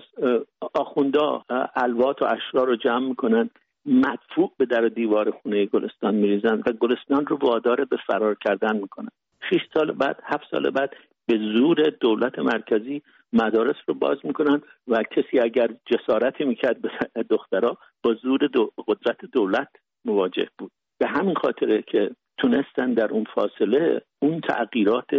آخوندا 0.73 1.43
الوات 1.75 2.21
و 2.21 2.25
اشرار 2.25 2.67
رو 2.67 2.75
جمع 2.75 3.07
می‌کنن. 3.07 3.49
مدفوع 3.85 4.51
به 4.57 4.65
در 4.65 4.81
دیوار 4.81 5.31
خونه 5.31 5.65
گلستان 5.65 6.15
میریزن 6.15 6.63
و 6.65 6.71
گلستان 6.71 7.25
رو 7.25 7.37
وادار 7.37 7.85
به 7.85 7.97
فرار 8.07 8.35
کردن 8.35 8.75
می‌کنن. 8.77 9.09
شش 9.49 9.59
سال 9.73 9.91
بعد 9.91 10.19
هفت 10.23 10.47
سال 10.51 10.69
بعد 10.69 10.93
به 11.29 11.37
زور 11.37 11.89
دولت 12.01 12.39
مرکزی 12.39 13.01
مدارس 13.33 13.75
رو 13.87 13.93
باز 13.93 14.17
می‌کنن 14.23 14.61
و 14.87 15.03
کسی 15.03 15.39
اگر 15.39 15.69
جسارتی 15.85 16.43
می‌کرد 16.43 16.81
به 16.81 16.89
دخترها 17.29 17.77
با 18.03 18.13
زور 18.13 18.47
دو 18.47 18.71
قدرت 18.87 19.25
دولت 19.33 19.67
مواجه 20.05 20.47
بود. 20.57 20.71
به 20.99 21.07
همین 21.07 21.35
خاطره 21.35 21.81
که 21.81 22.11
تونستن 22.37 22.93
در 22.93 23.11
اون 23.11 23.23
فاصله 23.35 24.01
اون 24.19 24.41
تغییرات 24.41 25.09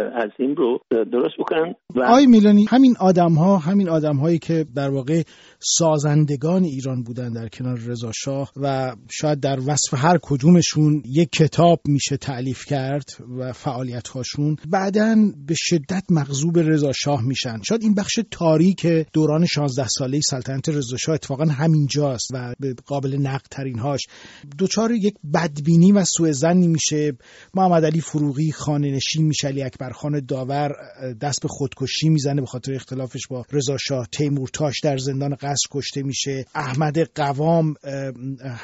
عظیم 0.00 0.54
رو 0.54 0.78
درست 0.90 1.34
بکنن 1.38 1.74
و 1.94 2.02
آی 2.02 2.26
میلانی 2.26 2.66
همین 2.70 2.96
آدم 3.00 3.32
ها 3.32 3.56
همین 3.56 3.88
آدم 3.88 4.16
هایی 4.16 4.38
که 4.38 4.66
در 4.74 4.90
واقع 4.90 5.22
سازندگان 5.58 6.64
ایران 6.64 7.02
بودن 7.02 7.32
در 7.32 7.48
کنار 7.48 7.78
رضا 7.86 8.12
شاه 8.14 8.52
و 8.56 8.96
شاید 9.10 9.40
در 9.40 9.58
وصف 9.60 9.94
هر 9.94 10.18
کدومشون 10.22 11.02
یک 11.06 11.30
کتاب 11.30 11.80
میشه 11.88 12.16
تعلیف 12.16 12.64
کرد 12.64 13.10
و 13.38 13.52
فعالیت 13.52 14.08
هاشون 14.08 14.56
بعدا 14.70 15.16
به 15.46 15.54
شدت 15.56 16.04
مغضوب 16.10 16.58
رضا 16.58 16.92
شاه 16.92 17.22
میشن. 17.22 17.62
شاید 17.62 17.82
این 17.82 17.94
بخش 17.94 18.20
تاریک 18.30 18.86
دوران 19.12 19.46
16 19.46 19.86
ساله 19.88 20.20
سلطنت 20.20 20.68
رضا 20.68 20.96
شاه 20.96 21.14
اتفاقا 21.14 21.44
همینجاست 21.44 22.30
و 22.34 22.54
به 22.60 22.74
قابل 22.86 23.16
نقد 23.16 23.46
ترین 23.50 23.78
هاش 23.78 24.00
دوچار 24.58 24.92
یک 24.92 25.14
بدبینی 25.34 25.92
و 25.92 26.04
سوء 26.04 26.54
میشه. 26.54 27.12
محمد 27.54 27.84
علی 27.84 28.00
فروغی 28.00 28.52
خانه 28.52 28.90
نشین 28.90 29.26
میشه 29.26 29.48
علی 29.48 29.62
اکبر 29.62 29.87
خان 29.90 30.20
داور 30.28 30.72
دست 31.20 31.42
به 31.42 31.48
خودکشی 31.48 32.08
می‌زنه 32.08 32.40
به 32.40 32.46
خاطر 32.46 32.74
اختلافش 32.74 33.26
با 33.30 33.44
رضا 33.52 33.76
شاه. 33.76 34.06
تیمورتاش 34.12 34.80
در 34.84 34.96
زندان 34.96 35.34
قصر 35.34 35.66
کشته 35.70 36.02
میشه. 36.02 36.44
احمد 36.54 36.98
قوام 37.14 37.74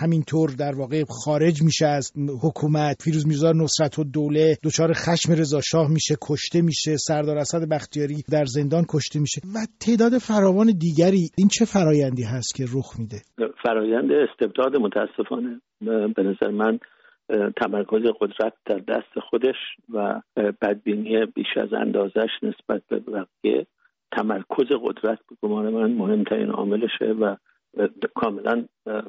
همینطور 0.00 0.50
در 0.50 0.74
واقع 0.74 1.04
خارج 1.24 1.62
میشه 1.62 1.86
از 1.86 2.12
حکومت. 2.42 3.02
فیروز 3.02 3.26
میرزا 3.26 3.52
نصرت 3.52 3.98
و 3.98 4.04
دوله 4.04 4.58
دچار 4.62 4.92
خشم 4.92 5.32
رضا 5.32 5.60
شاه 5.60 5.90
میشه 5.90 6.16
کشته 6.22 6.62
میشه. 6.62 6.96
سردار 6.96 7.38
اسد 7.38 7.68
بختیاری 7.68 8.24
در 8.30 8.44
زندان 8.44 8.84
کشته 8.88 9.18
میشه. 9.18 9.40
و 9.54 9.66
تعداد 9.80 10.18
فراوان 10.18 10.72
دیگری 10.78 11.30
این 11.36 11.48
چه 11.48 11.64
فرایندی 11.64 12.22
هست 12.22 12.54
که 12.54 12.64
رخ 12.74 12.98
میده؟ 12.98 13.22
فرایند 13.62 14.10
استبداد 14.12 14.76
متاسفانه 14.76 15.60
به 16.16 16.22
نظر 16.22 16.50
من 16.50 16.78
تمرکز 17.56 18.02
قدرت 18.20 18.52
در 18.64 18.78
دست 18.78 19.18
خودش 19.30 19.56
و 19.92 20.20
بدبینی 20.36 21.26
بیش 21.26 21.56
از 21.56 21.72
اندازش 21.72 22.30
نسبت 22.42 22.82
به 22.88 22.98
بقیه. 22.98 23.66
تمرکز 24.12 24.66
قدرت 24.82 25.18
به 25.30 25.36
گمان 25.42 25.68
من 25.68 25.92
مهمترین 25.92 26.50
عاملشه 26.50 27.04
و 27.04 27.36
کاملا 28.14 28.64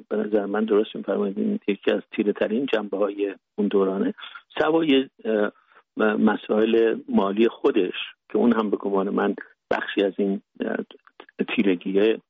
به 0.09 0.18
نظر 0.18 0.45
من 0.45 0.66
درست 0.66 0.95
میفرمایید. 0.95 1.61
یکی 1.68 1.91
از 1.91 2.01
تیره 2.11 2.34
ترین 2.34 2.66
جنبه 2.74 2.97
های 2.97 3.36
اون 3.55 3.68
دورانه. 3.68 4.13
سوای 4.59 5.09
مسائل 5.97 6.99
مالی 7.09 7.47
خودش 7.47 7.95
که 8.30 8.38
اون 8.38 8.53
هم 8.53 8.70
به 8.70 8.78
گمان 8.78 9.09
من 9.09 9.36
بخشی 9.72 10.03
از 10.03 10.13
این 10.18 10.41
تیرگیه. 11.55 12.22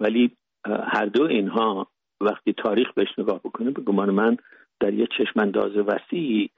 ولی 0.00 0.30
هر 0.66 1.06
دو 1.06 1.22
اینها 1.22 1.86
وقتی 2.20 2.52
تاریخ 2.52 2.92
بهش 2.92 3.18
نگاه 3.18 3.38
بکنه 3.38 3.70
به 3.70 3.82
گمان 3.82 4.10
من 4.10 4.36
در 4.80 4.94
یه 4.94 5.08
چشمانداز 5.18 5.76
وسیعی 5.76 6.50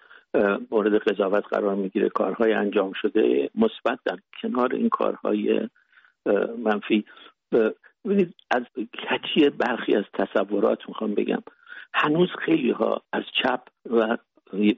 مورد 0.70 0.94
قضاوت 0.94 1.44
قرار 1.50 1.74
می‌گیره. 1.74 2.08
کارهای 2.08 2.52
انجام 2.52 2.92
شده 2.92 3.50
مثبت 3.54 3.98
در 4.04 4.18
کنار 4.42 4.74
این 4.74 4.88
کارهای 4.88 5.68
منفی. 6.58 7.04
ببینید 8.04 8.34
از 8.50 8.62
کچی 8.76 9.50
برخی 9.50 9.94
از 9.94 10.04
تصورات 10.14 10.78
می‌خوام 10.88 11.14
بگم. 11.14 11.42
هنوز 11.94 12.28
خیلی 12.44 12.70
ها 12.70 13.02
از 13.12 13.22
چپ 13.42 13.60
و 13.90 14.16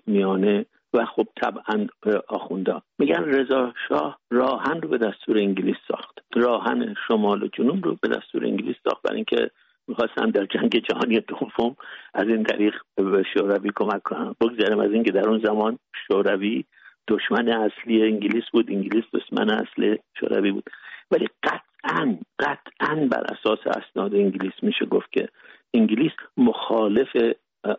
میانه 0.06 0.66
و 0.94 1.04
خب 1.04 1.26
طبعا 1.36 1.86
آخوندا 2.28 2.82
میگن 2.98 3.24
رضا 3.24 3.74
شاه 3.88 4.18
راهن 4.30 4.80
رو 4.80 4.88
به 4.88 4.98
دستور 4.98 5.38
انگلیس 5.38 5.76
ساخت. 5.88 6.18
راهن 6.34 6.94
شمال 7.08 7.42
و 7.42 7.48
جنوب 7.48 7.84
رو 7.84 7.96
به 8.02 8.08
دستور 8.08 8.44
انگلیس 8.44 8.76
ساخت. 8.84 9.02
برای 9.02 9.16
اینکه 9.16 9.50
می‌خواستن 9.88 10.30
در 10.30 10.44
جنگ 10.44 10.82
جهانی 10.88 11.20
دوم 11.20 11.76
از 12.14 12.28
این 12.28 12.44
طریق 12.44 12.74
به 12.96 13.24
شوروی 13.34 13.70
کمک 13.76 14.02
کنن 14.02 14.34
بگذارم 14.40 14.78
از 14.78 14.92
اینکه 14.92 15.12
در 15.12 15.28
اون 15.28 15.40
زمان 15.44 15.78
شوروی 16.06 16.64
دشمن 17.08 17.48
اصلی 17.48 18.02
انگلیس 18.02 18.44
بود. 18.52 18.70
انگلیس 18.70 19.04
دشمن 19.12 19.50
اصلی 19.50 19.98
شوروی 20.20 20.50
بود. 20.50 20.70
ولی 21.10 21.28
قطعا 21.42 22.18
قطعا 22.38 23.08
بر 23.10 23.24
اساس 23.24 23.58
اسناد 23.66 24.14
انگلیس 24.14 24.52
میشه 24.62 24.86
گفت 24.86 25.12
که 25.12 25.28
انگلیس 25.74 26.12
مخالف 26.36 27.16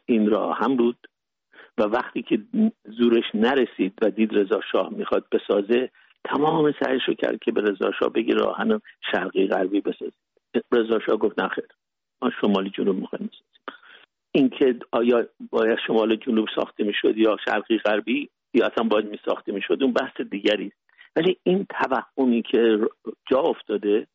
این 0.06 0.30
راه 0.30 0.58
هم 0.58 0.76
بود 0.76 1.08
و 1.78 1.84
وقتی 1.84 2.22
که 2.22 2.40
زورش 2.86 3.26
نرسید 3.34 3.94
و 4.02 4.10
دید 4.10 4.38
رضا 4.38 4.62
شاه 4.72 4.90
می‌خواد 4.90 5.26
بسازه 5.32 5.90
تمام 6.24 6.74
سعیش 6.84 7.04
رو 7.08 7.14
کرد 7.14 7.40
که 7.40 7.52
به 7.52 7.62
رضا 7.62 7.92
شاه 8.00 8.10
بگی 8.10 8.32
راهن 8.32 8.82
شرقی 9.12 9.48
غربی 9.48 9.82
بسازه. 9.82 10.12
رضا 10.72 11.00
شاه 11.00 11.18
گفت 11.18 11.40
نخیر 11.40 11.66
ما 12.24 12.32
شمالی 12.42 12.70
جنوب 12.70 12.96
می‌خوایم 12.96 13.30
اینکه 14.32 14.76
آیا 14.92 15.26
باید 15.52 15.78
شمال 15.88 16.16
جنوب 16.16 16.48
ساخته 16.56 16.84
می‌شد 16.84 17.18
یا 17.18 17.38
شرقی 17.46 17.78
غربی 17.78 18.30
یا 18.54 18.66
اصلا 18.66 18.84
باید 18.84 19.06
می 19.06 19.20
ساخته 19.26 19.52
می‌شد 19.52 19.78
اون 19.82 19.94
بحث 19.94 20.22
دیگری 20.22 20.72
ولی 21.16 21.38
این 21.44 21.66
توهمی 21.70 22.42
که 22.42 22.80
جا 23.32 23.40
افتاده 23.40 24.08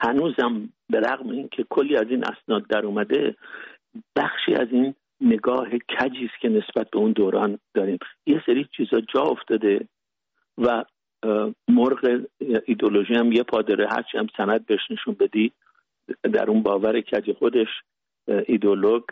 هنوزم 0.00 0.68
به 0.90 1.00
رغم 1.00 1.28
اینکه 1.28 1.66
کلی 1.70 1.96
از 1.96 2.06
این 2.10 2.24
اسناد 2.24 2.66
در 2.66 2.86
اومده 2.86 3.36
بخشی 4.16 4.54
از 4.54 4.68
این 4.70 4.94
نگاه 5.20 5.68
کجی 5.70 6.24
است 6.24 6.40
که 6.40 6.48
نسبت 6.48 6.90
به 6.90 6.98
اون 6.98 7.12
دوران 7.12 7.58
داریم. 7.74 7.98
یه 8.26 8.42
سری 8.46 8.68
چیزا 8.76 9.00
جا 9.00 9.22
افتاده 9.22 9.88
و 10.58 10.84
مرغ 11.68 12.20
ایدولوژی 12.66 13.14
هم 13.14 13.32
یه 13.32 13.42
پادره 13.42 13.88
هرچی 13.88 14.18
هم 14.18 14.26
سند 14.36 14.66
بهش 14.66 14.90
نشون 14.90 15.16
بدی 15.20 15.52
در 16.34 16.50
اون 16.50 16.62
باور 16.62 17.00
کج 17.00 17.32
خودش 17.38 17.68
ایدولوگ 18.48 19.02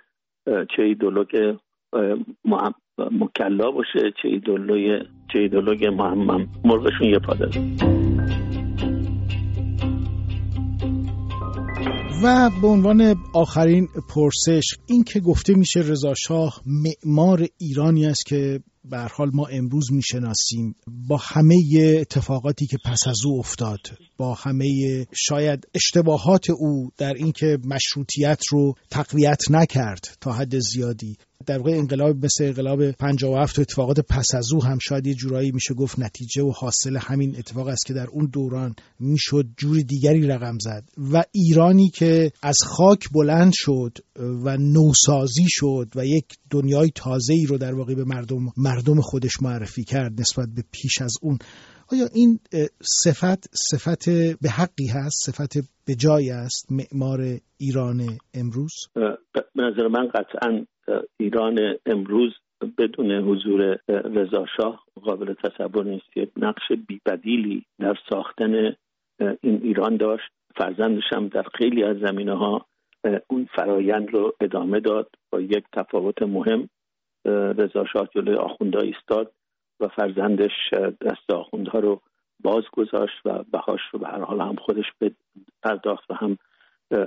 چه 0.47 0.83
ایدولوگ 0.83 1.57
مکلا 2.99 3.71
باشه 3.71 4.13
چه 4.23 4.29
ایدولوگ 4.29 5.03
چه 5.33 5.39
ایدولوگ 5.39 5.87
مرغشون 6.65 7.09
یه 7.09 7.19
پادره 7.19 7.61
و 12.25 12.51
به 12.63 12.67
عنوان 12.69 13.15
آخرین 13.35 13.89
پرسش 14.15 14.65
این 14.89 15.05
که 15.05 15.21
گفته 15.21 15.55
میشه 15.55 15.81
رضا 15.81 16.15
شاه 16.15 16.63
معمار 16.67 17.47
ایرانی 17.59 18.07
است 18.07 18.27
که 18.27 18.61
به 18.85 18.99
حال 19.17 19.31
ما 19.35 19.47
امروز 19.47 19.93
می‌شناسیم 19.93 20.75
با 21.09 21.17
همه 21.17 21.55
اتفاقاتی 22.01 22.67
که 22.67 22.77
پس 22.85 23.09
از 23.09 23.19
او 23.27 23.39
افتاد. 23.39 23.79
با 24.19 24.35
همه 24.35 25.07
شاید 25.15 25.69
اشتباهات 25.75 26.51
او 26.51 26.91
در 26.97 27.15
اینکه 27.15 27.59
مشروطیت 27.65 28.47
رو 28.51 28.75
تقویت 28.91 29.51
نکرد 29.51 30.17
تا 30.21 30.33
حد 30.33 30.59
زیادی. 30.59 31.17
در 31.47 31.59
واقع 31.59 31.71
انقلاب 31.71 32.25
مثل 32.25 32.45
انقلاب 32.45 32.91
57 32.91 33.59
و 33.59 33.63
اتفاقات 33.63 34.01
پس 34.01 34.35
از 34.35 34.53
او 34.53 34.65
هم 34.65 34.79
شاید 34.79 35.07
یه 35.07 35.15
جورایی 35.15 35.53
میشه 35.53 35.75
گفت 35.75 35.99
نتیجه 35.99 36.43
و 36.43 36.51
حاصل 36.51 36.97
همین 36.97 37.37
اتفاق 37.39 37.69
است 37.69 37.87
که 37.87 37.95
در 37.95 38.07
اون 38.07 38.27
دوران 38.33 38.75
می‌شد 39.01 39.47
جور 39.57 39.81
دیگری 39.81 40.27
رقم 40.27 40.59
زد. 40.59 40.85
و 41.13 41.25
ایرانی 41.33 41.89
که 41.89 42.33
از 42.43 42.57
خاک 42.67 43.09
بلند 43.13 43.53
شد 43.55 43.99
و 44.17 44.57
نوسازی 44.57 45.47
شد 45.49 45.89
و 45.95 46.07
یک 46.07 46.25
دنیای 46.51 46.91
تازه 46.95 47.33
ای 47.33 47.47
رو 47.47 47.59
در 47.59 47.75
واقع 47.75 47.95
به 47.95 48.05
مردم 48.05 48.53
مردم 48.57 49.01
خودش 49.01 49.43
معرفی 49.43 49.85
کرد 49.85 50.21
نسبت 50.21 50.49
به 50.55 50.65
پیش 50.73 51.03
از 51.03 51.15
اون 51.23 51.39
آیا 51.93 52.07
این 52.15 52.39
صفت 53.03 53.49
صفت 53.55 54.09
به 54.43 54.49
حقی 54.49 54.87
هست؟ 54.87 55.19
صفت 55.27 55.53
به 55.87 55.95
جای 55.95 56.31
است 56.31 56.73
معمار 56.73 57.21
ایران 57.59 58.01
امروز؟ 58.35 58.75
به 59.55 59.63
نظر 59.63 59.89
من 59.89 60.09
قطعا 60.09 60.65
ایران 61.21 61.59
امروز 61.87 62.33
بدون 62.79 63.13
حضور 63.13 63.79
رضا 63.89 64.47
شاه 64.57 64.85
قابل 65.03 65.35
تصور 65.45 65.85
نیست. 65.85 66.17
یک 66.17 66.31
نقش 66.37 66.63
بیبدیلی 66.89 67.65
در 67.79 67.95
ساختن 68.11 68.55
این 69.41 69.61
ایران 69.63 69.97
داشت. 69.97 70.31
فرزندش 70.57 71.05
هم 71.13 71.29
در 71.29 71.45
خیلی 71.59 71.85
از 71.85 71.97
زمینه 71.97 72.37
ها 72.39 72.67
اون 73.31 73.49
فرایند 73.57 74.11
رو 74.15 74.33
ادامه 74.41 74.81
داد. 74.81 75.11
با 75.31 75.41
یک 75.41 75.65
تفاوت 75.73 76.23
مهم 76.23 76.69
رضا 77.59 77.85
شاه 77.93 78.09
جلوی 78.15 78.37
آخونده 78.37 78.79
ایستاد. 78.79 79.33
و 79.81 79.89
فرزندش 79.89 80.75
دست 81.01 81.31
آخوندها 81.31 81.79
رو 81.79 82.01
باز 82.41 82.65
گذاشت 82.73 83.17
و 83.25 83.43
بهاش 83.53 83.81
رو 83.93 83.99
به 83.99 84.07
هر 84.09 84.21
حال 84.21 84.41
هم 84.41 84.57
خودش 84.57 84.85
پرداخت 85.63 86.11
و 86.11 86.15
هم 86.15 86.39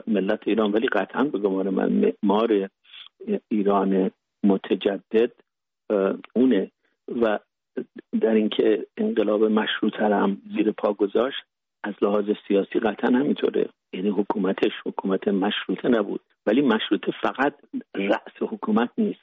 ملت 0.07 0.47
ایران. 0.47 0.71
ولی 0.71 0.87
قطعا 0.87 1.23
به 1.23 1.39
گمان 1.39 1.69
من 1.69 1.89
معمار 1.89 2.69
ایران 3.49 4.11
متجدد 4.43 5.31
اونه 6.35 6.71
و 7.21 7.39
در 8.21 8.33
اینکه 8.33 8.87
انقلاب 8.97 9.43
مشروطه 9.43 10.15
هم 10.15 10.41
زیر 10.55 10.71
پا 10.71 10.93
گذاشت 10.93 11.43
از 11.83 11.93
لحاظ 12.01 12.25
سیاسی 12.47 12.79
قطعا 12.79 13.09
همینطوره. 13.19 13.69
یعنی 13.93 14.09
حکومتش 14.09 14.71
حکومت 14.85 15.27
مشروطه 15.27 15.89
نبود. 15.89 16.21
ولی 16.45 16.61
مشروطه 16.61 17.11
فقط 17.21 17.53
رأس 17.95 18.35
حکومت 18.41 18.89
نیست. 18.97 19.21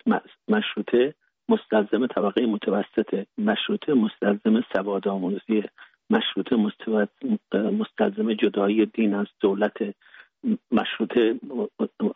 مشروطه 0.48 1.14
مستلزم 1.48 2.06
طبقه 2.06 2.46
متوسطه 2.46 3.26
مشروطه 3.38 3.94
مستلزم 3.94 4.64
سواد 4.72 5.08
آموزی 5.08 5.62
مشروطه 6.10 6.56
مستلزم 7.54 8.34
جدایی 8.34 8.86
دین 8.86 9.14
از 9.14 9.26
دولت 9.40 9.76
مشروطه 10.72 11.40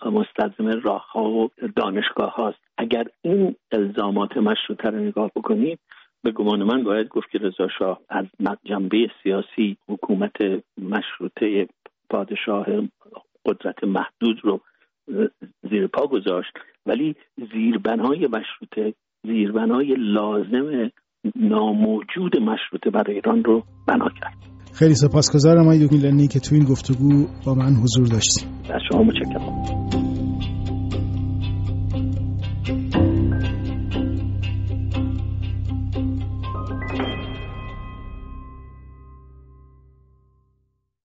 مستلزم 0.07 0.81
راه 0.83 1.11
ها 1.13 1.31
و 1.31 1.51
دانشگاه 1.77 2.35
هاست. 2.35 2.59
اگر 2.79 3.05
این 3.23 3.57
الزامات 3.73 4.37
مشروطه 4.37 4.91
رو 4.91 4.99
نگاه 4.99 5.31
بکنید 5.37 5.79
به 6.23 6.31
گمان 6.31 6.63
من 6.63 6.85
باید 6.85 7.09
گفت 7.09 7.31
که 7.31 7.39
رضا 7.39 7.69
شاه 7.79 8.01
از 8.09 8.27
جنبه 8.65 9.11
سیاسی 9.23 9.77
حکومت 9.89 10.37
مشروطه 10.79 11.69
پادشاه 12.11 12.67
قدرت 13.47 13.85
محدود 13.85 14.41
رو 14.45 14.61
زیر 15.71 15.87
پا 15.87 16.07
گذاشت. 16.07 16.53
ولی 16.87 17.17
زیربنای 17.53 18.27
مشروطه 18.27 18.95
زیربنای 19.27 19.95
لازم 19.99 20.91
ناموجود 21.37 22.37
مشروطه 22.37 22.91
برای 22.91 23.15
ایران 23.15 23.45
رو 23.45 23.63
بنا 23.89 24.09
کرد. 24.21 24.37
خیلی 24.75 24.95
سپاسگزارم 24.95 25.63
آقای 25.63 25.87
دکتر 25.87 26.27
که 26.27 26.41
تو 26.41 26.55
این 26.55 26.65
گفتگو 26.65 27.27
با 27.47 27.55
من 27.55 27.75
حضور 27.83 28.07
داشتیم 28.07 28.49
از 28.75 28.81
شما 28.91 29.03
متشکرم. 29.03 29.92